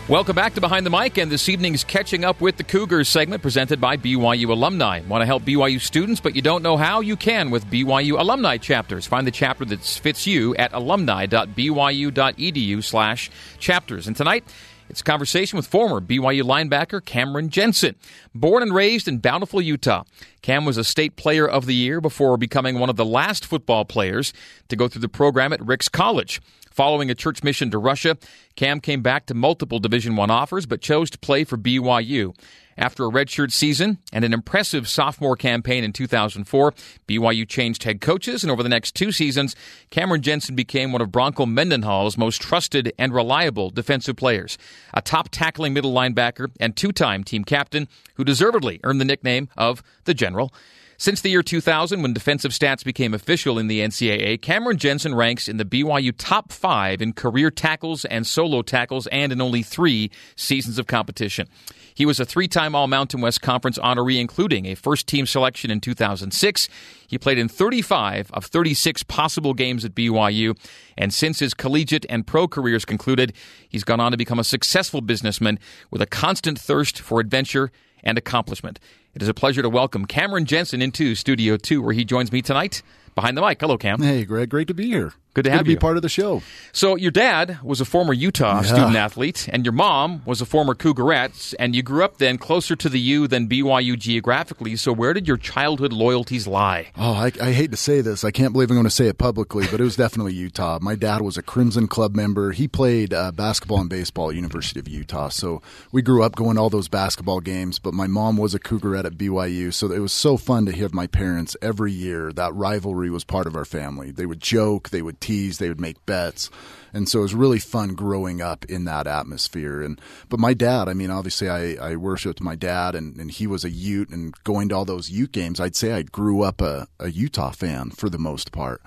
Welcome 0.08 0.36
back 0.36 0.54
to 0.54 0.62
Behind 0.62 0.86
the 0.86 0.92
Mic 0.92 1.18
and 1.18 1.32
this 1.32 1.50
evening's 1.50 1.84
Catching 1.84 2.24
Up 2.24 2.40
with 2.40 2.58
the 2.58 2.64
Cougars 2.64 3.10
segment 3.10 3.42
presented 3.42 3.82
by 3.82 3.98
BYU 3.98 4.50
Alumni. 4.50 5.02
Want 5.02 5.22
to 5.22 5.26
help 5.26 5.44
BYU 5.44 5.82
students, 5.82 6.22
but 6.22 6.36
you 6.36 6.44
don't 6.44 6.62
know 6.62 6.78
how? 6.78 7.02
You 7.02 7.18
can 7.18 7.50
with 7.50 7.66
BYU 7.66 8.18
Alumni 8.18 8.58
chapters. 8.58 9.08
Find 9.08 9.26
the 9.26 9.32
chapter 9.32 9.66
that 9.66 9.82
fits 9.82 10.28
you 10.28 10.56
at 10.56 10.74
alumni.byu.edu 10.74 12.84
slash 12.84 13.32
chapters. 13.58 14.08
And 14.08 14.16
tonight, 14.16 14.46
it's 14.90 15.02
a 15.02 15.04
conversation 15.04 15.58
with 15.58 15.68
former 15.68 16.00
BYU 16.00 16.44
linebacker 16.44 17.04
Cameron 17.04 17.50
Jensen. 17.50 17.96
Born 18.34 18.64
and 18.64 18.74
raised 18.74 19.08
in 19.08 19.20
Bountiful, 19.20 19.62
Utah, 19.62 20.04
Cam 20.42 20.66
was 20.66 20.78
a 20.78 20.84
state 20.84 21.16
player 21.16 21.48
of 21.48 21.66
the 21.66 21.76
year 21.76 22.00
before 22.00 22.38
becoming 22.38 22.80
one 22.80 22.90
of 22.90 22.96
the 22.96 23.06
last 23.06 23.46
football 23.46 23.86
players 23.86 24.34
to 24.70 24.76
go 24.76 24.88
through 24.88 25.02
the 25.02 25.10
program 25.10 25.54
at 25.54 25.66
Ricks 25.66 25.90
College. 25.90 26.42
Following 26.72 27.10
a 27.10 27.16
church 27.16 27.44
mission 27.44 27.72
to 27.72 27.80
Russia, 27.80 28.18
Cam 28.56 28.80
came 28.80 29.02
back 29.02 29.26
to 29.26 29.34
multiple 29.34 29.80
Division 29.80 30.16
One 30.16 30.30
offers 30.30 30.66
but 30.66 30.80
chose 30.80 31.10
to 31.10 31.18
play 31.18 31.44
for 31.44 31.58
BYU. 31.58 32.36
After 32.78 33.06
a 33.06 33.10
redshirt 33.10 33.52
season 33.52 33.98
and 34.14 34.24
an 34.24 34.34
impressive 34.34 34.88
sophomore 34.88 35.36
campaign 35.36 35.84
in 35.84 35.94
2004, 35.94 36.74
BYU 37.08 37.48
changed 37.48 37.84
head 37.84 38.02
coaches, 38.02 38.44
and 38.44 38.52
over 38.52 38.62
the 38.62 38.70
next 38.70 38.94
two 38.94 39.12
seasons, 39.12 39.56
Cameron 39.90 40.22
Jensen 40.22 40.56
became 40.56 40.92
one 40.92 41.02
of 41.02 41.12
Bronco 41.12 41.48
Mendenhall's 41.48 42.18
most 42.18 42.40
trusted 42.40 42.94
and 43.00 43.14
reliable 43.14 43.72
defensive 43.72 44.16
players. 44.16 44.60
A 44.94 45.02
top 45.02 45.30
tackling 45.32 45.74
middle 45.74 45.94
linebacker 45.94 46.52
and 46.60 46.76
two 46.76 46.92
time 46.92 47.24
team 47.24 47.44
captain 47.44 47.88
who 48.14 48.24
deservedly 48.24 48.80
earned 48.84 49.02
the 49.02 49.06
nickname 49.06 49.50
of 49.58 49.82
the 50.04 50.14
General. 50.14 50.54
Since 51.00 51.22
the 51.22 51.30
year 51.30 51.44
2000, 51.44 52.02
when 52.02 52.14
defensive 52.14 52.52
stats 52.52 52.84
became 52.84 53.14
official 53.14 53.60
in 53.60 53.68
the 53.68 53.82
NCAA, 53.82 54.42
Cameron 54.42 54.78
Jensen 54.78 55.14
ranks 55.14 55.48
in 55.48 55.58
the 55.58 55.64
BYU 55.64 56.12
top 56.18 56.52
five 56.52 57.04
in 57.04 57.14
career 57.14 57.52
tackles 57.52 58.04
and 58.06 58.26
solo 58.26 58.64
tackles 58.64 59.06
and 59.12 59.32
in 59.32 59.40
only 59.40 59.62
three 59.62 60.10
seasons 60.36 60.80
of 60.80 60.88
competition. 60.88 61.48
He 61.94 62.08
was 62.08 62.20
a 62.20 62.26
three 62.26 62.48
time 62.48 62.74
All 62.74 62.88
Mountain 62.88 63.22
West 63.22 63.44
Conference 63.44 63.78
honoree, 63.78 64.20
including 64.20 64.66
a 64.66 64.74
first 64.74 65.06
team 65.06 65.28
selection 65.28 65.70
in 65.70 65.82
2006. 65.82 66.68
He 67.06 67.20
played 67.20 67.38
in 67.38 67.48
35 67.48 68.32
of 68.32 68.46
36 68.46 69.04
possible 69.04 69.54
games 69.54 69.86
at 69.86 69.94
BYU, 69.94 70.58
and 70.98 71.14
since 71.14 71.38
his 71.38 71.54
collegiate 71.54 72.08
and 72.10 72.26
pro 72.26 72.48
careers 72.48 72.86
concluded, 72.86 73.34
he's 73.70 73.84
gone 73.84 74.00
on 74.00 74.14
to 74.14 74.18
become 74.18 74.40
a 74.40 74.44
successful 74.44 75.02
businessman 75.02 75.60
with 75.92 76.02
a 76.02 76.08
constant 76.08 76.60
thirst 76.60 77.00
for 77.00 77.20
adventure 77.20 77.72
and 78.04 78.18
accomplishment. 78.18 78.80
It 79.18 79.24
is 79.24 79.30
a 79.30 79.34
pleasure 79.34 79.64
to 79.64 79.70
welcome 79.70 80.06
Cameron 80.06 80.46
Jensen 80.46 80.80
into 80.80 81.16
Studio 81.16 81.58
2, 81.58 81.82
where 81.82 81.92
he 81.92 82.06
joins 82.06 82.32
me 82.32 82.44
tonight 82.44 82.84
behind 83.18 83.36
the 83.36 83.42
mic. 83.42 83.60
Hello, 83.60 83.78
Cam. 83.80 84.00
Hey, 84.00 84.24
Greg. 84.26 84.48
Great 84.50 84.68
to 84.68 84.76
be 84.76 84.86
here. 84.86 85.14
Good 85.34 85.44
to 85.46 85.52
have 85.52 85.60
Good 85.60 85.66
to 85.66 85.72
you. 85.72 85.78
be 85.78 85.80
part 85.82 85.98
of 85.98 86.02
the 86.04 86.10
show. 86.10 86.42
So, 86.72 86.96
your 86.96 87.12
dad 87.12 87.60
was 87.62 87.80
a 87.80 87.86
former 87.86 88.12
Utah 88.14 88.56
Yeah. 88.56 88.62
student 88.64 88.96
athlete, 88.96 89.48
and 89.52 89.64
your 89.66 89.72
mom 89.72 90.24
was 90.26 90.42
a 90.42 90.48
former 90.48 90.74
Cougarette, 90.74 91.54
and 91.60 91.76
you 91.76 91.84
grew 91.84 92.04
up 92.04 92.18
then 92.18 92.40
closer 92.40 92.76
to 92.76 92.90
the 92.90 93.00
U 93.00 93.28
than 93.28 93.48
BYU 93.48 93.96
geographically. 93.98 94.76
So, 94.78 94.92
where 94.92 95.14
did 95.14 95.28
your 95.28 95.38
childhood 95.38 95.94
loyalties 95.94 96.48
lie? 96.48 96.88
Oh, 96.98 97.14
I, 97.14 97.32
I 97.40 97.52
hate 97.52 97.70
to 97.70 97.78
say 97.78 98.02
this. 98.02 98.24
I 98.24 98.32
can't 98.32 98.52
believe 98.52 98.72
I'm 98.72 98.78
going 98.78 98.86
to 98.86 98.90
say 98.90 99.08
it 99.08 99.20
publicly, 99.20 99.68
but 99.70 99.80
it 99.80 99.84
was 99.84 99.96
definitely 99.96 100.34
Utah. 100.34 100.80
My 100.82 100.96
dad 100.96 101.22
was 101.22 101.38
a 101.38 101.44
Crimson 101.44 101.88
Club 101.88 102.16
member. 102.16 102.52
He 102.52 102.68
played 102.68 103.14
uh, 103.14 103.32
basketball 103.32 103.80
and 103.82 103.90
baseball 103.92 104.30
at 104.32 104.36
University 104.36 104.80
of 104.80 104.88
Utah. 104.88 105.30
So 105.30 105.62
we 105.92 106.02
grew 106.02 106.24
up 106.24 106.36
going 106.36 106.56
to 106.56 106.62
all 106.64 106.72
those 106.72 106.88
basketball 106.88 107.42
games, 107.42 107.78
but 107.78 107.94
my 107.94 108.08
mom 108.08 108.38
was 108.38 108.56
a 108.56 108.60
Cougarette 108.60 109.06
at 109.06 109.14
BYU. 109.20 109.72
So 109.72 109.92
it 109.92 110.00
was 110.00 110.14
so 110.14 110.36
fun 110.38 110.66
to 110.66 110.72
hear 110.72 110.90
my 110.94 111.06
parents 111.06 111.56
every 111.62 111.92
year. 111.92 112.32
That 112.34 112.56
rivalry 112.56 113.07
was 113.10 113.24
part 113.24 113.48
of 113.48 113.56
our 113.56 113.66
family. 113.66 114.12
They 114.12 114.26
would 114.26 114.42
joke, 114.42 114.90
they 114.90 115.02
would 115.02 115.22
tease, 115.22 115.58
they 115.58 115.70
would 115.70 115.82
make 115.82 116.06
bets. 116.06 116.50
And 116.94 117.08
so 117.08 117.20
it 117.20 117.24
was 117.24 117.36
really 117.36 117.60
fun 117.60 117.96
growing 117.96 118.42
up 118.42 118.66
in 118.66 118.86
that 118.86 119.08
atmosphere. 119.08 119.82
And 119.82 120.00
but 120.30 120.40
my 120.40 120.54
dad, 120.54 120.88
I 120.88 120.94
mean, 120.94 121.12
obviously 121.12 121.50
I, 121.50 121.74
I 121.92 121.96
worshipped 121.96 122.42
my 122.42 122.56
dad 122.56 122.96
and, 122.96 123.18
and 123.18 123.30
he 123.30 123.48
was 123.48 123.64
a 123.64 123.70
Ute 123.70 124.10
and 124.10 124.34
going 124.44 124.70
to 124.70 124.76
all 124.76 124.86
those 124.86 125.10
Ute 125.10 125.32
games, 125.32 125.60
I'd 125.60 125.76
say 125.76 125.94
I 125.94 126.04
grew 126.04 126.42
up 126.42 126.62
a, 126.62 126.88
a 127.00 127.10
Utah 127.10 127.52
fan 127.52 127.92
for 127.92 128.10
the 128.10 128.20
most 128.20 128.52
part. 128.52 128.82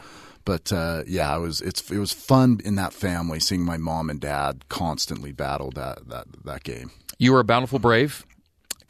But 0.45 0.73
uh, 0.73 1.05
yeah, 1.07 1.37
it 1.37 1.41
was 1.41 1.61
it's 1.61 1.91
it 1.91 1.99
was 1.99 2.13
fun 2.13 2.61
in 2.65 2.75
that 2.77 2.93
family 2.93 3.41
seeing 3.41 3.65
my 3.65 3.77
mom 3.77 4.11
and 4.11 4.21
dad 4.21 4.65
constantly 4.69 5.33
battle 5.33 5.71
that 5.73 6.09
that, 6.09 6.27
that 6.45 6.65
game. 6.65 6.91
You 7.19 7.33
were 7.33 7.41
a 7.41 7.45
Bountiful 7.45 7.79
Brave 7.79 8.25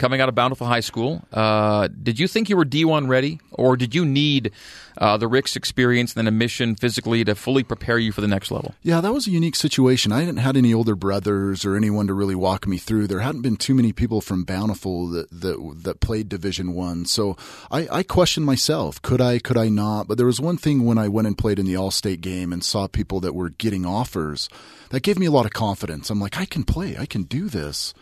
coming 0.01 0.21
out 0.21 0.29
of 0.31 0.35
Bountiful 0.35 0.67
High 0.67 0.81
School. 0.81 1.23
Uh, 1.31 1.89
did 1.89 2.19
you 2.19 2.27
think 2.27 2.49
you 2.49 2.57
were 2.57 2.65
D1 2.65 3.07
ready, 3.07 3.39
or 3.53 3.77
did 3.77 3.95
you 3.95 4.05
need 4.05 4.51
uh, 4.97 5.19
the 5.19 5.29
Ricks 5.29 5.55
experience 5.57 6.15
and 6.15 6.21
then 6.21 6.27
a 6.27 6.37
mission 6.37 6.75
physically 6.75 7.23
to 7.25 7.35
fully 7.35 7.63
prepare 7.63 7.99
you 7.99 8.11
for 8.11 8.23
the 8.23 8.27
next 8.27 8.51
level? 8.51 8.75
Yeah, 8.83 9.03
that 9.03 9.13
was 9.13 9.27
a 9.27 9.31
unique 9.31 9.55
situation. 9.55 10.11
I 10.11 10.21
hadn't 10.21 10.39
had 10.39 10.57
any 10.57 10.73
older 10.73 10.97
brothers 10.97 11.67
or 11.67 11.77
anyone 11.77 12.07
to 12.07 12.15
really 12.15 12.35
walk 12.35 12.67
me 12.67 12.79
through. 12.79 13.07
There 13.07 13.21
hadn't 13.21 13.43
been 13.43 13.57
too 13.57 13.75
many 13.75 13.93
people 13.93 14.23
from 14.23 14.43
Bountiful 14.43 15.07
that 15.09 15.31
that, 15.31 15.81
that 15.85 16.01
played 16.01 16.31
Division 16.31 16.73
One, 16.73 17.05
so 17.05 17.37
I, 17.71 17.87
I 17.99 18.03
questioned 18.03 18.47
myself: 18.47 19.01
could 19.03 19.21
I, 19.21 19.39
could 19.39 19.59
I 19.59 19.69
not? 19.69 20.09
But 20.09 20.17
there 20.17 20.27
was 20.27 20.41
one 20.41 20.57
thing 20.57 20.87
when 20.87 20.97
I 20.97 21.09
went 21.09 21.29
and 21.29 21.37
played 21.37 21.59
in 21.59 21.67
the 21.67 21.77
All-State 21.77 22.23
game 22.23 22.53
and 22.55 22.65
saw 22.65 22.89
people 22.89 23.21
that 23.21 23.35
were 23.35 23.51
getting 23.51 23.85
offers 23.85 24.49
that 24.89 25.03
gave 25.03 25.19
me 25.19 25.27
a 25.27 25.31
lot 25.31 25.45
of 25.45 25.53
confidence. 25.53 26.09
I'm 26.09 26.21
like, 26.21 26.39
I 26.39 26.47
can 26.47 26.65
play, 26.65 26.97
I 26.99 27.05
can 27.05 27.25
do 27.25 27.49
this. 27.49 27.93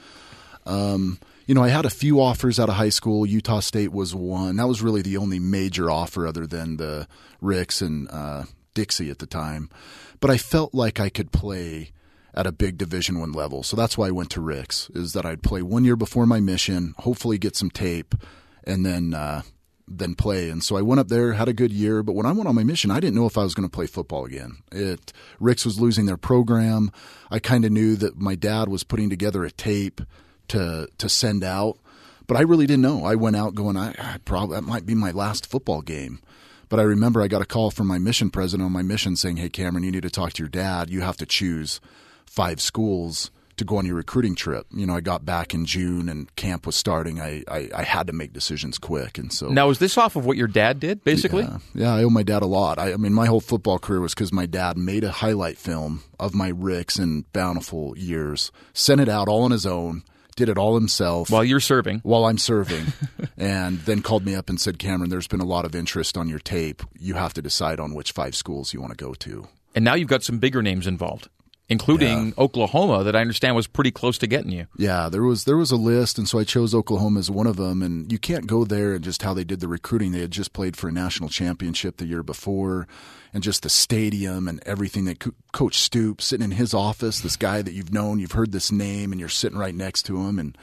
Um, 0.64 1.18
you 1.48 1.54
know, 1.54 1.64
I 1.64 1.68
had 1.68 1.86
a 1.86 1.90
few 1.90 2.20
offers 2.20 2.60
out 2.60 2.68
of 2.68 2.74
high 2.74 2.90
school. 2.90 3.24
Utah 3.24 3.60
State 3.60 3.90
was 3.90 4.14
one. 4.14 4.56
That 4.56 4.68
was 4.68 4.82
really 4.82 5.00
the 5.00 5.16
only 5.16 5.38
major 5.38 5.90
offer 5.90 6.26
other 6.26 6.46
than 6.46 6.76
the 6.76 7.08
Ricks 7.40 7.80
and 7.80 8.06
uh, 8.10 8.44
Dixie 8.74 9.10
at 9.10 9.18
the 9.18 9.26
time. 9.26 9.70
But 10.20 10.30
I 10.30 10.36
felt 10.36 10.74
like 10.74 11.00
I 11.00 11.08
could 11.08 11.32
play 11.32 11.92
at 12.34 12.46
a 12.46 12.52
big 12.52 12.76
Division 12.76 13.18
One 13.18 13.32
level, 13.32 13.62
so 13.62 13.76
that's 13.76 13.96
why 13.96 14.08
I 14.08 14.10
went 14.10 14.30
to 14.32 14.42
Ricks. 14.42 14.90
Is 14.94 15.14
that 15.14 15.24
I'd 15.24 15.42
play 15.42 15.62
one 15.62 15.84
year 15.84 15.96
before 15.96 16.26
my 16.26 16.38
mission, 16.38 16.94
hopefully 16.98 17.38
get 17.38 17.56
some 17.56 17.70
tape, 17.70 18.14
and 18.64 18.84
then 18.84 19.14
uh, 19.14 19.40
then 19.88 20.14
play. 20.16 20.50
And 20.50 20.62
so 20.62 20.76
I 20.76 20.82
went 20.82 21.00
up 21.00 21.08
there, 21.08 21.32
had 21.32 21.48
a 21.48 21.54
good 21.54 21.72
year. 21.72 22.02
But 22.02 22.12
when 22.12 22.26
I 22.26 22.32
went 22.32 22.46
on 22.46 22.54
my 22.54 22.62
mission, 22.62 22.90
I 22.90 23.00
didn't 23.00 23.16
know 23.16 23.26
if 23.26 23.38
I 23.38 23.42
was 23.42 23.54
going 23.54 23.66
to 23.66 23.74
play 23.74 23.86
football 23.86 24.26
again. 24.26 24.58
It 24.70 25.14
Ricks 25.40 25.64
was 25.64 25.80
losing 25.80 26.04
their 26.04 26.18
program. 26.18 26.92
I 27.30 27.38
kind 27.38 27.64
of 27.64 27.72
knew 27.72 27.96
that 27.96 28.18
my 28.18 28.34
dad 28.34 28.68
was 28.68 28.84
putting 28.84 29.08
together 29.08 29.46
a 29.46 29.50
tape 29.50 30.02
to 30.48 30.88
to 30.98 31.08
send 31.08 31.44
out, 31.44 31.78
but 32.26 32.36
I 32.36 32.40
really 32.42 32.66
didn't 32.66 32.82
know. 32.82 33.04
I 33.04 33.14
went 33.14 33.36
out 33.36 33.54
going, 33.54 33.76
I, 33.76 33.90
I 33.98 34.16
probably 34.24 34.56
that 34.56 34.62
might 34.62 34.86
be 34.86 34.94
my 34.94 35.10
last 35.10 35.46
football 35.46 35.82
game. 35.82 36.20
But 36.70 36.78
I 36.80 36.82
remember 36.82 37.22
I 37.22 37.28
got 37.28 37.40
a 37.40 37.46
call 37.46 37.70
from 37.70 37.86
my 37.86 37.98
mission 37.98 38.28
president 38.30 38.66
on 38.66 38.72
my 38.72 38.82
mission 38.82 39.16
saying, 39.16 39.38
"Hey 39.38 39.48
Cameron, 39.48 39.84
you 39.84 39.90
need 39.90 40.02
to 40.02 40.10
talk 40.10 40.34
to 40.34 40.42
your 40.42 40.50
dad. 40.50 40.90
You 40.90 41.00
have 41.00 41.16
to 41.18 41.26
choose 41.26 41.80
five 42.26 42.60
schools." 42.60 43.30
To 43.56 43.64
go 43.64 43.78
on 43.78 43.86
your 43.86 43.96
recruiting 43.96 44.36
trip, 44.36 44.68
you 44.72 44.86
know, 44.86 44.94
I 44.94 45.00
got 45.00 45.24
back 45.26 45.52
in 45.52 45.66
June 45.66 46.08
and 46.08 46.32
camp 46.36 46.64
was 46.64 46.76
starting. 46.76 47.20
I, 47.20 47.42
I, 47.48 47.68
I 47.74 47.82
had 47.82 48.06
to 48.06 48.12
make 48.12 48.32
decisions 48.32 48.78
quick, 48.78 49.18
and 49.18 49.32
so 49.32 49.48
Now, 49.48 49.68
is 49.70 49.80
this 49.80 49.98
off 49.98 50.14
of 50.14 50.24
what 50.24 50.36
your 50.36 50.46
dad 50.46 50.78
did, 50.78 51.02
basically? 51.02 51.42
yeah, 51.42 51.58
yeah, 51.74 51.92
I 51.92 52.04
owe 52.04 52.08
my 52.08 52.22
dad 52.22 52.42
a 52.44 52.46
lot. 52.46 52.78
I, 52.78 52.92
I 52.92 52.96
mean, 52.96 53.12
my 53.12 53.26
whole 53.26 53.40
football 53.40 53.80
career 53.80 54.00
was 54.00 54.14
because 54.14 54.32
my 54.32 54.46
dad 54.46 54.78
made 54.78 55.02
a 55.02 55.10
highlight 55.10 55.58
film 55.58 56.04
of 56.20 56.36
my 56.36 56.52
Ricks 56.54 57.00
and 57.00 57.24
Bountiful 57.32 57.98
years, 57.98 58.52
sent 58.74 59.00
it 59.00 59.08
out 59.08 59.26
all 59.26 59.42
on 59.42 59.50
his 59.50 59.66
own, 59.66 60.04
did 60.38 60.48
it 60.48 60.56
all 60.56 60.76
himself 60.76 61.30
While 61.30 61.44
you're 61.44 61.58
serving. 61.58 61.98
while 62.04 62.24
I'm 62.26 62.38
serving, 62.38 62.86
and 63.36 63.80
then 63.80 64.02
called 64.02 64.24
me 64.24 64.36
up 64.36 64.48
and 64.48 64.60
said, 64.60 64.78
Cameron, 64.78 65.10
there's 65.10 65.26
been 65.26 65.40
a 65.40 65.44
lot 65.44 65.64
of 65.64 65.74
interest 65.74 66.16
on 66.16 66.28
your 66.28 66.38
tape. 66.38 66.80
You 66.98 67.14
have 67.14 67.34
to 67.34 67.42
decide 67.42 67.80
on 67.80 67.92
which 67.92 68.12
five 68.12 68.36
schools 68.36 68.72
you 68.72 68.80
want 68.80 68.96
to 68.96 69.04
go 69.04 69.14
to. 69.14 69.48
And 69.74 69.84
now 69.84 69.94
you've 69.94 70.08
got 70.08 70.22
some 70.22 70.38
bigger 70.38 70.62
names 70.62 70.86
involved, 70.86 71.28
including 71.68 72.32
Oklahoma, 72.38 73.04
that 73.04 73.14
I 73.14 73.20
understand 73.20 73.54
was 73.54 73.66
pretty 73.66 73.90
close 73.90 74.18
to 74.18 74.26
getting 74.26 74.50
you. 74.50 74.66
Yeah, 74.76 75.08
there 75.08 75.22
was 75.22 75.44
there 75.44 75.56
was 75.56 75.70
a 75.70 75.76
list, 75.76 76.18
and 76.18 76.28
so 76.28 76.38
I 76.38 76.44
chose 76.44 76.74
Oklahoma 76.74 77.20
as 77.20 77.30
one 77.30 77.46
of 77.46 77.56
them. 77.56 77.82
And 77.82 78.10
you 78.10 78.18
can't 78.18 78.46
go 78.46 78.64
there 78.64 78.94
and 78.94 79.04
just 79.04 79.22
how 79.22 79.34
they 79.34 79.44
did 79.44 79.60
the 79.60 79.68
recruiting. 79.68 80.12
They 80.12 80.20
had 80.20 80.30
just 80.30 80.52
played 80.52 80.76
for 80.76 80.88
a 80.88 80.92
national 80.92 81.28
championship 81.28 81.98
the 81.98 82.06
year 82.06 82.22
before, 82.22 82.88
and 83.34 83.42
just 83.42 83.62
the 83.62 83.70
stadium 83.70 84.48
and 84.48 84.62
everything. 84.64 85.04
That 85.04 85.20
Co- 85.20 85.34
Coach 85.52 85.78
Stoops 85.78 86.24
sitting 86.24 86.44
in 86.44 86.52
his 86.52 86.72
office, 86.72 87.20
this 87.20 87.36
guy 87.36 87.62
that 87.62 87.72
you've 87.72 87.92
known, 87.92 88.18
you've 88.18 88.32
heard 88.32 88.52
this 88.52 88.72
name, 88.72 89.12
and 89.12 89.20
you're 89.20 89.28
sitting 89.28 89.58
right 89.58 89.74
next 89.74 90.04
to 90.04 90.26
him, 90.26 90.38
and 90.38 90.56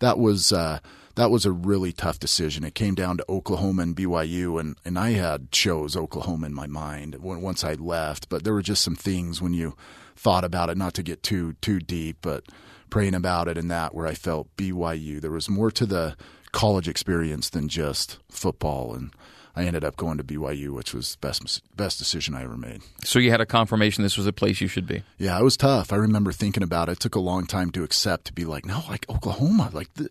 that 0.00 0.18
was. 0.18 0.52
Uh, 0.52 0.78
that 1.14 1.32
was 1.32 1.44
a 1.44 1.50
really 1.50 1.90
tough 1.90 2.20
decision. 2.20 2.62
It 2.62 2.76
came 2.76 2.94
down 2.94 3.16
to 3.16 3.24
Oklahoma 3.28 3.82
and 3.82 3.96
BYU, 3.96 4.60
and, 4.60 4.76
and 4.84 4.96
I 4.96 5.10
had 5.14 5.50
chose 5.50 5.96
Oklahoma 5.96 6.46
in 6.46 6.54
my 6.54 6.68
mind 6.68 7.16
once 7.16 7.64
I 7.64 7.74
left. 7.74 8.28
But 8.28 8.44
there 8.44 8.52
were 8.52 8.62
just 8.62 8.84
some 8.84 8.94
things 8.94 9.42
when 9.42 9.52
you 9.52 9.74
thought 10.18 10.44
about 10.44 10.68
it, 10.68 10.76
not 10.76 10.94
to 10.94 11.02
get 11.02 11.22
too 11.22 11.54
too 11.60 11.80
deep, 11.80 12.18
but 12.20 12.44
praying 12.90 13.14
about 13.14 13.48
it 13.48 13.58
and 13.58 13.70
that 13.70 13.94
where 13.94 14.06
I 14.06 14.14
felt 14.14 14.54
BYU. 14.56 15.20
There 15.20 15.30
was 15.30 15.48
more 15.48 15.70
to 15.70 15.86
the 15.86 16.16
college 16.52 16.88
experience 16.88 17.50
than 17.50 17.68
just 17.68 18.18
football, 18.30 18.94
and 18.94 19.12
I 19.54 19.64
ended 19.64 19.84
up 19.84 19.96
going 19.96 20.18
to 20.18 20.24
BYU, 20.24 20.70
which 20.70 20.92
was 20.94 21.16
best 21.16 21.62
best 21.76 21.98
decision 21.98 22.34
I 22.34 22.42
ever 22.42 22.56
made. 22.56 22.82
So 23.04 23.18
you 23.18 23.30
had 23.30 23.40
a 23.40 23.46
confirmation 23.46 24.02
this 24.02 24.16
was 24.16 24.26
a 24.26 24.32
place 24.32 24.60
you 24.60 24.68
should 24.68 24.86
be. 24.86 25.02
Yeah, 25.18 25.38
it 25.38 25.44
was 25.44 25.56
tough. 25.56 25.92
I 25.92 25.96
remember 25.96 26.32
thinking 26.32 26.62
about 26.62 26.88
it. 26.88 26.92
It 26.92 27.00
took 27.00 27.14
a 27.14 27.20
long 27.20 27.46
time 27.46 27.70
to 27.72 27.84
accept 27.84 28.26
to 28.26 28.32
be 28.32 28.44
like, 28.44 28.64
no, 28.64 28.82
like 28.88 29.08
Oklahoma, 29.08 29.70
like. 29.72 29.92
The, 29.94 30.08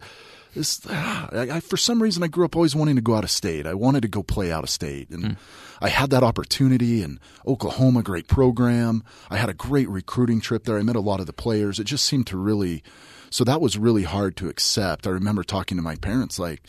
this, 0.53 0.81
ah, 0.89 1.29
I, 1.31 1.41
I, 1.51 1.59
for 1.59 1.77
some 1.77 2.01
reason, 2.01 2.23
I 2.23 2.27
grew 2.27 2.45
up 2.45 2.55
always 2.55 2.75
wanting 2.75 2.95
to 2.95 3.01
go 3.01 3.15
out 3.15 3.23
of 3.23 3.31
state. 3.31 3.65
I 3.65 3.73
wanted 3.73 4.01
to 4.01 4.07
go 4.07 4.23
play 4.23 4.51
out 4.51 4.63
of 4.63 4.69
state, 4.69 5.09
and 5.09 5.23
mm. 5.23 5.37
I 5.81 5.89
had 5.89 6.09
that 6.09 6.23
opportunity. 6.23 7.01
in 7.01 7.19
Oklahoma, 7.45 8.03
great 8.03 8.27
program. 8.27 9.03
I 9.29 9.37
had 9.37 9.49
a 9.49 9.53
great 9.53 9.89
recruiting 9.89 10.41
trip 10.41 10.63
there. 10.63 10.77
I 10.77 10.83
met 10.83 10.95
a 10.95 11.01
lot 11.01 11.19
of 11.19 11.25
the 11.25 11.33
players. 11.33 11.79
It 11.79 11.85
just 11.85 12.05
seemed 12.05 12.27
to 12.27 12.37
really, 12.37 12.83
so 13.29 13.43
that 13.43 13.61
was 13.61 13.77
really 13.77 14.03
hard 14.03 14.35
to 14.37 14.49
accept. 14.49 15.07
I 15.07 15.11
remember 15.11 15.43
talking 15.43 15.77
to 15.77 15.83
my 15.83 15.95
parents, 15.95 16.39
like, 16.39 16.63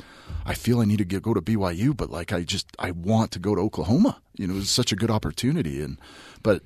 I 0.44 0.54
feel 0.54 0.80
I 0.80 0.84
need 0.84 0.98
to 0.98 1.04
get, 1.04 1.22
go 1.22 1.34
to 1.34 1.40
BYU, 1.40 1.96
but 1.96 2.10
like, 2.10 2.32
I 2.32 2.42
just, 2.42 2.68
I 2.78 2.90
want 2.90 3.30
to 3.32 3.38
go 3.38 3.54
to 3.54 3.60
Oklahoma. 3.60 4.20
You 4.36 4.46
know, 4.46 4.54
it 4.54 4.58
was 4.58 4.70
such 4.70 4.92
a 4.92 4.96
good 4.96 5.10
opportunity, 5.10 5.82
and 5.82 5.98
but 6.42 6.62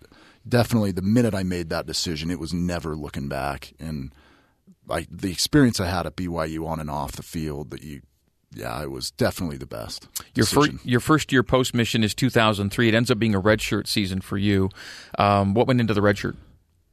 definitely 0.46 0.92
the 0.92 1.02
minute 1.02 1.34
I 1.34 1.42
made 1.42 1.70
that 1.70 1.86
decision, 1.86 2.30
it 2.30 2.40
was 2.40 2.52
never 2.52 2.94
looking 2.94 3.28
back, 3.28 3.72
and 3.78 4.12
I, 4.92 5.06
the 5.10 5.30
experience 5.30 5.80
I 5.80 5.86
had 5.86 6.06
at 6.06 6.16
BYU 6.16 6.66
on 6.66 6.80
and 6.80 6.90
off 6.90 7.12
the 7.12 7.22
field 7.22 7.70
that 7.70 7.82
you 7.82 8.02
yeah, 8.54 8.82
it 8.82 8.90
was 8.90 9.10
definitely 9.12 9.56
the 9.56 9.66
best. 9.66 10.08
Your 10.34 10.46
first 10.46 10.72
your 10.84 11.00
first 11.00 11.32
year 11.32 11.42
post 11.42 11.74
mission 11.74 12.04
is 12.04 12.14
2003. 12.14 12.88
It 12.88 12.94
ends 12.94 13.10
up 13.10 13.18
being 13.18 13.34
a 13.34 13.40
redshirt 13.40 13.86
season 13.86 14.20
for 14.20 14.36
you. 14.36 14.70
Um, 15.18 15.54
what 15.54 15.66
went 15.66 15.80
into 15.80 15.94
the 15.94 16.00
redshirt? 16.00 16.36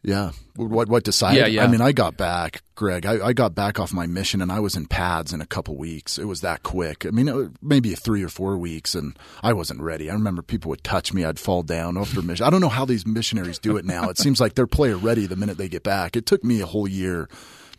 Yeah, 0.01 0.31
what 0.55 0.87
what 0.87 1.03
decided? 1.03 1.39
Yeah, 1.39 1.47
yeah. 1.47 1.63
I 1.65 1.67
mean, 1.67 1.81
I 1.81 1.91
got 1.91 2.15
back, 2.15 2.63
Greg. 2.75 3.05
I, 3.05 3.27
I 3.27 3.33
got 3.33 3.53
back 3.53 3.81
off 3.81 3.91
my 3.91 4.07
mission, 4.07 4.41
and 4.41 4.49
I 4.49 4.61
was 4.61 4.77
in 4.77 4.85
pads 4.85 5.33
in 5.33 5.41
a 5.41 5.45
couple 5.45 5.75
weeks. 5.75 6.17
It 6.17 6.23
was 6.23 6.39
that 6.39 6.63
quick. 6.63 7.05
I 7.05 7.09
mean, 7.09 7.53
maybe 7.61 7.93
three 7.95 8.23
or 8.23 8.29
four 8.29 8.57
weeks, 8.57 8.95
and 8.95 9.19
I 9.43 9.51
wasn't 9.51 9.81
ready. 9.81 10.09
I 10.09 10.13
remember 10.13 10.41
people 10.41 10.69
would 10.69 10.85
touch 10.85 11.11
me, 11.13 11.25
I'd 11.25 11.37
fall 11.37 11.63
down 11.63 11.97
after 11.97 12.21
mission. 12.21 12.45
I 12.45 12.49
don't 12.49 12.61
know 12.61 12.69
how 12.69 12.85
these 12.85 13.05
missionaries 13.05 13.59
do 13.59 13.75
it 13.75 13.83
now. 13.83 14.09
It 14.09 14.17
seems 14.17 14.39
like 14.39 14.55
they're 14.55 14.67
player 14.67 14.95
ready 14.95 15.25
the 15.25 15.35
minute 15.35 15.57
they 15.57 15.67
get 15.67 15.83
back. 15.83 16.15
It 16.15 16.25
took 16.25 16.45
me 16.45 16.61
a 16.61 16.65
whole 16.65 16.87
year 16.87 17.27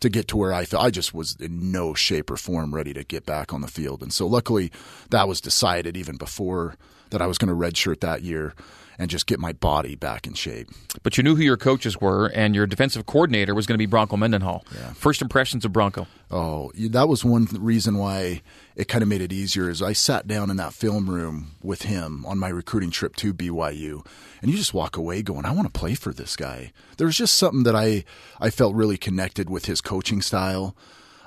to 0.00 0.08
get 0.08 0.28
to 0.28 0.36
where 0.36 0.52
I 0.52 0.64
felt 0.64 0.84
I 0.84 0.90
just 0.90 1.14
was 1.14 1.36
in 1.36 1.70
no 1.70 1.94
shape 1.94 2.30
or 2.30 2.36
form 2.36 2.74
ready 2.74 2.92
to 2.94 3.04
get 3.04 3.26
back 3.26 3.52
on 3.52 3.60
the 3.60 3.68
field. 3.68 4.02
And 4.02 4.12
so 4.12 4.26
luckily 4.26 4.72
that 5.10 5.28
was 5.28 5.40
decided 5.40 5.96
even 5.96 6.16
before 6.16 6.76
that 7.10 7.22
I 7.22 7.26
was 7.26 7.38
going 7.38 7.48
to 7.48 7.54
redshirt 7.54 8.00
that 8.00 8.22
year 8.22 8.54
and 9.00 9.08
just 9.08 9.26
get 9.26 9.40
my 9.40 9.54
body 9.54 9.94
back 9.94 10.26
in 10.26 10.34
shape. 10.34 10.68
But 11.02 11.16
you 11.16 11.24
knew 11.24 11.34
who 11.34 11.42
your 11.42 11.56
coaches 11.56 12.02
were, 12.02 12.26
and 12.26 12.54
your 12.54 12.66
defensive 12.66 13.06
coordinator 13.06 13.54
was 13.54 13.66
going 13.66 13.74
to 13.74 13.78
be 13.78 13.86
Bronco 13.86 14.18
Mendenhall. 14.18 14.62
Yeah. 14.74 14.92
First 14.92 15.22
impressions 15.22 15.64
of 15.64 15.72
Bronco? 15.72 16.06
Oh, 16.30 16.70
that 16.76 17.08
was 17.08 17.24
one 17.24 17.46
reason 17.58 17.96
why 17.96 18.42
it 18.76 18.88
kind 18.88 19.00
of 19.00 19.08
made 19.08 19.22
it 19.22 19.32
easier. 19.32 19.70
Is 19.70 19.80
I 19.80 19.94
sat 19.94 20.28
down 20.28 20.50
in 20.50 20.58
that 20.58 20.74
film 20.74 21.08
room 21.08 21.52
with 21.62 21.82
him 21.82 22.26
on 22.26 22.38
my 22.38 22.50
recruiting 22.50 22.90
trip 22.90 23.16
to 23.16 23.32
BYU, 23.32 24.04
and 24.42 24.50
you 24.50 24.56
just 24.58 24.74
walk 24.74 24.98
away 24.98 25.22
going, 25.22 25.46
"I 25.46 25.52
want 25.52 25.72
to 25.72 25.80
play 25.80 25.94
for 25.94 26.12
this 26.12 26.36
guy." 26.36 26.70
There 26.98 27.06
was 27.06 27.16
just 27.16 27.38
something 27.38 27.62
that 27.62 27.74
I 27.74 28.04
I 28.38 28.50
felt 28.50 28.74
really 28.74 28.98
connected 28.98 29.48
with 29.48 29.64
his 29.64 29.80
coaching 29.80 30.20
style. 30.20 30.76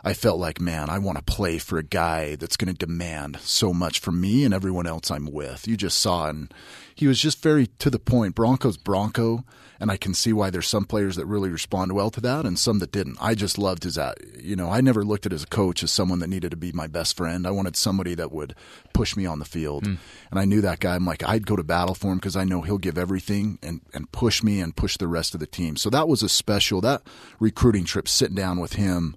I 0.04 0.14
felt 0.14 0.38
like, 0.38 0.60
man, 0.60 0.90
I 0.90 1.00
want 1.00 1.18
to 1.18 1.24
play 1.24 1.58
for 1.58 1.78
a 1.78 1.84
guy 1.84 2.36
that's 2.36 2.58
going 2.58 2.74
to 2.74 2.78
demand 2.78 3.40
so 3.40 3.74
much 3.74 4.00
from 4.00 4.20
me 4.20 4.44
and 4.44 4.54
everyone 4.54 4.86
else 4.86 5.10
I'm 5.10 5.32
with. 5.32 5.66
You 5.66 5.78
just 5.78 5.98
saw, 6.00 6.28
and 6.28 6.54
he 6.94 7.08
was 7.08 7.22
just 7.22 7.42
very 7.42 7.68
to 7.80 7.90
the 7.90 8.00
point. 8.00 8.36
Bronco's 8.36 8.76
Bronco, 8.76 9.46
and 9.80 9.90
I 9.90 9.96
can 9.96 10.14
see 10.14 10.34
why 10.34 10.50
there's 10.50 10.68
some 10.68 10.84
players 10.84 11.16
that 11.16 11.26
really 11.26 11.50
respond 11.50 11.94
well 11.94 12.10
to 12.12 12.20
that 12.20 12.46
and 12.46 12.60
some 12.60 12.80
that 12.80 12.92
didn't. 12.92 13.18
I 13.22 13.34
just 13.34 13.58
loved 13.58 13.84
his, 13.84 13.98
you 14.38 14.58
know, 14.58 14.70
I 14.70 14.82
never 14.82 15.06
looked 15.06 15.26
at 15.26 15.32
a 15.32 15.46
coach 15.46 15.84
as 15.84 15.92
someone 15.92 16.20
that 16.20 16.30
needed 16.30 16.52
to 16.52 16.58
be 16.58 16.74
my 16.74 16.88
best 16.88 17.16
friend. 17.16 17.48
I 17.48 17.52
wanted 17.52 17.78
somebody 17.78 18.14
that 18.16 18.34
would 18.34 18.56
push 18.92 19.16
me 19.16 19.26
on 19.26 19.40
the 19.40 19.46
field, 19.46 19.86
mm. 19.86 19.98
and 20.30 20.40
I 20.40 20.44
knew 20.44 20.60
that 20.60 20.82
guy. 20.82 20.96
I'm 20.96 21.06
like, 21.06 21.24
I'd 21.24 21.48
go 21.48 21.56
to 21.56 21.64
battle 21.64 21.96
for 21.96 22.12
him 22.12 22.18
because 22.18 22.36
I 22.36 22.44
know 22.44 22.62
he'll 22.62 22.78
give 22.78 22.98
everything 22.98 23.58
and 23.64 23.80
and 23.94 24.12
push 24.12 24.44
me 24.44 24.60
and 24.60 24.76
push 24.76 24.98
the 24.98 25.08
rest 25.08 25.34
of 25.34 25.40
the 25.40 25.48
team. 25.48 25.78
So 25.78 25.90
that 25.92 26.10
was 26.10 26.24
a 26.24 26.30
special 26.30 26.82
that 26.82 27.04
recruiting 27.40 27.86
trip, 27.86 28.10
sitting 28.10 28.36
down 28.36 28.60
with 28.60 28.74
him 28.74 29.16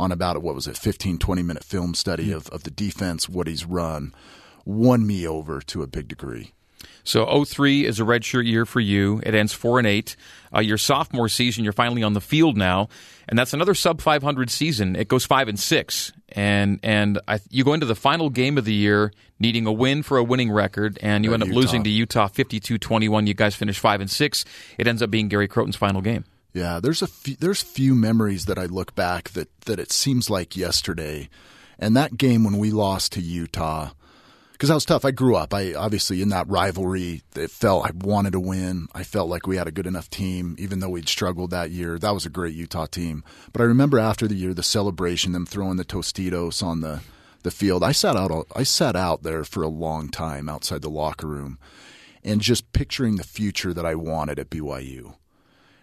on 0.00 0.12
about 0.12 0.42
what 0.42 0.54
was 0.54 0.66
it 0.66 0.76
15 0.76 1.18
20 1.18 1.42
minute 1.42 1.64
film 1.64 1.94
study 1.94 2.32
of, 2.32 2.48
of 2.48 2.62
the 2.64 2.70
defense 2.70 3.28
what 3.28 3.46
he's 3.46 3.64
run 3.64 4.12
won 4.64 5.06
me 5.06 5.26
over 5.26 5.60
to 5.60 5.82
a 5.82 5.86
big 5.86 6.08
degree 6.08 6.52
so 7.04 7.44
03 7.44 7.86
is 7.86 8.00
a 8.00 8.04
redshirt 8.04 8.46
year 8.46 8.66
for 8.66 8.80
you. 8.80 9.20
It 9.24 9.34
ends 9.34 9.52
four 9.52 9.78
and 9.78 9.86
eight. 9.86 10.16
Uh, 10.54 10.60
your 10.60 10.78
sophomore 10.78 11.28
season, 11.28 11.64
you're 11.64 11.72
finally 11.72 12.02
on 12.02 12.12
the 12.12 12.20
field 12.20 12.56
now, 12.56 12.88
and 13.28 13.38
that's 13.38 13.52
another 13.52 13.74
sub 13.74 14.00
500 14.00 14.50
season. 14.50 14.96
It 14.96 15.08
goes 15.08 15.24
five 15.24 15.48
and 15.48 15.58
six, 15.58 16.12
and 16.30 16.80
and 16.82 17.20
I, 17.28 17.40
you 17.50 17.64
go 17.64 17.72
into 17.72 17.86
the 17.86 17.94
final 17.94 18.30
game 18.30 18.58
of 18.58 18.64
the 18.64 18.74
year 18.74 19.12
needing 19.38 19.66
a 19.66 19.72
win 19.72 20.02
for 20.02 20.18
a 20.18 20.24
winning 20.24 20.50
record, 20.50 20.98
and 21.02 21.24
you 21.24 21.32
end 21.32 21.42
up 21.42 21.48
Utah. 21.48 21.60
losing 21.60 21.84
to 21.84 21.90
Utah 21.90 22.28
52-21. 22.28 23.26
You 23.26 23.34
guys 23.34 23.54
finish 23.54 23.78
five 23.78 24.00
and 24.00 24.10
six. 24.10 24.44
It 24.76 24.86
ends 24.86 25.02
up 25.02 25.10
being 25.10 25.28
Gary 25.28 25.48
Crowton's 25.48 25.76
final 25.76 26.02
game. 26.02 26.24
Yeah, 26.52 26.80
there's 26.80 27.02
a 27.02 27.06
few, 27.06 27.36
there's 27.36 27.62
few 27.62 27.94
memories 27.94 28.46
that 28.46 28.58
I 28.58 28.66
look 28.66 28.94
back 28.94 29.30
that 29.30 29.48
that 29.62 29.78
it 29.78 29.92
seems 29.92 30.28
like 30.28 30.56
yesterday, 30.56 31.28
and 31.78 31.96
that 31.96 32.16
game 32.16 32.44
when 32.44 32.58
we 32.58 32.70
lost 32.72 33.12
to 33.12 33.20
Utah, 33.20 33.90
because 34.52 34.68
that 34.68 34.74
was 34.74 34.84
tough. 34.84 35.04
I 35.04 35.12
grew 35.12 35.36
up. 35.36 35.54
I 35.54 35.74
obviously 35.74 36.22
in 36.22 36.28
that 36.30 36.48
rivalry. 36.48 37.22
It 37.36 37.52
felt 37.52 37.86
I 37.86 37.92
wanted 37.94 38.32
to 38.32 38.40
win. 38.40 38.88
I 38.92 39.04
felt 39.04 39.30
like 39.30 39.46
we 39.46 39.56
had 39.58 39.68
a 39.68 39.72
good 39.72 39.86
enough 39.86 40.10
team, 40.10 40.56
even 40.58 40.80
though 40.80 40.88
we'd 40.88 41.08
struggled 41.08 41.50
that 41.52 41.70
year. 41.70 41.98
That 41.98 42.14
was 42.14 42.26
a 42.26 42.30
great 42.30 42.54
Utah 42.54 42.86
team. 42.86 43.22
But 43.52 43.62
I 43.62 43.66
remember 43.66 44.00
after 44.00 44.26
the 44.26 44.34
year, 44.34 44.52
the 44.52 44.64
celebration, 44.64 45.32
them 45.32 45.46
throwing 45.46 45.76
the 45.76 45.84
Tostitos 45.84 46.62
on 46.64 46.80
the 46.80 47.00
the 47.42 47.52
field. 47.52 47.84
I 47.84 47.92
sat 47.92 48.16
out. 48.16 48.48
I 48.56 48.64
sat 48.64 48.96
out 48.96 49.22
there 49.22 49.44
for 49.44 49.62
a 49.62 49.68
long 49.68 50.08
time 50.08 50.48
outside 50.48 50.82
the 50.82 50.90
locker 50.90 51.28
room, 51.28 51.60
and 52.24 52.40
just 52.40 52.72
picturing 52.72 53.16
the 53.16 53.24
future 53.24 53.72
that 53.72 53.86
I 53.86 53.94
wanted 53.94 54.40
at 54.40 54.50
BYU 54.50 55.14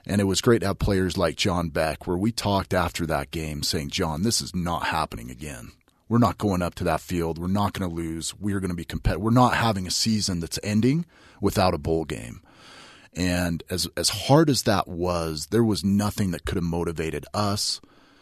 and 0.08 0.22
it 0.22 0.24
was 0.24 0.40
great 0.40 0.62
to 0.62 0.68
have 0.68 0.80
players 0.80 1.18
like 1.18 1.36
John 1.36 1.68
Beck, 1.68 2.08
where 2.08 2.18
we 2.18 2.32
talked 2.32 2.74
after 2.74 3.06
that 3.06 3.30
game 3.30 3.62
saying, 3.62 3.90
John, 3.90 4.24
this 4.24 4.42
is 4.42 4.56
not 4.56 4.86
happening 4.86 5.30
again. 5.30 5.74
We're 6.08 6.18
not 6.18 6.38
going 6.38 6.62
up 6.62 6.76
to 6.76 6.86
that 6.86 7.02
field. 7.02 7.38
We're 7.38 7.48
not 7.48 7.74
going 7.74 7.90
to 7.90 7.94
lose. 7.94 8.34
We're 8.40 8.62
going 8.62 8.72
to 8.72 8.76
be 8.76 8.86
competitive. 8.86 9.22
We're 9.22 9.32
not 9.32 9.56
having 9.56 9.86
a 9.86 9.92
season 9.92 10.40
that's 10.40 10.58
ending 10.64 11.06
without 11.42 11.74
a 11.74 11.78
bowl 11.78 12.06
game. 12.06 12.42
And 13.14 13.64
as 13.70 13.88
as 13.98 14.10
hard 14.10 14.50
as 14.50 14.64
that 14.64 14.88
was, 14.88 15.48
there 15.48 15.64
was 15.64 15.84
nothing 15.84 16.32
that 16.32 16.46
could 16.46 16.56
have 16.56 16.64
motivated 16.64 17.26
us 17.34 17.82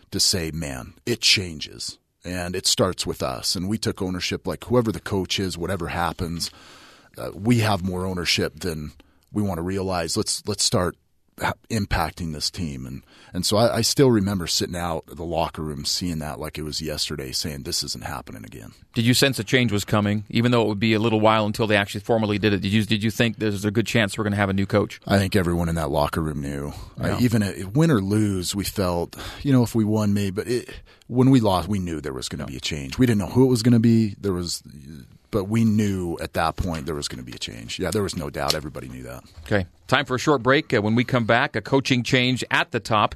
to 0.10 0.20
say, 0.20 0.50
"Man, 0.52 0.96
it 1.06 1.22
changes." 1.22 2.00
And 2.24 2.56
it 2.56 2.66
starts 2.66 3.06
with 3.06 3.22
us. 3.22 3.56
And 3.56 3.70
we 3.70 3.78
took 3.78 4.02
ownership 4.02 4.48
like 4.48 4.64
whoever 4.64 4.92
the 4.92 5.00
coach 5.00 5.38
is, 5.38 5.58
whatever 5.58 5.90
happens, 5.90 6.50
uh, 7.20 7.30
we 7.36 7.60
have 7.60 7.84
more 7.84 8.06
ownership 8.06 8.62
than 8.62 8.94
we 9.32 9.44
want 9.44 9.60
to 9.60 9.64
realize. 9.64 10.18
Let's 10.18 10.42
let's 10.48 10.64
start 10.64 10.96
impacting 11.38 12.34
this 12.34 12.50
team. 12.50 12.86
And 12.86 13.04
and 13.34 13.46
so 13.46 13.58
I, 13.58 13.78
I, 13.78 13.82
still 13.82 14.10
remember 14.10 14.48
sitting 14.48 14.76
out 14.76 15.06
the 15.08 15.26
locker 15.26 15.62
room, 15.62 15.84
seeing 15.84 16.20
that 16.20 16.40
like 16.40 16.58
it 16.58 16.62
was 16.62 16.82
yesterday, 16.82 17.34
saying 17.34 17.64
this 17.64 17.84
isn't 17.84 18.06
happening 18.06 18.46
again. 18.46 18.72
Did 18.94 19.06
you 19.06 19.14
sense 19.14 19.38
a 19.40 19.44
change 19.44 19.72
was 19.72 19.84
coming, 19.84 20.24
even 20.30 20.52
though 20.52 20.62
it 20.62 20.68
would 20.70 20.80
be 20.80 20.94
a 20.94 21.00
little 21.00 21.20
while 21.20 21.46
until 21.46 21.68
they 21.68 21.76
actually 21.76 22.02
formally 22.02 22.40
did 22.40 22.54
it? 22.54 22.62
Did 22.62 22.72
you 22.72 22.84
did 22.84 23.04
you 23.04 23.12
think 23.12 23.38
there's 23.38 23.66
a 23.66 23.72
good 23.72 23.86
chance 23.86 24.18
we're 24.18 24.24
going 24.24 24.32
to 24.32 24.38
have 24.38 24.50
a 24.50 24.54
new 24.54 24.66
coach? 24.66 25.02
I 25.06 25.18
think 25.18 25.36
everyone 25.36 25.68
in 25.68 25.76
that 25.76 25.90
locker 25.90 26.22
room 26.22 26.42
knew. 26.42 26.72
Yeah. 26.98 27.18
I, 27.18 27.20
even 27.20 27.44
at, 27.44 27.74
win 27.74 27.92
or 27.92 28.00
lose, 28.00 28.56
we 28.56 28.64
felt 28.64 29.18
you 29.44 29.52
know 29.52 29.64
if 29.64 29.76
we 29.76 29.84
won, 29.84 30.14
maybe, 30.14 30.32
but 30.32 30.48
it, 30.48 30.70
when 31.08 31.30
we 31.30 31.42
lost, 31.42 31.68
we 31.68 31.80
knew 31.80 32.00
there 32.00 32.14
was 32.14 32.30
going 32.30 32.40
to 32.40 32.46
yeah. 32.46 32.56
be 32.56 32.58
a 32.58 32.62
change. 32.62 32.98
We 32.98 33.06
didn't 33.06 33.20
know 33.20 33.28
who 33.28 33.44
it 33.44 33.50
was 33.50 33.62
going 33.62 33.74
to 33.74 33.80
be. 33.80 34.16
There 34.20 34.34
was 34.34 34.64
but 35.32 35.46
we 35.46 35.64
knew 35.64 36.18
at 36.22 36.34
that 36.34 36.56
point 36.56 36.86
there 36.86 36.96
was 36.96 37.08
going 37.08 37.24
to 37.24 37.26
be 37.26 37.36
a 37.36 37.40
change. 37.40 37.80
Yeah, 37.80 37.92
there 37.92 38.04
was 38.04 38.16
no 38.16 38.30
doubt. 38.30 38.56
Everybody 38.56 38.88
knew 38.88 39.04
that. 39.04 39.24
Okay, 39.46 39.66
time 39.88 40.06
for 40.06 40.16
a 40.16 40.20
short 40.20 40.44
break. 40.44 40.74
Uh, 40.74 40.82
when 40.82 40.96
we 40.96 41.04
come 41.04 41.26
back, 41.26 41.56
a 41.56 41.62
coaching 41.62 42.04
change 42.04 42.44
at 42.52 42.72
the 42.72 42.80
top 42.80 43.16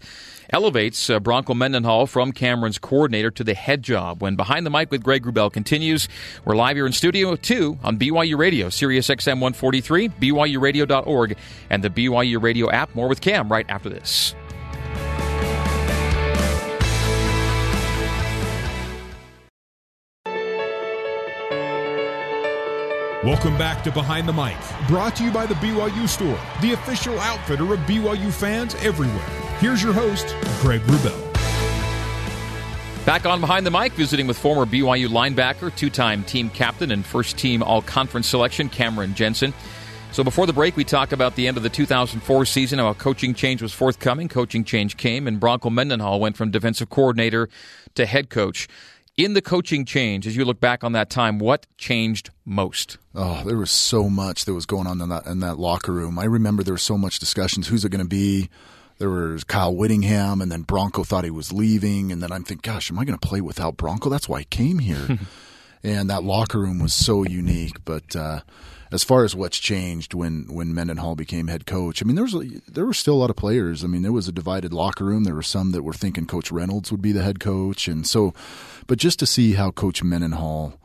elevates 0.51 1.09
uh, 1.09 1.19
Bronco 1.19 1.53
Mendenhall 1.53 2.07
from 2.07 2.31
Cameron's 2.31 2.77
coordinator 2.77 3.31
to 3.31 3.43
the 3.43 3.53
head 3.53 3.83
job. 3.83 4.21
When 4.21 4.35
Behind 4.35 4.65
the 4.65 4.69
Mic 4.69 4.91
with 4.91 5.03
Greg 5.03 5.23
Wrubell 5.23 5.51
continues, 5.51 6.07
we're 6.45 6.55
live 6.55 6.75
here 6.75 6.87
in 6.87 6.93
Studio 6.93 7.35
2 7.35 7.79
on 7.83 7.97
BYU 7.97 8.37
Radio, 8.37 8.69
Sirius 8.69 9.07
XM 9.07 9.39
143, 9.39 10.09
BYURadio.org, 10.09 11.37
and 11.69 11.83
the 11.83 11.89
BYU 11.89 12.41
Radio 12.41 12.69
app. 12.71 12.93
More 12.95 13.07
with 13.07 13.21
Cam 13.21 13.51
right 13.51 13.65
after 13.69 13.89
this. 13.89 14.35
Welcome 23.21 23.57
back 23.57 23.83
to 23.83 23.91
Behind 23.91 24.25
the 24.25 24.31
Mic, 24.31 24.55
brought 24.87 25.13
to 25.17 25.25
you 25.25 25.29
by 25.29 25.45
the 25.45 25.55
BYU 25.55 26.07
Store, 26.07 26.39
the 26.61 26.71
official 26.71 27.19
outfitter 27.19 27.73
of 27.73 27.79
BYU 27.81 28.31
fans 28.31 28.75
everywhere. 28.75 29.19
Here's 29.59 29.83
your 29.83 29.91
host, 29.91 30.33
Greg 30.61 30.79
Wrubell. 30.83 31.35
Back 33.05 33.25
on 33.25 33.41
Behind 33.41 33.65
the 33.65 33.71
Mic, 33.71 33.91
visiting 33.91 34.25
with 34.25 34.37
former 34.37 34.65
BYU 34.65 35.09
linebacker, 35.09 35.75
two 35.75 35.89
time 35.89 36.23
team 36.23 36.49
captain, 36.49 36.91
and 36.91 37.05
first 37.05 37.37
team 37.37 37.61
all 37.61 37.81
conference 37.81 38.25
selection, 38.25 38.69
Cameron 38.69 39.13
Jensen. 39.15 39.53
So 40.13 40.23
before 40.23 40.47
the 40.47 40.53
break, 40.53 40.77
we 40.77 40.85
talked 40.85 41.11
about 41.11 41.35
the 41.35 41.49
end 41.49 41.57
of 41.57 41.63
the 41.63 41.69
2004 41.69 42.45
season, 42.45 42.79
how 42.79 42.87
a 42.87 42.95
coaching 42.95 43.33
change 43.33 43.61
was 43.61 43.73
forthcoming. 43.73 44.29
Coaching 44.29 44.63
change 44.63 44.95
came, 44.95 45.27
and 45.27 45.41
Bronco 45.41 45.69
Mendenhall 45.69 46.21
went 46.21 46.37
from 46.37 46.51
defensive 46.51 46.89
coordinator 46.89 47.49
to 47.95 48.05
head 48.05 48.29
coach 48.29 48.69
in 49.19 49.33
the 49.33 49.41
coaching 49.41 49.83
change, 49.83 50.25
as 50.25 50.37
you 50.37 50.45
look 50.45 50.61
back 50.61 50.81
on 50.83 50.93
that 50.93 51.09
time, 51.09 51.39
what 51.39 51.67
changed 51.77 52.29
most? 52.45 52.97
Oh, 53.13 53.43
there 53.45 53.57
was 53.57 53.69
so 53.69 54.09
much 54.09 54.45
that 54.45 54.53
was 54.53 54.65
going 54.65 54.87
on 54.87 55.01
in 55.01 55.09
that 55.09 55.25
in 55.25 55.41
that 55.41 55.59
locker 55.59 55.91
room. 55.91 56.17
I 56.17 56.23
remember 56.23 56.63
there 56.63 56.73
was 56.73 56.83
so 56.83 56.97
much 56.97 57.19
discussions. 57.19 57.67
Who's 57.67 57.83
it 57.83 57.89
going 57.89 58.03
to 58.03 58.07
be? 58.07 58.49
There 58.97 59.09
was 59.09 59.43
Kyle 59.43 59.75
Whittingham, 59.75 60.41
and 60.41 60.51
then 60.51 60.61
Bronco 60.61 61.03
thought 61.03 61.25
he 61.25 61.29
was 61.29 61.51
leaving, 61.51 62.11
and 62.11 62.23
then 62.23 62.31
I'm 62.31 62.43
thinking, 62.43 62.71
gosh, 62.71 62.89
am 62.89 62.97
I 62.99 63.05
going 63.05 63.17
to 63.17 63.27
play 63.27 63.41
without 63.41 63.77
Bronco? 63.77 64.09
That's 64.09 64.27
why 64.29 64.39
I 64.39 64.43
came 64.43 64.79
here. 64.79 65.19
and 65.83 66.09
that 66.09 66.23
locker 66.23 66.59
room 66.59 66.79
was 66.79 66.93
so 66.93 67.23
unique. 67.23 67.83
But 67.83 68.15
uh, 68.15 68.41
as 68.91 69.03
far 69.03 69.23
as 69.23 69.35
what's 69.35 69.59
changed 69.59 70.13
when 70.13 70.45
when 70.49 70.73
Mendenhall 70.73 71.15
became 71.15 71.47
head 71.47 71.65
coach, 71.65 72.01
I 72.01 72.05
mean, 72.05 72.15
there 72.15 72.25
was 72.25 72.61
there 72.67 72.85
were 72.85 72.93
still 72.93 73.15
a 73.15 73.21
lot 73.21 73.29
of 73.29 73.35
players. 73.35 73.83
I 73.83 73.87
mean, 73.87 74.01
there 74.01 74.11
was 74.11 74.27
a 74.27 74.33
divided 74.33 74.73
locker 74.73 75.05
room. 75.05 75.23
There 75.23 75.35
were 75.35 75.43
some 75.43 75.71
that 75.71 75.83
were 75.83 75.93
thinking 75.93 76.25
Coach 76.25 76.51
Reynolds 76.51 76.91
would 76.91 77.01
be 77.01 77.11
the 77.11 77.23
head 77.23 77.39
coach, 77.39 77.87
and 77.87 78.07
so, 78.07 78.33
but 78.87 78.97
just 78.97 79.19
to 79.19 79.25
see 79.25 79.53
how 79.53 79.71
Coach 79.71 80.03
Mendenhall 80.03 80.79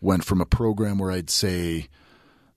went 0.00 0.24
from 0.24 0.40
a 0.40 0.46
program 0.46 0.98
where 0.98 1.10
I'd 1.10 1.30
say 1.30 1.88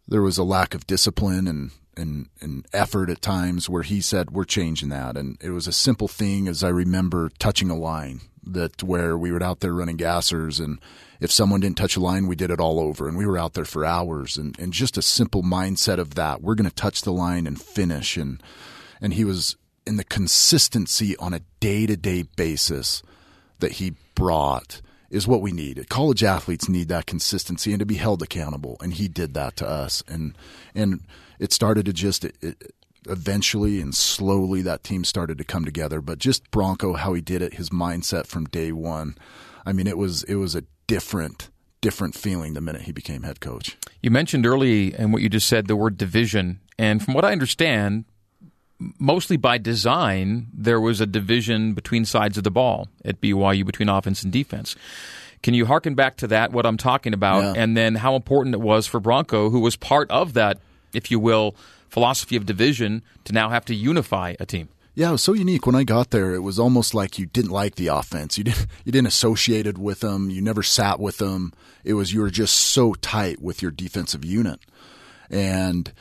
there 0.07 0.21
was 0.21 0.37
a 0.37 0.43
lack 0.43 0.73
of 0.73 0.87
discipline 0.87 1.47
and 1.47 1.71
and, 1.97 2.29
and 2.39 2.65
effort 2.71 3.09
at 3.09 3.21
times 3.21 3.69
where 3.69 3.83
he 3.83 3.99
said 3.99 4.31
we're 4.31 4.45
changing 4.45 4.87
that 4.89 5.17
and 5.17 5.37
it 5.41 5.49
was 5.49 5.67
a 5.67 5.73
simple 5.73 6.07
thing 6.07 6.47
as 6.47 6.63
I 6.63 6.69
remember 6.69 7.29
touching 7.37 7.69
a 7.69 7.75
line 7.75 8.21
that 8.43 8.81
where 8.81 9.17
we 9.17 9.31
were 9.31 9.43
out 9.43 9.59
there 9.59 9.73
running 9.73 9.97
gassers 9.97 10.63
and 10.63 10.79
if 11.21 11.31
someone 11.31 11.59
didn't 11.59 11.77
touch 11.77 11.95
a 11.95 11.99
line, 11.99 12.25
we 12.25 12.35
did 12.35 12.49
it 12.49 12.59
all 12.59 12.79
over. 12.79 13.07
And 13.07 13.15
we 13.15 13.27
were 13.27 13.37
out 13.37 13.53
there 13.53 13.63
for 13.63 13.85
hours. 13.85 14.37
And, 14.37 14.57
and 14.59 14.73
just 14.73 14.97
a 14.97 15.03
simple 15.03 15.43
mindset 15.43 15.99
of 15.99 16.15
that. 16.15 16.41
We're 16.41 16.55
going 16.55 16.69
to 16.69 16.75
touch 16.75 17.03
the 17.03 17.13
line 17.13 17.45
and 17.45 17.61
finish. 17.61 18.17
And, 18.17 18.41
and 18.99 19.13
he 19.13 19.23
was 19.23 19.55
in 19.85 19.97
the 19.97 20.03
consistency 20.03 21.15
on 21.17 21.33
a 21.33 21.41
day 21.59 21.85
to 21.85 21.95
day 21.95 22.23
basis 22.23 23.03
that 23.59 23.73
he 23.73 23.93
brought 24.15 24.81
is 25.11 25.27
what 25.27 25.41
we 25.41 25.51
need. 25.51 25.87
College 25.89 26.23
athletes 26.23 26.67
need 26.67 26.87
that 26.87 27.05
consistency 27.05 27.71
and 27.71 27.79
to 27.79 27.85
be 27.85 27.95
held 27.95 28.23
accountable. 28.23 28.77
And 28.81 28.93
he 28.93 29.07
did 29.07 29.35
that 29.35 29.55
to 29.57 29.67
us. 29.67 30.03
And, 30.07 30.35
and 30.73 31.01
it 31.37 31.53
started 31.53 31.85
to 31.85 31.93
just, 31.93 32.25
it, 32.25 32.35
it, 32.41 32.73
eventually 33.07 33.79
and 33.79 33.93
slowly 33.93 34.61
that 34.63 34.83
team 34.83 35.03
started 35.03 35.37
to 35.37 35.43
come 35.43 35.65
together. 35.65 36.01
But 36.01 36.17
just 36.17 36.49
Bronco, 36.49 36.93
how 36.93 37.13
he 37.13 37.21
did 37.21 37.43
it, 37.43 37.55
his 37.55 37.69
mindset 37.69 38.25
from 38.25 38.45
day 38.45 38.71
one. 38.71 39.15
I 39.65 39.73
mean, 39.73 39.85
it 39.85 39.97
was 39.97 40.23
it 40.23 40.35
was 40.35 40.55
a 40.55 40.63
different 40.91 41.49
different 41.79 42.13
feeling 42.13 42.53
the 42.53 42.61
minute 42.61 42.83
he 42.83 42.91
became 42.91 43.23
head 43.23 43.39
coach. 43.39 43.77
You 44.01 44.11
mentioned 44.11 44.45
early 44.45 44.93
in 44.93 45.11
what 45.11 45.21
you 45.21 45.29
just 45.29 45.47
said 45.47 45.67
the 45.67 45.75
word 45.75 45.97
division, 45.97 46.59
and 46.77 47.03
from 47.03 47.15
what 47.15 47.25
I 47.25 47.31
understand, 47.31 48.05
mostly 48.99 49.37
by 49.37 49.57
design, 49.57 50.47
there 50.53 50.79
was 50.79 51.01
a 51.01 51.05
division 51.05 51.73
between 51.73 52.05
sides 52.05 52.37
of 52.37 52.43
the 52.43 52.51
ball 52.51 52.87
at 53.03 53.19
BYU 53.19 53.65
between 53.65 53.89
offense 53.89 54.21
and 54.21 54.31
defense. 54.31 54.75
Can 55.41 55.53
you 55.55 55.65
harken 55.65 55.95
back 55.95 56.17
to 56.17 56.27
that, 56.27 56.51
what 56.51 56.67
I'm 56.67 56.77
talking 56.77 57.13
about, 57.13 57.41
yeah. 57.41 57.63
and 57.63 57.75
then 57.75 57.95
how 57.95 58.15
important 58.15 58.53
it 58.53 58.61
was 58.61 58.85
for 58.85 58.99
Bronco, 58.99 59.49
who 59.49 59.59
was 59.61 59.75
part 59.75 60.11
of 60.11 60.33
that, 60.33 60.59
if 60.93 61.09
you 61.09 61.19
will, 61.19 61.55
philosophy 61.89 62.35
of 62.35 62.45
division, 62.45 63.01
to 63.23 63.33
now 63.33 63.49
have 63.49 63.65
to 63.65 63.73
unify 63.73 64.35
a 64.39 64.45
team? 64.45 64.69
Yeah, 64.93 65.09
it 65.09 65.13
was 65.13 65.23
so 65.23 65.33
unique. 65.33 65.65
When 65.65 65.75
I 65.75 65.83
got 65.83 66.09
there, 66.09 66.35
it 66.35 66.39
was 66.39 66.59
almost 66.59 66.93
like 66.93 67.17
you 67.17 67.25
didn't 67.25 67.51
like 67.51 67.75
the 67.75 67.87
offense. 67.87 68.37
You 68.37 68.43
didn't 68.43 68.67
you 68.85 68.91
didn't 68.91 69.07
associate 69.07 69.67
it 69.67 69.77
with 69.77 70.01
them. 70.01 70.29
You 70.29 70.41
never 70.41 70.63
sat 70.63 70.99
with 70.99 71.17
them. 71.17 71.53
It 71.83 71.93
was 71.93 72.13
you 72.13 72.21
were 72.21 72.29
just 72.29 72.55
so 72.57 72.93
tight 72.95 73.41
with 73.41 73.61
your 73.61 73.71
defensive 73.71 74.25
unit, 74.25 74.59
and 75.29 75.91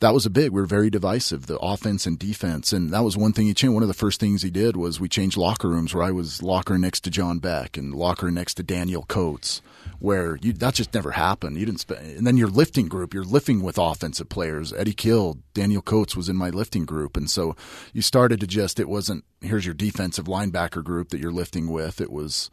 that 0.00 0.12
was 0.14 0.26
a 0.26 0.30
big. 0.30 0.50
We 0.50 0.60
were 0.60 0.66
very 0.66 0.90
divisive, 0.90 1.46
the 1.46 1.58
offense 1.58 2.06
and 2.06 2.18
defense, 2.18 2.72
and 2.72 2.90
that 2.90 3.04
was 3.04 3.16
one 3.16 3.32
thing 3.32 3.46
he 3.46 3.54
changed. 3.54 3.74
One 3.74 3.82
of 3.84 3.88
the 3.88 3.94
first 3.94 4.18
things 4.18 4.42
he 4.42 4.50
did 4.50 4.76
was 4.76 4.98
we 4.98 5.08
changed 5.08 5.36
locker 5.36 5.68
rooms 5.68 5.94
where 5.94 6.04
I 6.04 6.10
was 6.10 6.42
locker 6.42 6.76
next 6.76 7.00
to 7.02 7.10
John 7.10 7.38
Beck 7.38 7.76
and 7.76 7.94
locker 7.94 8.30
next 8.30 8.54
to 8.54 8.62
Daniel 8.64 9.04
Coats 9.04 9.62
where 10.00 10.36
you 10.40 10.52
that 10.54 10.74
just 10.74 10.92
never 10.92 11.12
happened. 11.12 11.58
You 11.58 11.66
didn't 11.66 11.80
spend, 11.80 12.04
and 12.18 12.26
then 12.26 12.36
your 12.36 12.48
lifting 12.48 12.88
group, 12.88 13.14
you're 13.14 13.22
lifting 13.22 13.62
with 13.62 13.78
offensive 13.78 14.28
players. 14.28 14.72
Eddie 14.72 14.94
Kill, 14.94 15.38
Daniel 15.54 15.82
Coats 15.82 16.16
was 16.16 16.28
in 16.28 16.36
my 16.36 16.50
lifting 16.50 16.84
group, 16.84 17.16
and 17.16 17.30
so 17.30 17.54
you 17.92 18.02
started 18.02 18.40
to 18.40 18.46
just 18.46 18.80
it 18.80 18.88
wasn't 18.88 19.24
here's 19.40 19.66
your 19.66 19.74
defensive 19.74 20.24
linebacker 20.24 20.82
group 20.82 21.10
that 21.10 21.20
you're 21.20 21.30
lifting 21.30 21.70
with. 21.70 22.00
It 22.00 22.10
was. 22.10 22.50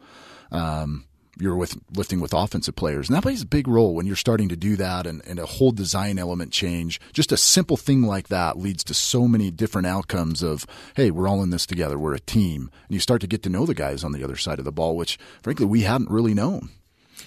Um, 0.52 1.04
you're 1.40 1.56
with 1.56 1.78
lifting 1.94 2.20
with 2.20 2.32
offensive 2.32 2.74
players. 2.74 3.08
And 3.08 3.16
that 3.16 3.22
plays 3.22 3.42
a 3.42 3.46
big 3.46 3.68
role 3.68 3.94
when 3.94 4.06
you're 4.06 4.16
starting 4.16 4.48
to 4.48 4.56
do 4.56 4.74
that 4.76 5.06
and, 5.06 5.24
and, 5.24 5.38
a 5.38 5.46
whole 5.46 5.70
design 5.70 6.18
element 6.18 6.52
change. 6.52 7.00
Just 7.12 7.30
a 7.30 7.36
simple 7.36 7.76
thing 7.76 8.02
like 8.02 8.26
that 8.26 8.58
leads 8.58 8.82
to 8.84 8.94
so 8.94 9.28
many 9.28 9.52
different 9.52 9.86
outcomes 9.86 10.42
of, 10.42 10.66
hey, 10.96 11.12
we're 11.12 11.28
all 11.28 11.42
in 11.44 11.50
this 11.50 11.64
together. 11.64 11.96
We're 11.96 12.14
a 12.14 12.20
team. 12.20 12.70
And 12.88 12.94
you 12.94 12.98
start 12.98 13.20
to 13.20 13.28
get 13.28 13.44
to 13.44 13.50
know 13.50 13.66
the 13.66 13.74
guys 13.74 14.02
on 14.02 14.10
the 14.10 14.24
other 14.24 14.36
side 14.36 14.58
of 14.58 14.64
the 14.64 14.72
ball, 14.72 14.96
which 14.96 15.16
frankly 15.40 15.66
we 15.66 15.82
hadn't 15.82 16.10
really 16.10 16.34
known. 16.34 16.70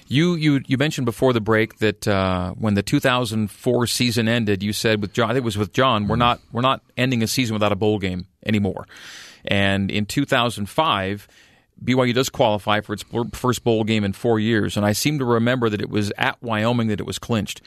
You 0.07 0.35
you 0.35 0.61
you 0.67 0.77
mentioned 0.77 1.05
before 1.05 1.33
the 1.33 1.41
break 1.41 1.77
that 1.77 2.07
uh, 2.07 2.51
when 2.53 2.73
the 2.73 2.83
2004 2.83 3.87
season 3.87 4.27
ended, 4.27 4.63
you 4.63 4.73
said 4.73 5.01
with 5.01 5.13
John, 5.13 5.29
I 5.29 5.33
think 5.33 5.43
it 5.43 5.45
was 5.45 5.57
with 5.57 5.73
John, 5.73 6.07
we're 6.07 6.15
not 6.15 6.39
we're 6.51 6.61
not 6.61 6.81
ending 6.97 7.23
a 7.23 7.27
season 7.27 7.53
without 7.53 7.71
a 7.71 7.75
bowl 7.75 7.99
game 7.99 8.27
anymore. 8.45 8.87
And 9.45 9.89
in 9.89 10.05
2005, 10.05 11.27
BYU 11.83 12.13
does 12.13 12.29
qualify 12.29 12.81
for 12.81 12.93
its 12.93 13.03
first 13.33 13.63
bowl 13.63 13.83
game 13.83 14.03
in 14.03 14.13
four 14.13 14.39
years, 14.39 14.77
and 14.77 14.85
I 14.85 14.93
seem 14.93 15.19
to 15.19 15.25
remember 15.25 15.69
that 15.69 15.81
it 15.81 15.89
was 15.89 16.11
at 16.17 16.41
Wyoming 16.41 16.87
that 16.87 16.99
it 16.99 17.05
was 17.05 17.17
clinched. 17.17 17.61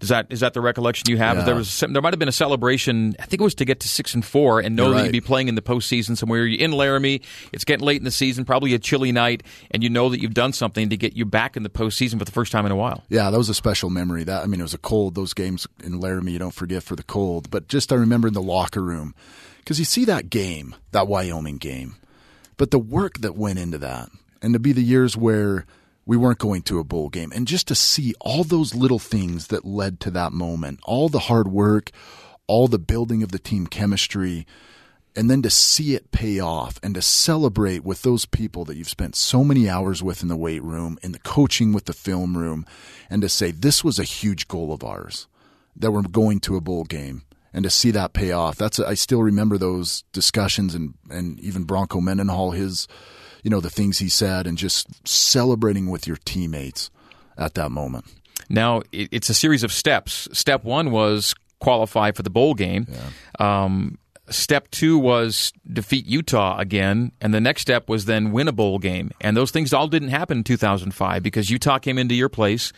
Is 0.00 0.08
that 0.08 0.26
is 0.30 0.40
that 0.40 0.54
the 0.54 0.60
recollection 0.62 1.10
you 1.10 1.18
have? 1.18 1.38
Yeah. 1.38 1.44
There 1.44 1.54
was 1.54 1.80
there 1.80 2.00
might 2.00 2.12
have 2.14 2.18
been 2.18 2.28
a 2.28 2.32
celebration. 2.32 3.14
I 3.18 3.26
think 3.26 3.40
it 3.40 3.44
was 3.44 3.54
to 3.56 3.66
get 3.66 3.80
to 3.80 3.88
six 3.88 4.14
and 4.14 4.24
four 4.24 4.60
and 4.60 4.74
know 4.74 4.84
You're 4.84 4.92
that 4.92 4.96
right. 4.96 5.04
you'd 5.06 5.12
be 5.12 5.20
playing 5.20 5.48
in 5.48 5.56
the 5.56 5.62
postseason 5.62 6.16
somewhere. 6.16 6.46
You're 6.46 6.60
in 6.60 6.72
Laramie. 6.72 7.20
It's 7.52 7.64
getting 7.64 7.84
late 7.84 7.98
in 7.98 8.04
the 8.04 8.10
season, 8.10 8.44
probably 8.46 8.72
a 8.72 8.78
chilly 8.78 9.12
night, 9.12 9.42
and 9.70 9.82
you 9.82 9.90
know 9.90 10.08
that 10.08 10.20
you've 10.20 10.34
done 10.34 10.52
something 10.54 10.88
to 10.88 10.96
get 10.96 11.14
you 11.16 11.26
back 11.26 11.56
in 11.56 11.64
the 11.64 11.68
postseason 11.68 12.18
for 12.18 12.24
the 12.24 12.32
first 12.32 12.50
time 12.50 12.64
in 12.64 12.72
a 12.72 12.76
while. 12.76 13.04
Yeah, 13.10 13.30
that 13.30 13.36
was 13.36 13.50
a 13.50 13.54
special 13.54 13.90
memory. 13.90 14.24
That 14.24 14.42
I 14.42 14.46
mean, 14.46 14.60
it 14.60 14.64
was 14.64 14.74
a 14.74 14.78
cold. 14.78 15.14
Those 15.14 15.34
games 15.34 15.66
in 15.84 16.00
Laramie, 16.00 16.32
you 16.32 16.38
don't 16.38 16.54
forget 16.54 16.82
for 16.82 16.96
the 16.96 17.02
cold. 17.02 17.50
But 17.50 17.68
just 17.68 17.92
I 17.92 17.96
remember 17.96 18.28
in 18.28 18.34
the 18.34 18.42
locker 18.42 18.82
room 18.82 19.14
because 19.58 19.78
you 19.78 19.84
see 19.84 20.06
that 20.06 20.30
game, 20.30 20.74
that 20.92 21.08
Wyoming 21.08 21.58
game, 21.58 21.96
but 22.56 22.70
the 22.70 22.78
work 22.78 23.18
that 23.18 23.36
went 23.36 23.58
into 23.58 23.78
that, 23.78 24.08
and 24.40 24.54
to 24.54 24.58
be 24.58 24.72
the 24.72 24.82
years 24.82 25.16
where 25.16 25.66
we 26.06 26.16
weren't 26.16 26.38
going 26.38 26.62
to 26.62 26.78
a 26.78 26.84
bowl 26.84 27.08
game. 27.08 27.32
And 27.34 27.46
just 27.46 27.68
to 27.68 27.74
see 27.74 28.14
all 28.20 28.44
those 28.44 28.74
little 28.74 28.98
things 28.98 29.48
that 29.48 29.64
led 29.64 30.00
to 30.00 30.10
that 30.12 30.32
moment, 30.32 30.80
all 30.82 31.08
the 31.08 31.20
hard 31.20 31.48
work, 31.48 31.90
all 32.46 32.68
the 32.68 32.78
building 32.78 33.22
of 33.22 33.32
the 33.32 33.38
team 33.38 33.66
chemistry, 33.66 34.46
and 35.16 35.30
then 35.30 35.42
to 35.42 35.50
see 35.50 35.94
it 35.94 36.12
pay 36.12 36.38
off 36.38 36.78
and 36.82 36.94
to 36.94 37.02
celebrate 37.02 37.84
with 37.84 38.02
those 38.02 38.26
people 38.26 38.64
that 38.64 38.76
you've 38.76 38.88
spent 38.88 39.16
so 39.16 39.42
many 39.44 39.68
hours 39.68 40.02
with 40.02 40.22
in 40.22 40.28
the 40.28 40.36
weight 40.36 40.62
room, 40.62 40.98
in 41.02 41.12
the 41.12 41.18
coaching 41.20 41.72
with 41.72 41.86
the 41.86 41.92
film 41.92 42.36
room, 42.36 42.64
and 43.08 43.22
to 43.22 43.28
say, 43.28 43.50
this 43.50 43.82
was 43.82 43.98
a 43.98 44.04
huge 44.04 44.48
goal 44.48 44.72
of 44.72 44.84
ours 44.84 45.26
that 45.76 45.90
we're 45.90 46.02
going 46.02 46.40
to 46.40 46.56
a 46.56 46.60
bowl 46.60 46.84
game 46.84 47.22
and 47.52 47.64
to 47.64 47.70
see 47.70 47.90
that 47.90 48.12
pay 48.12 48.32
off. 48.32 48.56
That's 48.56 48.78
I 48.78 48.94
still 48.94 49.22
remember 49.22 49.58
those 49.58 50.04
discussions 50.12 50.74
and 50.74 50.94
and 51.10 51.40
even 51.40 51.64
Bronco 51.64 52.00
Mendenhall 52.00 52.52
his 52.52 52.86
you 53.42 53.50
know 53.50 53.60
the 53.60 53.70
things 53.70 53.98
he 53.98 54.08
said 54.08 54.46
and 54.46 54.58
just 54.58 55.06
celebrating 55.06 55.90
with 55.90 56.06
your 56.06 56.16
teammates 56.24 56.90
at 57.36 57.54
that 57.54 57.70
moment. 57.70 58.04
Now 58.48 58.82
it's 58.92 59.30
a 59.30 59.34
series 59.34 59.62
of 59.62 59.72
steps. 59.72 60.28
Step 60.32 60.64
one 60.64 60.90
was 60.90 61.34
qualify 61.60 62.10
for 62.12 62.22
the 62.22 62.30
bowl 62.30 62.54
game. 62.54 62.86
Yeah. 62.88 63.64
Um, 63.64 63.98
step 64.28 64.70
two 64.70 64.98
was 64.98 65.52
defeat 65.70 66.06
Utah 66.06 66.58
again, 66.58 67.12
and 67.20 67.34
the 67.34 67.40
next 67.40 67.62
step 67.62 67.88
was 67.88 68.06
then 68.06 68.32
win 68.32 68.48
a 68.48 68.52
bowl 68.52 68.78
game. 68.78 69.10
And 69.20 69.36
those 69.36 69.50
things 69.50 69.72
all 69.72 69.88
didn't 69.88 70.08
happen 70.08 70.38
in 70.38 70.44
2005 70.44 71.22
because 71.22 71.50
Utah 71.50 71.78
came 71.78 71.98
into 71.98 72.14
your 72.14 72.28
place 72.28 72.72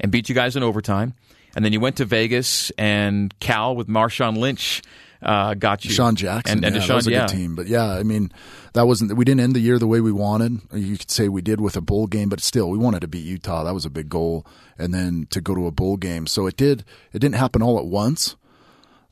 and 0.00 0.10
beat 0.10 0.28
you 0.28 0.34
guys 0.34 0.56
in 0.56 0.62
overtime. 0.62 1.14
And 1.54 1.64
then 1.64 1.72
you 1.72 1.80
went 1.80 1.96
to 1.96 2.06
Vegas, 2.06 2.70
and 2.78 3.38
Cal 3.38 3.76
with 3.76 3.86
Marshawn 3.86 4.38
Lynch 4.38 4.82
uh, 5.22 5.54
got 5.54 5.84
you. 5.84 5.90
Sean 5.90 6.16
Jackson, 6.16 6.58
and, 6.58 6.64
and 6.64 6.76
yeah, 6.76 6.82
DeSean, 6.82 6.86
that 6.88 6.94
was 6.94 7.06
a 7.06 7.10
yeah. 7.10 7.26
good 7.26 7.36
team. 7.36 7.54
But 7.54 7.66
yeah, 7.66 7.86
I 7.86 8.02
mean, 8.02 8.32
that 8.72 8.86
wasn't. 8.86 9.16
We 9.16 9.24
didn't 9.24 9.40
end 9.40 9.54
the 9.54 9.60
year 9.60 9.78
the 9.78 9.86
way 9.86 10.00
we 10.00 10.12
wanted. 10.12 10.60
You 10.72 10.98
could 10.98 11.10
say 11.10 11.28
we 11.28 11.42
did 11.42 11.60
with 11.60 11.76
a 11.76 11.80
bowl 11.80 12.06
game, 12.06 12.28
but 12.28 12.40
still, 12.40 12.70
we 12.70 12.78
wanted 12.78 13.00
to 13.00 13.08
beat 13.08 13.24
Utah. 13.24 13.64
That 13.64 13.74
was 13.74 13.84
a 13.84 13.90
big 13.90 14.08
goal, 14.08 14.46
and 14.78 14.92
then 14.92 15.26
to 15.30 15.40
go 15.40 15.54
to 15.54 15.66
a 15.66 15.70
bowl 15.70 15.96
game. 15.96 16.26
So 16.26 16.46
it 16.46 16.56
did. 16.56 16.84
It 17.12 17.20
didn't 17.20 17.36
happen 17.36 17.62
all 17.62 17.78
at 17.78 17.86
once, 17.86 18.36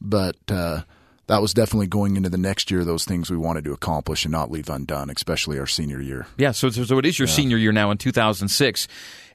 but. 0.00 0.36
Uh, 0.48 0.82
that 1.30 1.40
was 1.40 1.54
definitely 1.54 1.86
going 1.86 2.16
into 2.16 2.28
the 2.28 2.36
next 2.36 2.72
year. 2.72 2.84
Those 2.84 3.04
things 3.04 3.30
we 3.30 3.36
wanted 3.36 3.62
to 3.64 3.72
accomplish 3.72 4.24
and 4.24 4.32
not 4.32 4.50
leave 4.50 4.68
undone, 4.68 5.10
especially 5.10 5.60
our 5.60 5.66
senior 5.66 6.00
year. 6.00 6.26
Yeah, 6.36 6.50
so 6.50 6.70
so 6.70 6.98
it 6.98 7.06
is 7.06 7.20
your 7.20 7.28
yeah. 7.28 7.34
senior 7.34 7.56
year 7.56 7.70
now 7.70 7.92
in 7.92 7.98
2006, 7.98 8.88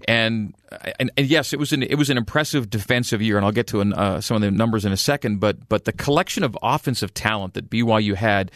and, 0.06 0.54
and, 1.00 1.10
and 1.16 1.26
yes, 1.26 1.54
it 1.54 1.60
was 1.60 1.72
an 1.72 1.84
it 1.84 1.96
was 1.96 2.10
an 2.10 2.18
impressive 2.18 2.70
defensive 2.70 3.22
year, 3.22 3.38
and 3.38 3.46
I'll 3.46 3.54
get 3.54 3.68
to 3.68 3.80
an, 3.80 3.94
uh, 3.94 4.20
some 4.20 4.36
of 4.36 4.42
the 4.42 4.52
numbers 4.52 4.84
in 4.84 4.92
a 4.92 4.98
second. 4.98 5.40
But 5.40 5.70
but 5.70 5.86
the 5.86 5.94
collection 5.94 6.44
of 6.44 6.58
offensive 6.62 7.14
talent 7.14 7.54
that 7.54 7.70
BYU 7.70 8.16
had 8.16 8.52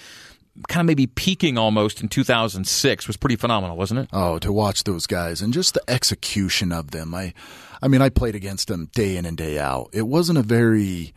kind 0.67 0.81
of 0.81 0.87
maybe 0.87 1.07
peaking 1.07 1.57
almost 1.57 2.01
in 2.01 2.09
2006 2.09 3.07
was 3.07 3.15
pretty 3.15 3.37
phenomenal, 3.37 3.77
wasn't 3.77 4.01
it? 4.01 4.09
Oh, 4.11 4.37
to 4.39 4.51
watch 4.51 4.83
those 4.83 5.07
guys 5.07 5.41
and 5.41 5.53
just 5.53 5.75
the 5.75 5.83
execution 5.89 6.73
of 6.73 6.91
them. 6.91 7.15
I 7.15 7.33
I 7.81 7.87
mean, 7.87 8.01
I 8.01 8.09
played 8.09 8.35
against 8.35 8.67
them 8.67 8.89
day 8.93 9.15
in 9.15 9.25
and 9.25 9.37
day 9.37 9.57
out. 9.57 9.91
It 9.93 10.07
wasn't 10.07 10.39
a 10.39 10.43
very 10.43 11.13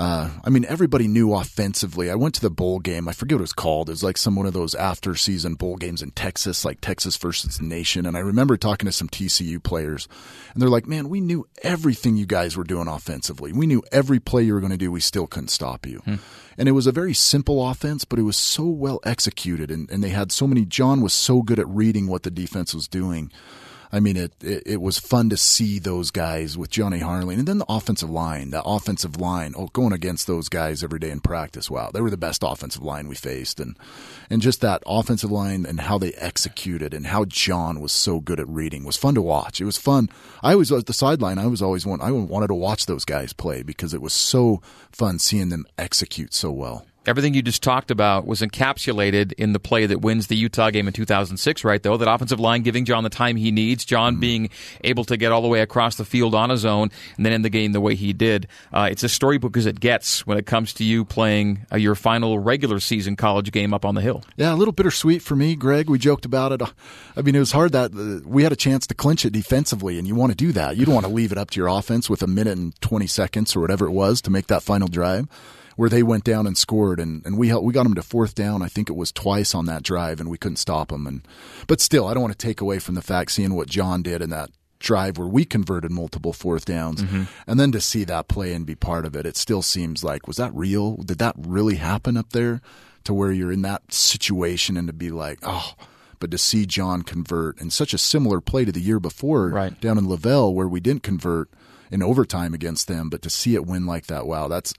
uh, 0.00 0.30
I 0.42 0.48
mean, 0.48 0.64
everybody 0.64 1.08
knew 1.08 1.34
offensively. 1.34 2.10
I 2.10 2.14
went 2.14 2.34
to 2.36 2.40
the 2.40 2.48
bowl 2.48 2.78
game. 2.78 3.06
I 3.06 3.12
forget 3.12 3.36
what 3.36 3.40
it 3.40 3.42
was 3.42 3.52
called. 3.52 3.90
It 3.90 3.92
was 3.92 4.02
like 4.02 4.16
some 4.16 4.34
one 4.34 4.46
of 4.46 4.54
those 4.54 4.74
after 4.74 5.14
season 5.14 5.56
bowl 5.56 5.76
games 5.76 6.00
in 6.00 6.12
Texas, 6.12 6.64
like 6.64 6.80
Texas 6.80 7.18
versus 7.18 7.60
Nation. 7.60 8.06
And 8.06 8.16
I 8.16 8.20
remember 8.20 8.56
talking 8.56 8.86
to 8.86 8.92
some 8.92 9.10
TCU 9.10 9.62
players, 9.62 10.08
and 10.54 10.62
they're 10.62 10.70
like, 10.70 10.86
"Man, 10.86 11.10
we 11.10 11.20
knew 11.20 11.46
everything 11.62 12.16
you 12.16 12.24
guys 12.24 12.56
were 12.56 12.64
doing 12.64 12.88
offensively. 12.88 13.52
We 13.52 13.66
knew 13.66 13.82
every 13.92 14.20
play 14.20 14.42
you 14.44 14.54
were 14.54 14.60
going 14.60 14.72
to 14.72 14.78
do. 14.78 14.90
We 14.90 15.00
still 15.00 15.26
couldn't 15.26 15.48
stop 15.48 15.84
you." 15.84 15.98
Hmm. 15.98 16.14
And 16.56 16.66
it 16.66 16.72
was 16.72 16.86
a 16.86 16.92
very 16.92 17.12
simple 17.12 17.68
offense, 17.68 18.06
but 18.06 18.18
it 18.18 18.22
was 18.22 18.38
so 18.38 18.64
well 18.64 19.00
executed, 19.04 19.70
and, 19.70 19.90
and 19.90 20.02
they 20.02 20.08
had 20.08 20.32
so 20.32 20.46
many. 20.46 20.64
John 20.64 21.02
was 21.02 21.12
so 21.12 21.42
good 21.42 21.58
at 21.58 21.68
reading 21.68 22.06
what 22.06 22.22
the 22.22 22.30
defense 22.30 22.72
was 22.72 22.88
doing 22.88 23.30
I 23.92 23.98
mean, 23.98 24.16
it, 24.16 24.32
it, 24.40 24.62
it 24.66 24.80
was 24.80 24.98
fun 24.98 25.30
to 25.30 25.36
see 25.36 25.78
those 25.78 26.10
guys 26.10 26.56
with 26.56 26.70
Jonny 26.70 27.00
Harline, 27.00 27.38
and 27.38 27.48
then 27.48 27.58
the 27.58 27.66
offensive 27.68 28.10
line. 28.10 28.50
The 28.50 28.62
offensive 28.62 29.20
line, 29.20 29.54
oh, 29.56 29.66
going 29.68 29.92
against 29.92 30.26
those 30.26 30.48
guys 30.48 30.84
every 30.84 31.00
day 31.00 31.10
in 31.10 31.20
practice. 31.20 31.70
Wow, 31.70 31.90
they 31.92 32.00
were 32.00 32.10
the 32.10 32.16
best 32.16 32.44
offensive 32.46 32.82
line 32.82 33.08
we 33.08 33.16
faced, 33.16 33.58
and 33.58 33.76
and 34.28 34.40
just 34.40 34.60
that 34.60 34.82
offensive 34.86 35.30
line 35.30 35.66
and 35.66 35.80
how 35.80 35.98
they 35.98 36.12
executed 36.12 36.94
and 36.94 37.08
how 37.08 37.24
John 37.24 37.80
was 37.80 37.92
so 37.92 38.20
good 38.20 38.38
at 38.38 38.48
reading 38.48 38.84
was 38.84 38.96
fun 38.96 39.14
to 39.14 39.22
watch. 39.22 39.60
It 39.60 39.64
was 39.64 39.78
fun. 39.78 40.08
I 40.42 40.54
was 40.54 40.70
at 40.70 40.86
the 40.86 40.92
sideline. 40.92 41.38
I 41.38 41.46
was 41.46 41.62
always 41.62 41.84
one. 41.84 42.00
I 42.00 42.12
wanted 42.12 42.48
to 42.48 42.54
watch 42.54 42.86
those 42.86 43.04
guys 43.04 43.32
play 43.32 43.62
because 43.62 43.92
it 43.92 44.02
was 44.02 44.12
so 44.12 44.62
fun 44.92 45.18
seeing 45.18 45.48
them 45.48 45.66
execute 45.78 46.32
so 46.32 46.50
well 46.50 46.86
everything 47.06 47.34
you 47.34 47.42
just 47.42 47.62
talked 47.62 47.90
about 47.90 48.26
was 48.26 48.40
encapsulated 48.40 49.32
in 49.34 49.52
the 49.52 49.60
play 49.60 49.86
that 49.86 50.00
wins 50.00 50.26
the 50.26 50.36
Utah 50.36 50.70
game 50.70 50.86
in 50.86 50.92
2006, 50.92 51.64
right? 51.64 51.82
Though 51.82 51.96
that 51.96 52.12
offensive 52.12 52.40
line 52.40 52.62
giving 52.62 52.84
John 52.84 53.04
the 53.04 53.10
time 53.10 53.36
he 53.36 53.50
needs, 53.50 53.84
John 53.84 54.14
mm-hmm. 54.14 54.20
being 54.20 54.50
able 54.84 55.04
to 55.04 55.16
get 55.16 55.32
all 55.32 55.42
the 55.42 55.48
way 55.48 55.60
across 55.60 55.96
the 55.96 56.04
field 56.04 56.34
on 56.34 56.50
his 56.50 56.64
own, 56.64 56.90
and 57.16 57.24
then 57.24 57.32
end 57.32 57.44
the 57.44 57.50
game 57.50 57.72
the 57.72 57.80
way 57.80 57.94
he 57.94 58.12
did. 58.12 58.46
Uh, 58.72 58.88
it's 58.90 59.02
a 59.02 59.08
storybook 59.08 59.56
as 59.56 59.66
it 59.66 59.80
gets 59.80 60.26
when 60.26 60.36
it 60.38 60.46
comes 60.46 60.72
to 60.74 60.84
you 60.84 61.04
playing 61.04 61.66
uh, 61.72 61.76
your 61.76 61.94
final 61.94 62.38
regular 62.38 62.80
season 62.80 63.16
college 63.16 63.50
game 63.50 63.72
up 63.72 63.84
on 63.84 63.94
the 63.94 64.02
hill. 64.02 64.22
Yeah, 64.36 64.52
a 64.52 64.56
little 64.56 64.72
bittersweet 64.72 65.22
for 65.22 65.36
me, 65.36 65.56
Greg. 65.56 65.88
We 65.88 65.98
joked 65.98 66.24
about 66.24 66.52
it. 66.52 66.62
I 67.16 67.22
mean, 67.22 67.34
it 67.34 67.40
was 67.40 67.52
hard 67.52 67.72
that 67.72 67.92
uh, 67.94 68.28
we 68.28 68.42
had 68.42 68.52
a 68.52 68.56
chance 68.56 68.86
to 68.88 68.94
clinch 68.94 69.24
it 69.24 69.32
defensively, 69.32 69.98
and 69.98 70.06
you 70.06 70.14
want 70.14 70.32
to 70.32 70.36
do 70.36 70.52
that. 70.52 70.76
You 70.76 70.84
don't 70.84 70.94
want 70.94 71.06
to 71.06 71.12
leave 71.12 71.32
it 71.32 71.38
up 71.38 71.50
to 71.50 71.60
your 71.60 71.68
offense 71.68 72.10
with 72.10 72.22
a 72.22 72.26
minute 72.26 72.58
and 72.58 72.78
20 72.82 73.06
seconds 73.06 73.56
or 73.56 73.60
whatever 73.60 73.86
it 73.86 73.92
was 73.92 74.20
to 74.22 74.30
make 74.30 74.48
that 74.48 74.62
final 74.62 74.88
drive 74.88 75.26
where 75.76 75.88
they 75.88 76.02
went 76.02 76.24
down 76.24 76.46
and 76.46 76.56
scored, 76.56 77.00
and, 77.00 77.24
and 77.24 77.38
we 77.38 77.52
we 77.54 77.72
got 77.72 77.84
them 77.84 77.94
to 77.94 78.02
fourth 78.02 78.34
down. 78.34 78.62
I 78.62 78.68
think 78.68 78.88
it 78.88 78.96
was 78.96 79.12
twice 79.12 79.54
on 79.54 79.66
that 79.66 79.82
drive, 79.82 80.20
and 80.20 80.30
we 80.30 80.38
couldn't 80.38 80.56
stop 80.56 80.88
them. 80.88 81.06
And 81.06 81.26
but 81.66 81.80
still, 81.80 82.06
I 82.06 82.14
don't 82.14 82.22
want 82.22 82.38
to 82.38 82.46
take 82.46 82.60
away 82.60 82.78
from 82.78 82.94
the 82.94 83.02
fact 83.02 83.32
seeing 83.32 83.54
what 83.54 83.68
John 83.68 84.02
did 84.02 84.22
in 84.22 84.30
that 84.30 84.50
drive 84.78 85.18
where 85.18 85.28
we 85.28 85.44
converted 85.44 85.90
multiple 85.90 86.32
fourth 86.32 86.64
downs, 86.64 87.02
mm-hmm. 87.02 87.24
and 87.46 87.60
then 87.60 87.72
to 87.72 87.80
see 87.80 88.04
that 88.04 88.28
play 88.28 88.52
and 88.52 88.66
be 88.66 88.74
part 88.74 89.04
of 89.04 89.14
it, 89.14 89.26
it 89.26 89.36
still 89.36 89.62
seems 89.62 90.02
like 90.02 90.26
was 90.26 90.36
that 90.36 90.54
real? 90.54 90.96
Did 90.96 91.18
that 91.18 91.34
really 91.38 91.76
happen 91.76 92.16
up 92.16 92.30
there? 92.30 92.60
To 93.04 93.14
where 93.14 93.32
you're 93.32 93.50
in 93.50 93.62
that 93.62 93.94
situation 93.94 94.76
and 94.76 94.86
to 94.86 94.92
be 94.92 95.08
like, 95.08 95.38
oh, 95.42 95.72
but 96.18 96.30
to 96.30 96.38
see 96.38 96.66
John 96.66 97.00
convert 97.02 97.58
in 97.58 97.70
such 97.70 97.94
a 97.94 97.98
similar 97.98 98.40
play 98.42 98.66
to 98.66 98.72
the 98.72 98.80
year 98.80 99.00
before 99.00 99.48
right. 99.48 99.80
down 99.80 99.96
in 99.96 100.04
LaVell 100.04 100.52
where 100.52 100.68
we 100.68 100.80
didn't 100.80 101.02
convert 101.02 101.48
in 101.90 102.02
overtime 102.02 102.54
against 102.54 102.86
them, 102.86 103.08
but 103.08 103.22
to 103.22 103.30
see 103.30 103.54
it 103.54 103.66
win 103.66 103.86
like 103.86 104.06
that, 104.06 104.26
wow, 104.26 104.46
that's 104.46 104.74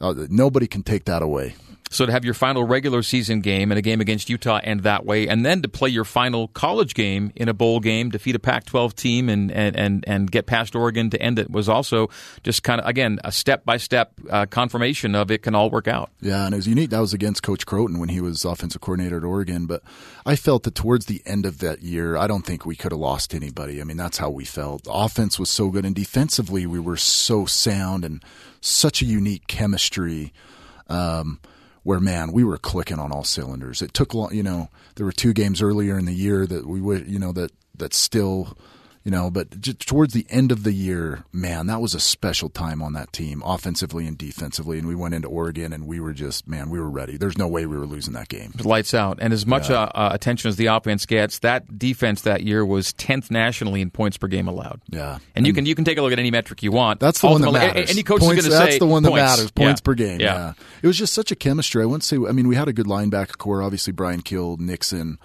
uh, 0.00 0.14
nobody 0.28 0.66
can 0.66 0.82
take 0.82 1.04
that 1.04 1.22
away. 1.22 1.54
So 1.90 2.04
to 2.04 2.12
have 2.12 2.24
your 2.24 2.34
final 2.34 2.64
regular 2.64 3.02
season 3.02 3.40
game 3.40 3.70
and 3.70 3.78
a 3.78 3.82
game 3.82 4.00
against 4.00 4.28
Utah 4.28 4.60
end 4.62 4.80
that 4.80 5.04
way, 5.04 5.28
and 5.28 5.46
then 5.46 5.62
to 5.62 5.68
play 5.68 5.88
your 5.88 6.04
final 6.04 6.48
college 6.48 6.94
game 6.94 7.32
in 7.36 7.48
a 7.48 7.54
bowl 7.54 7.80
game, 7.80 8.10
defeat 8.10 8.34
a 8.34 8.38
Pac-12 8.38 8.94
team, 8.94 9.28
and 9.28 9.52
and 9.52 9.76
and, 9.76 10.04
and 10.06 10.30
get 10.30 10.46
past 10.46 10.74
Oregon 10.74 11.10
to 11.10 11.22
end 11.22 11.38
it 11.38 11.50
was 11.50 11.68
also 11.68 12.10
just 12.42 12.62
kind 12.62 12.80
of 12.80 12.86
again 12.86 13.20
a 13.24 13.30
step 13.30 13.64
by 13.64 13.76
step 13.76 14.12
confirmation 14.50 15.14
of 15.14 15.30
it 15.30 15.42
can 15.42 15.54
all 15.54 15.70
work 15.70 15.86
out. 15.86 16.10
Yeah, 16.20 16.44
and 16.44 16.54
it 16.54 16.56
was 16.56 16.68
unique. 16.68 16.90
That 16.90 17.00
was 17.00 17.14
against 17.14 17.42
Coach 17.42 17.66
Crowton 17.66 17.98
when 17.98 18.08
he 18.08 18.20
was 18.20 18.44
offensive 18.44 18.80
coordinator 18.80 19.18
at 19.18 19.24
Oregon. 19.24 19.66
But 19.66 19.82
I 20.24 20.34
felt 20.34 20.64
that 20.64 20.74
towards 20.74 21.06
the 21.06 21.22
end 21.24 21.46
of 21.46 21.58
that 21.58 21.82
year, 21.82 22.16
I 22.16 22.26
don't 22.26 22.44
think 22.44 22.66
we 22.66 22.76
could 22.76 22.92
have 22.92 23.00
lost 23.00 23.32
anybody. 23.32 23.80
I 23.80 23.84
mean, 23.84 23.96
that's 23.96 24.18
how 24.18 24.30
we 24.30 24.44
felt. 24.44 24.86
Offense 24.90 25.38
was 25.38 25.50
so 25.50 25.70
good, 25.70 25.84
and 25.84 25.94
defensively 25.94 26.66
we 26.66 26.80
were 26.80 26.96
so 26.96 27.46
sound 27.46 28.04
and 28.04 28.22
such 28.68 29.02
a 29.02 29.06
unique 29.06 29.46
chemistry. 29.46 30.32
Um, 30.88 31.40
where 31.82 32.00
man, 32.00 32.32
we 32.32 32.42
were 32.42 32.58
clicking 32.58 32.98
on 32.98 33.12
all 33.12 33.22
cylinders. 33.22 33.80
It 33.80 33.94
took 33.94 34.12
long, 34.12 34.34
you 34.34 34.42
know, 34.42 34.70
there 34.96 35.06
were 35.06 35.12
two 35.12 35.32
games 35.32 35.62
earlier 35.62 35.96
in 35.96 36.04
the 36.04 36.12
year 36.12 36.44
that 36.44 36.66
we 36.66 36.80
would, 36.80 37.06
you 37.06 37.20
know, 37.20 37.30
that 37.30 37.52
that 37.76 37.94
still 37.94 38.58
you 39.06 39.12
know, 39.12 39.30
but 39.30 39.62
towards 39.78 40.14
the 40.14 40.26
end 40.30 40.50
of 40.50 40.64
the 40.64 40.72
year, 40.72 41.24
man, 41.32 41.68
that 41.68 41.80
was 41.80 41.94
a 41.94 42.00
special 42.00 42.48
time 42.48 42.82
on 42.82 42.94
that 42.94 43.12
team, 43.12 43.40
offensively 43.46 44.04
and 44.04 44.18
defensively. 44.18 44.80
And 44.80 44.88
we 44.88 44.96
went 44.96 45.14
into 45.14 45.28
Oregon, 45.28 45.72
and 45.72 45.86
we 45.86 46.00
were 46.00 46.12
just, 46.12 46.48
man, 46.48 46.70
we 46.70 46.80
were 46.80 46.90
ready. 46.90 47.16
There's 47.16 47.38
no 47.38 47.46
way 47.46 47.66
we 47.66 47.76
were 47.76 47.86
losing 47.86 48.14
that 48.14 48.28
game. 48.28 48.52
Lights 48.64 48.94
out. 48.94 49.18
And 49.20 49.32
as 49.32 49.46
much 49.46 49.70
yeah. 49.70 49.82
uh, 49.82 49.90
uh, 49.94 50.10
attention 50.12 50.48
as 50.48 50.56
the 50.56 50.66
offense 50.66 51.06
gets, 51.06 51.38
that 51.38 51.78
defense 51.78 52.22
that 52.22 52.42
year 52.42 52.66
was 52.66 52.92
10th 52.94 53.30
nationally 53.30 53.80
in 53.80 53.92
points 53.92 54.16
per 54.16 54.26
game 54.26 54.48
allowed. 54.48 54.80
Yeah, 54.88 55.12
and, 55.12 55.22
and 55.36 55.46
you 55.46 55.52
can 55.52 55.66
you 55.66 55.76
can 55.76 55.84
take 55.84 55.98
a 55.98 56.02
look 56.02 56.12
at 56.12 56.18
any 56.18 56.32
metric 56.32 56.64
you 56.64 56.72
want. 56.72 56.98
That's 56.98 57.20
the 57.20 57.28
Ultimately, 57.28 57.60
one 57.60 57.68
that 57.68 57.74
matters. 57.76 57.90
Any 57.92 58.02
coach 58.02 58.22
points, 58.22 58.44
is 58.44 58.48
going 58.48 58.66
to 58.66 58.72
say 58.72 58.78
the 58.80 58.86
one 58.86 59.04
that 59.04 59.10
points. 59.10 59.22
matters. 59.22 59.50
Points 59.52 59.80
yeah. 59.80 59.84
per 59.84 59.94
game. 59.94 60.20
Yeah. 60.20 60.34
yeah, 60.34 60.52
it 60.82 60.86
was 60.88 60.98
just 60.98 61.14
such 61.14 61.30
a 61.30 61.36
chemistry. 61.36 61.80
I 61.80 61.86
wouldn't 61.86 62.02
say. 62.02 62.16
I 62.16 62.32
mean, 62.32 62.48
we 62.48 62.56
had 62.56 62.66
a 62.66 62.72
good 62.72 62.86
linebacker 62.86 63.38
corps. 63.38 63.62
Obviously, 63.62 63.92
Bryan 63.92 64.22
Kehl, 64.22 64.58
Nixon 64.58 65.20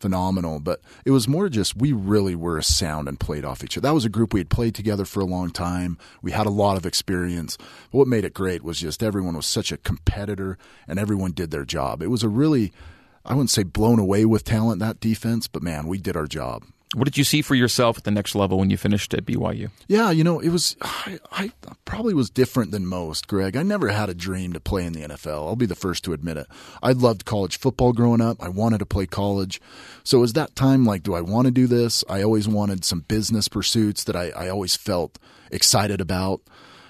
phenomenal. 0.00 0.60
But 0.60 0.80
it 1.04 1.10
was 1.10 1.28
more 1.28 1.48
just 1.48 1.76
we 1.76 1.92
really 1.92 2.34
were 2.34 2.58
a 2.58 2.62
sound 2.62 3.08
and 3.08 3.18
played 3.18 3.44
off 3.44 3.64
each 3.64 3.76
other. 3.76 3.88
That 3.88 3.94
was 3.94 4.04
a 4.04 4.10
group 4.10 4.32
we 4.32 4.40
had 4.40 4.50
played 4.50 4.74
together 4.74 5.04
for 5.04 5.20
a 5.20 5.26
long 5.26 5.50
time. 5.50 5.98
We 6.22 6.32
had 6.32 6.46
a 6.46 6.50
lot 6.50 6.76
of 6.76 6.86
experience. 6.86 7.56
But 7.56 7.98
what 7.98 8.08
made 8.08 8.24
it 8.24 8.34
great 8.34 8.62
was 8.62 8.80
just 8.80 9.02
everyone 9.02 9.36
was 9.36 9.46
such 9.46 9.72
a 9.72 9.76
competitor 9.76 10.58
and 10.86 10.98
everyone 10.98 11.32
did 11.32 11.50
their 11.50 11.64
job. 11.64 12.02
It 12.02 12.08
was 12.10 12.22
a 12.22 12.28
really 12.28 12.72
I 13.24 13.34
wouldn't 13.34 13.50
say 13.50 13.64
blown 13.64 13.98
away 13.98 14.24
with 14.24 14.44
talent 14.44 14.78
that 14.80 15.00
defense, 15.00 15.48
but 15.48 15.62
man, 15.62 15.88
we 15.88 15.98
did 15.98 16.16
our 16.16 16.28
job. 16.28 16.64
What 16.94 17.04
did 17.04 17.18
you 17.18 17.24
see 17.24 17.42
for 17.42 17.56
yourself 17.56 17.98
at 17.98 18.04
the 18.04 18.12
next 18.12 18.36
level 18.36 18.58
when 18.58 18.70
you 18.70 18.76
finished 18.76 19.12
at 19.12 19.26
BYU? 19.26 19.70
Yeah, 19.88 20.12
you 20.12 20.22
know, 20.22 20.38
it 20.38 20.50
was, 20.50 20.76
I, 20.80 21.18
I, 21.32 21.50
probably 21.84 22.14
was 22.14 22.30
different 22.30 22.70
than 22.70 22.86
most, 22.86 23.26
Greg. 23.26 23.56
I 23.56 23.64
never 23.64 23.88
had 23.88 24.08
a 24.08 24.14
dream 24.14 24.52
to 24.52 24.60
play 24.60 24.84
in 24.84 24.92
the 24.92 25.00
NFL. 25.00 25.48
I'll 25.48 25.56
be 25.56 25.66
the 25.66 25.74
first 25.74 26.04
to 26.04 26.12
admit 26.12 26.36
it. 26.36 26.46
I 26.82 26.92
loved 26.92 27.24
college 27.24 27.58
football 27.58 27.92
growing 27.92 28.20
up. 28.20 28.40
I 28.40 28.48
wanted 28.48 28.78
to 28.78 28.86
play 28.86 29.06
college. 29.06 29.60
So 30.04 30.18
it 30.18 30.20
was 30.20 30.34
that 30.34 30.54
time 30.54 30.86
like, 30.86 31.02
do 31.02 31.14
I 31.14 31.22
want 31.22 31.46
to 31.46 31.50
do 31.50 31.66
this? 31.66 32.04
I 32.08 32.22
always 32.22 32.46
wanted 32.46 32.84
some 32.84 33.00
business 33.00 33.48
pursuits 33.48 34.04
that 34.04 34.14
I, 34.14 34.28
I 34.30 34.48
always 34.48 34.76
felt 34.76 35.18
excited 35.50 36.00
about. 36.00 36.40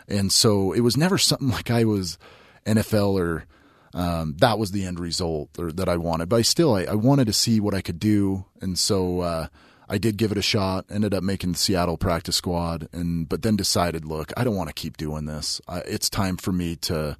And 0.08 0.30
so 0.30 0.72
it 0.72 0.80
was 0.80 0.98
never 0.98 1.16
something 1.16 1.48
like 1.52 1.70
I 1.70 1.84
was 1.84 2.18
NFL 2.66 3.18
or, 3.18 3.46
um, 3.94 4.36
that 4.40 4.58
was 4.58 4.72
the 4.72 4.84
end 4.84 5.00
result 5.00 5.58
or 5.58 5.72
that 5.72 5.88
I 5.88 5.96
wanted. 5.96 6.28
But 6.28 6.36
I 6.36 6.42
still, 6.42 6.74
I, 6.74 6.82
I 6.82 6.94
wanted 6.94 7.28
to 7.28 7.32
see 7.32 7.60
what 7.60 7.72
I 7.72 7.80
could 7.80 7.98
do. 7.98 8.44
And 8.60 8.78
so, 8.78 9.20
uh, 9.20 9.46
I 9.88 9.98
did 9.98 10.16
give 10.16 10.32
it 10.32 10.38
a 10.38 10.42
shot. 10.42 10.86
Ended 10.90 11.14
up 11.14 11.22
making 11.22 11.52
the 11.52 11.58
Seattle 11.58 11.96
practice 11.96 12.36
squad, 12.36 12.88
and 12.92 13.28
but 13.28 13.42
then 13.42 13.56
decided, 13.56 14.04
look, 14.04 14.32
I 14.36 14.44
don't 14.44 14.56
want 14.56 14.68
to 14.68 14.74
keep 14.74 14.96
doing 14.96 15.26
this. 15.26 15.60
it's 15.68 16.10
time 16.10 16.36
for 16.36 16.52
me 16.52 16.76
to 16.76 17.16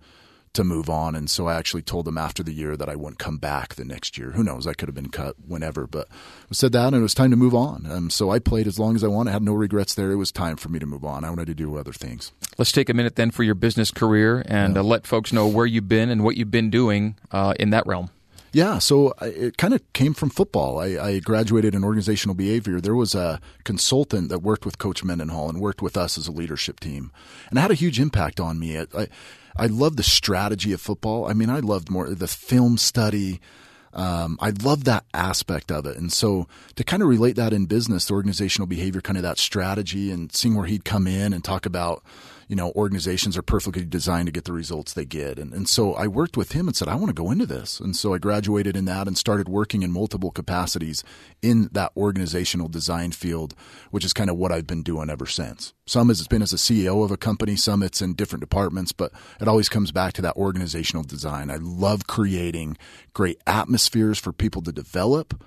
to 0.57 0.65
move 0.65 0.91
on. 0.91 1.15
And 1.15 1.31
so 1.31 1.47
I 1.47 1.55
actually 1.55 1.83
told 1.83 2.07
them 2.07 2.19
after 2.19 2.43
the 2.43 2.53
year 2.53 2.77
that 2.77 2.89
I 2.89 2.97
wouldn't 2.97 3.19
come 3.19 3.37
back 3.37 3.75
the 3.75 3.85
next 3.85 4.19
year. 4.19 4.33
Who 4.33 4.43
knows? 4.43 4.67
I 4.67 4.73
could 4.73 4.89
have 4.89 4.95
been 4.95 5.11
cut 5.11 5.37
whenever, 5.47 5.87
but 5.87 6.09
I 6.51 6.55
said 6.55 6.73
that 6.73 6.89
and 6.89 6.97
it 6.97 7.01
was 7.01 7.15
time 7.15 7.31
to 7.31 7.37
move 7.37 7.55
on. 7.55 7.87
Um, 7.89 8.11
so 8.11 8.31
I 8.31 8.39
played 8.39 8.67
as 8.67 8.79
long 8.79 8.97
as 8.97 9.05
I 9.05 9.09
wanted. 9.09 9.31
I 9.31 9.33
had 9.35 9.43
no 9.43 9.53
regrets 9.53 9.95
there. 9.95 10.11
It 10.11 10.17
was 10.17 10.33
time 10.33 10.57
for 10.57 10.71
me 10.71 10.79
to 10.79 10.87
move 10.87 11.05
on. 11.05 11.25
I 11.25 11.31
wanted 11.31 11.47
to 11.49 11.55
do 11.55 11.77
other 11.77 11.93
things. 11.93 12.33
Let's 12.59 12.73
take 12.73 12.89
a 12.89 12.95
minute 12.95 13.17
then 13.17 13.31
for 13.31 13.43
your 13.43 13.55
business 13.55 13.91
career 13.91 14.43
and 14.47 14.75
yeah. 14.75 14.81
uh, 14.81 14.85
let 14.85 15.07
folks 15.07 15.33
know 15.33 15.47
where 15.47 15.67
you've 15.67 15.89
been 15.89 16.09
and 16.09 16.25
what 16.25 16.37
you've 16.37 16.51
been 16.51 16.71
doing 16.71 17.17
uh, 17.31 17.53
in 17.61 17.71
that 17.71 17.87
realm. 17.87 18.11
Yeah, 18.57 18.79
so 18.79 19.13
it 19.21 19.59
kind 19.59 19.75
of 19.75 19.83
came 19.93 20.15
from 20.15 20.31
football. 20.31 20.79
I, 20.79 20.87
I, 20.99 21.19
graduated 21.19 21.75
in 21.75 21.85
organizational 21.85 22.35
behavior. 22.35 22.81
There 22.81 22.95
was 22.95 23.15
a 23.15 23.39
consultant 23.65 24.31
that 24.31 24.39
worked 24.39 24.65
with 24.65 24.79
Coach 24.79 25.05
Mendenhall 25.05 25.51
and 25.51 25.61
worked 25.61 25.83
with 25.83 25.95
us 25.95 26.17
as 26.17 26.27
a 26.27 26.33
leadership 26.33 26.81
team, 26.81 27.13
and 27.51 27.59
it 27.59 27.61
had 27.61 27.71
a 27.71 27.75
huge 27.75 28.01
impact 28.01 28.41
on 28.41 28.59
me. 28.59 28.79
I, 28.79 29.09
I 29.59 29.67
love 29.67 29.97
the 29.97 30.03
strategy 30.03 30.73
of 30.73 30.81
football. 30.81 31.27
I 31.29 31.35
mean, 31.35 31.51
I 31.51 31.59
loved 31.59 31.91
more 31.91 32.09
the 32.09 32.27
film 32.27 32.79
study. 32.79 33.43
Um, 33.93 34.39
I 34.41 34.55
love 34.63 34.85
that 34.85 35.05
aspect 35.13 35.71
of 35.71 35.85
it. 35.85 35.99
And 35.99 36.11
so 36.11 36.49
to 36.77 36.83
kind 36.85 37.03
of 37.03 37.11
relate 37.11 37.37
that 37.37 37.53
in 37.53 37.67
business, 37.67 38.07
the 38.07 38.15
organizational 38.15 38.67
behavior, 38.67 39.03
kind 39.03 39.19
of 39.19 39.23
that 39.23 39.37
strategy 39.37 40.11
and 40.11 40.33
seeing 40.33 40.55
where 40.55 40.65
he'd 40.65 40.87
come 40.87 41.07
in 41.07 41.35
and 41.35 41.45
talk 41.45 41.67
about 41.67 42.03
you 42.49 42.55
know, 42.55 42.71
organizations 42.77 43.37
are 43.37 43.43
perfectly 43.43 43.85
designed 43.85 44.27
to 44.27 44.33
get 44.33 44.45
the 44.45 44.53
results 44.53 44.93
they 44.93 45.05
get. 45.05 45.39
And, 45.39 45.53
and 45.53 45.69
so 45.69 45.95
I 45.95 46.07
worked 46.07 46.37
with 46.37 46.53
him 46.53 46.69
and 46.69 46.77
said, 46.77 46.87
I 46.87 46.95
want 46.95 47.09
to 47.09 47.23
go 47.23 47.33
into 47.33 47.47
this. 47.47 47.81
And 47.81 47.97
so 47.97 48.15
I 48.15 48.19
graduated 48.19 48.77
in 48.77 48.85
that 48.85 49.09
and 49.09 49.19
started 49.19 49.49
working 49.49 49.83
in 49.83 49.91
multiple 49.91 50.31
capacities 50.31 51.03
in 51.43 51.69
that 51.73 51.91
organizational 51.97 52.69
design 52.69 53.11
field, 53.11 53.55
which 53.91 54.05
is 54.05 54.13
kind 54.13 54.31
of 54.31 54.37
what 54.37 54.53
I've 54.53 54.67
been 54.67 54.85
doing 54.85 55.11
ever 55.11 55.27
since. 55.27 55.75
Some 55.87 56.07
has 56.09 56.27
been 56.29 56.43
as 56.43 56.53
a 56.53 56.57
CEO 56.57 57.05
of 57.05 57.11
a 57.11 57.17
company, 57.17 57.57
some 57.57 57.83
it's 57.83 58.01
in 58.01 58.15
different 58.15 58.43
departments, 58.43 58.93
but 58.93 59.11
it 59.41 59.49
always 59.49 59.69
comes 59.69 59.91
back 59.91 60.13
to 60.15 60.23
that 60.23 60.37
organizational 60.37 61.03
design. 61.03 61.51
I 61.51 61.57
love 61.57 62.07
creating 62.07 62.77
great 63.13 63.41
atmospheres 63.47 64.21
for 64.21 64.33
people 64.33 64.63
to 64.63 64.73
develop. 64.73 65.43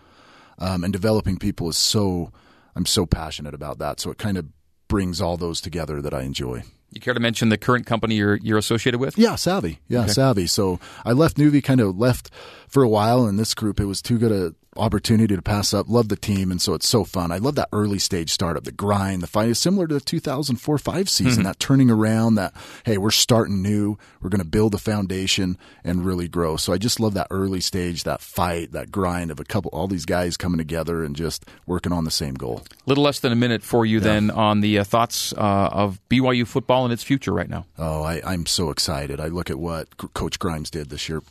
Um, 0.61 0.83
and 0.83 0.91
developing 0.91 1.37
people 1.37 1.69
is 1.69 1.77
so, 1.77 2.33
I'm 2.75 2.85
so 2.85 3.05
passionate 3.05 3.53
about 3.53 3.79
that. 3.79 4.01
So 4.01 4.11
it 4.11 4.17
kind 4.17 4.37
of 4.37 4.47
brings 4.89 5.21
all 5.21 5.37
those 5.37 5.61
together 5.61 6.01
that 6.01 6.13
I 6.13 6.23
enjoy. 6.23 6.63
You 6.91 7.01
care 7.01 7.13
to 7.13 7.19
mention 7.19 7.49
the 7.49 7.57
current 7.57 7.85
company 7.85 8.15
you're 8.15 8.35
you're 8.37 8.57
associated 8.57 8.99
with? 8.99 9.17
Yeah, 9.17 9.35
Savvy. 9.35 9.79
Yeah, 9.87 10.01
okay. 10.01 10.11
Savvy. 10.11 10.47
So 10.47 10.79
I 11.05 11.11
left 11.11 11.37
Nuvve, 11.37 11.63
kind 11.63 11.81
of 11.81 11.97
left 11.97 12.31
for 12.67 12.83
a 12.83 12.89
while 12.89 13.27
in 13.27 13.37
this 13.37 13.53
group. 13.53 13.79
It 13.79 13.85
was 13.85 14.01
too 14.01 14.17
good 14.17 14.31
a 14.31 14.53
opportunity 14.77 15.35
to 15.35 15.41
pass 15.41 15.73
up. 15.73 15.89
Love 15.89 16.09
the 16.09 16.15
team, 16.15 16.51
and 16.51 16.61
so 16.61 16.73
it's 16.73 16.87
so 16.87 17.03
fun. 17.03 17.31
I 17.31 17.37
love 17.37 17.55
that 17.55 17.69
early 17.71 17.99
stage 17.99 18.31
startup, 18.31 18.63
the 18.63 18.71
grind, 18.71 19.21
the 19.21 19.27
fight 19.27 19.49
is 19.49 19.59
similar 19.59 19.87
to 19.87 19.95
the 19.95 19.99
2004 19.99 20.77
5 20.77 21.09
season, 21.09 21.31
mm-hmm. 21.31 21.43
that 21.43 21.59
turning 21.59 21.89
around, 21.89 22.35
that, 22.35 22.53
hey, 22.85 22.97
we're 22.97 23.11
starting 23.11 23.61
new, 23.61 23.97
we're 24.21 24.29
going 24.29 24.39
to 24.39 24.45
build 24.45 24.73
a 24.73 24.77
foundation 24.77 25.57
and 25.83 26.05
really 26.05 26.27
grow. 26.27 26.57
So 26.57 26.73
I 26.73 26.77
just 26.77 26.99
love 26.99 27.13
that 27.15 27.27
early 27.29 27.61
stage, 27.61 28.03
that 28.03 28.21
fight, 28.21 28.71
that 28.71 28.91
grind 28.91 29.31
of 29.31 29.39
a 29.39 29.45
couple, 29.45 29.69
all 29.71 29.87
these 29.87 30.05
guys 30.05 30.37
coming 30.37 30.57
together 30.57 31.03
and 31.03 31.15
just 31.15 31.45
working 31.65 31.91
on 31.91 32.05
the 32.05 32.11
same 32.11 32.35
goal. 32.35 32.63
A 32.71 32.89
little 32.89 33.03
less 33.03 33.19
than 33.19 33.31
a 33.31 33.35
minute 33.35 33.63
for 33.63 33.85
you 33.85 33.97
yeah. 33.97 34.03
then 34.03 34.31
on 34.31 34.61
the 34.61 34.79
uh, 34.79 34.83
thoughts 34.83 35.33
uh, 35.33 35.69
of 35.71 35.99
BYU 36.09 36.47
football 36.47 36.83
and 36.83 36.93
its 36.93 37.03
future 37.03 37.33
right 37.33 37.49
now. 37.49 37.65
Oh, 37.77 38.03
I, 38.03 38.21
I'm 38.25 38.45
so 38.45 38.69
excited. 38.69 39.19
I 39.19 39.27
look 39.27 39.49
at 39.49 39.59
what 39.59 39.97
Coach 39.97 40.39
Grimes 40.39 40.69
did 40.69 40.89
this 40.89 41.09
year 41.09 41.21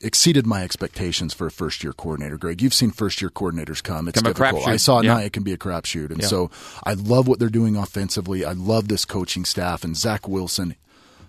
exceeded 0.00 0.46
my 0.46 0.62
expectations 0.62 1.34
for 1.34 1.46
a 1.46 1.50
first 1.50 1.82
year 1.82 1.92
coordinator. 1.92 2.36
Greg, 2.36 2.62
you've 2.62 2.74
seen 2.74 2.90
first 2.90 3.20
year 3.20 3.30
coordinators 3.30 3.82
come. 3.82 4.08
It's 4.08 4.20
come 4.20 4.32
difficult. 4.32 4.66
I 4.66 4.76
saw 4.76 5.00
it 5.00 5.04
yeah. 5.04 5.14
now. 5.14 5.20
It 5.20 5.32
can 5.32 5.42
be 5.42 5.52
a 5.52 5.58
crapshoot, 5.58 6.10
and 6.10 6.20
yeah. 6.20 6.28
so 6.28 6.50
I 6.84 6.94
love 6.94 7.28
what 7.28 7.38
they're 7.38 7.48
doing 7.48 7.76
offensively. 7.76 8.44
I 8.44 8.52
love 8.52 8.88
this 8.88 9.04
coaching 9.04 9.44
staff 9.44 9.84
and 9.84 9.96
Zach 9.96 10.28
Wilson, 10.28 10.76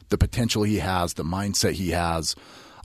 the 0.10 0.18
potential 0.18 0.64
he 0.64 0.80
has, 0.80 1.14
the 1.14 1.24
mindset 1.24 1.74
he 1.74 1.92
has. 1.92 2.36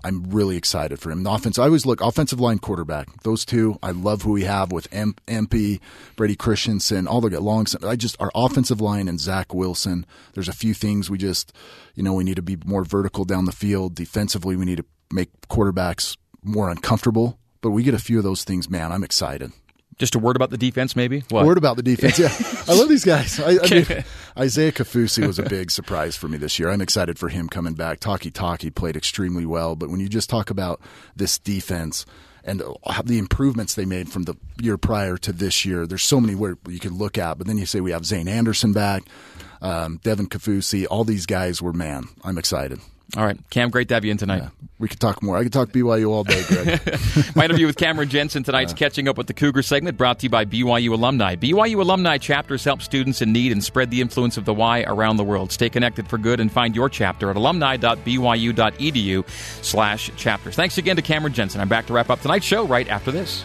I'm 0.04 0.30
really 0.30 0.56
excited 0.56 0.98
for 0.98 1.12
him. 1.12 1.22
The 1.22 1.30
offense, 1.30 1.58
I 1.58 1.66
always 1.66 1.86
look 1.86 2.00
offensive 2.00 2.40
line, 2.40 2.58
quarterback. 2.58 3.22
Those 3.22 3.44
two, 3.44 3.78
I 3.82 3.92
love 3.92 4.22
who 4.22 4.32
we 4.32 4.42
have 4.42 4.72
with 4.72 4.88
M- 4.90 5.14
MP, 5.28 5.80
Brady 6.16 6.34
Christensen, 6.34 7.06
all 7.06 7.20
the 7.20 7.40
long. 7.40 7.66
I 7.86 7.94
just 7.94 8.20
our 8.20 8.30
offensive 8.34 8.80
line 8.80 9.06
and 9.06 9.20
Zach 9.20 9.54
Wilson. 9.54 10.04
There's 10.34 10.48
a 10.48 10.52
few 10.52 10.74
things 10.74 11.08
we 11.08 11.18
just, 11.18 11.52
you 11.94 12.02
know, 12.02 12.14
we 12.14 12.24
need 12.24 12.36
to 12.36 12.42
be 12.42 12.58
more 12.64 12.82
vertical 12.84 13.24
down 13.24 13.44
the 13.44 13.52
field. 13.52 13.94
Defensively, 13.94 14.56
we 14.56 14.64
need 14.64 14.78
to 14.78 14.84
make 15.12 15.30
quarterbacks 15.48 16.16
more 16.42 16.70
uncomfortable. 16.70 17.38
But 17.60 17.70
we 17.70 17.84
get 17.84 17.94
a 17.94 17.98
few 17.98 18.18
of 18.18 18.24
those 18.24 18.42
things, 18.44 18.68
man. 18.68 18.90
I'm 18.90 19.04
excited. 19.04 19.52
Just 19.98 20.14
a 20.14 20.18
word 20.18 20.36
about 20.36 20.50
the 20.50 20.58
defense, 20.58 20.96
maybe. 20.96 21.22
What? 21.28 21.46
Word 21.46 21.58
about 21.58 21.76
the 21.76 21.82
defense. 21.82 22.18
Yeah, 22.18 22.34
I 22.68 22.76
love 22.76 22.88
these 22.88 23.04
guys. 23.04 23.38
I, 23.38 23.58
I 23.62 23.70
mean, 23.70 24.04
Isaiah 24.36 24.72
Kaufusi 24.72 25.24
was 25.26 25.38
a 25.38 25.44
big 25.44 25.70
surprise 25.70 26.16
for 26.16 26.28
me 26.28 26.38
this 26.38 26.58
year. 26.58 26.70
I'm 26.70 26.80
excited 26.80 27.18
for 27.18 27.28
him 27.28 27.48
coming 27.48 27.74
back. 27.74 28.00
Takitaki 28.00 28.74
played 28.74 28.96
extremely 28.96 29.46
well, 29.46 29.76
but 29.76 29.90
when 29.90 30.00
you 30.00 30.08
just 30.08 30.30
talk 30.30 30.50
about 30.50 30.80
this 31.14 31.38
defense 31.38 32.06
and 32.42 32.62
the 33.04 33.18
improvements 33.18 33.74
they 33.74 33.84
made 33.84 34.10
from 34.10 34.24
the 34.24 34.34
year 34.60 34.76
prior 34.76 35.16
to 35.18 35.32
this 35.32 35.64
year, 35.64 35.86
there's 35.86 36.02
so 36.02 36.20
many 36.20 36.34
where 36.34 36.56
you 36.66 36.80
can 36.80 36.96
look 36.96 37.16
at. 37.18 37.38
But 37.38 37.46
then 37.46 37.58
you 37.58 37.66
say 37.66 37.80
we 37.80 37.92
have 37.92 38.02
Zayne 38.02 38.28
Anderson 38.28 38.72
back, 38.72 39.04
um, 39.60 40.00
Devin 40.02 40.28
Kaufusi. 40.28 40.86
All 40.90 41.04
these 41.04 41.26
guys 41.26 41.62
were 41.62 41.72
man. 41.72 42.06
I'm 42.24 42.38
excited. 42.38 42.80
All 43.14 43.24
right, 43.24 43.38
Cam, 43.50 43.68
great 43.68 43.88
to 43.88 43.94
have 43.94 44.06
you 44.06 44.10
in 44.10 44.16
tonight. 44.16 44.38
Yeah, 44.38 44.48
we 44.78 44.88
could 44.88 44.98
talk 44.98 45.22
more. 45.22 45.36
I 45.36 45.42
could 45.42 45.52
talk 45.52 45.68
BYU 45.68 46.08
all 46.08 46.24
day, 46.24 46.42
Greg. 46.48 46.80
My 47.36 47.44
interview 47.44 47.66
with 47.66 47.76
Cameron 47.76 48.08
Jensen 48.08 48.42
tonight's 48.42 48.72
catching 48.72 49.06
up 49.06 49.18
with 49.18 49.26
the 49.26 49.34
Cougar 49.34 49.60
segment 49.62 49.98
brought 49.98 50.20
to 50.20 50.24
you 50.24 50.30
by 50.30 50.46
BYU 50.46 50.92
alumni. 50.92 51.36
BYU 51.36 51.78
alumni 51.80 52.16
chapters 52.16 52.64
help 52.64 52.80
students 52.80 53.20
in 53.20 53.30
need 53.30 53.52
and 53.52 53.62
spread 53.62 53.90
the 53.90 54.00
influence 54.00 54.38
of 54.38 54.46
the 54.46 54.54
Y 54.54 54.84
around 54.86 55.18
the 55.18 55.24
world. 55.24 55.52
Stay 55.52 55.68
connected 55.68 56.08
for 56.08 56.16
good 56.16 56.40
and 56.40 56.50
find 56.50 56.74
your 56.74 56.88
chapter 56.88 57.28
at 57.28 57.36
alumni.byu.edu 57.36 59.28
slash 59.62 60.10
chapters. 60.16 60.56
Thanks 60.56 60.78
again 60.78 60.96
to 60.96 61.02
Cameron 61.02 61.34
Jensen. 61.34 61.60
I'm 61.60 61.68
back 61.68 61.84
to 61.88 61.92
wrap 61.92 62.08
up 62.08 62.22
tonight's 62.22 62.46
show 62.46 62.66
right 62.66 62.88
after 62.88 63.10
this. 63.10 63.44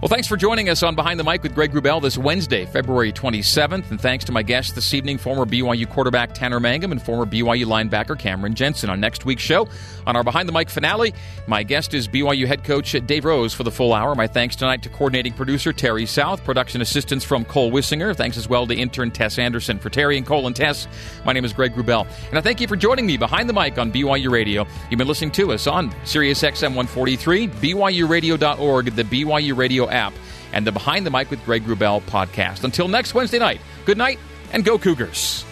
Well, 0.00 0.08
thanks 0.08 0.28
for 0.28 0.36
joining 0.36 0.68
us 0.68 0.84
on 0.84 0.94
Behind 0.94 1.18
the 1.18 1.24
Mic 1.24 1.42
with 1.42 1.56
Greg 1.56 1.72
Wrubell 1.72 2.00
this 2.00 2.16
Wednesday, 2.16 2.66
February 2.66 3.12
27th. 3.12 3.90
And 3.90 4.00
thanks 4.00 4.24
to 4.26 4.32
my 4.32 4.44
guests 4.44 4.70
this 4.70 4.94
evening, 4.94 5.18
former 5.18 5.44
BYU 5.44 5.90
quarterback 5.90 6.34
Tanner 6.34 6.60
Mangum 6.60 6.92
and 6.92 7.02
former 7.02 7.26
BYU 7.26 7.64
linebacker 7.64 8.16
Cameron 8.16 8.54
Jensen. 8.54 8.90
On 8.90 9.00
next 9.00 9.24
week's 9.24 9.42
show, 9.42 9.66
on 10.06 10.14
our 10.14 10.22
Behind 10.22 10.48
the 10.48 10.52
Mic 10.52 10.70
finale, 10.70 11.14
my 11.48 11.64
guest 11.64 11.94
is 11.94 12.06
BYU 12.06 12.46
head 12.46 12.62
coach 12.62 12.92
Dave 13.06 13.24
Rose 13.24 13.52
for 13.52 13.64
the 13.64 13.72
full 13.72 13.92
hour. 13.92 14.14
My 14.14 14.28
thanks 14.28 14.54
tonight 14.54 14.84
to 14.84 14.88
coordinating 14.88 15.32
producer 15.32 15.72
Terry 15.72 16.06
South, 16.06 16.44
production 16.44 16.80
assistance 16.80 17.24
from 17.24 17.44
Cole 17.44 17.72
Wissinger. 17.72 18.14
Thanks 18.14 18.36
as 18.36 18.48
well 18.48 18.68
to 18.68 18.76
intern 18.76 19.10
Tess 19.10 19.36
Anderson. 19.36 19.80
For 19.80 19.90
Terry 19.90 20.16
and 20.16 20.24
Cole 20.24 20.46
and 20.46 20.54
Tess, 20.54 20.86
my 21.24 21.32
name 21.32 21.44
is 21.44 21.52
Greg 21.52 21.74
Wrubell. 21.74 22.06
And 22.28 22.38
I 22.38 22.40
thank 22.40 22.60
you 22.60 22.68
for 22.68 22.76
joining 22.76 23.04
me 23.04 23.16
behind 23.16 23.48
the 23.48 23.52
mic 23.52 23.78
on 23.78 23.90
BYU 23.90 24.30
Radio. 24.30 24.64
You've 24.90 24.98
been 24.98 25.08
listening 25.08 25.32
to 25.32 25.50
us 25.50 25.66
on 25.66 25.92
Sirius 26.04 26.40
XM 26.40 26.76
143, 26.76 27.48
BYURadio.org, 27.48 28.94
the 28.94 29.02
BYU 29.02 29.56
Radio 29.56 29.87
app, 29.90 30.12
and 30.52 30.66
the 30.66 30.72
Behind 30.72 31.04
the 31.06 31.10
Mic 31.10 31.30
with 31.30 31.44
Greg 31.44 31.64
Wrubell 31.64 32.02
podcast. 32.02 32.64
Until 32.64 32.88
next 32.88 33.14
Wednesday 33.14 33.38
night, 33.38 33.60
good 33.84 33.98
night 33.98 34.18
and 34.52 34.64
go 34.64 34.78
Cougars. 34.78 35.44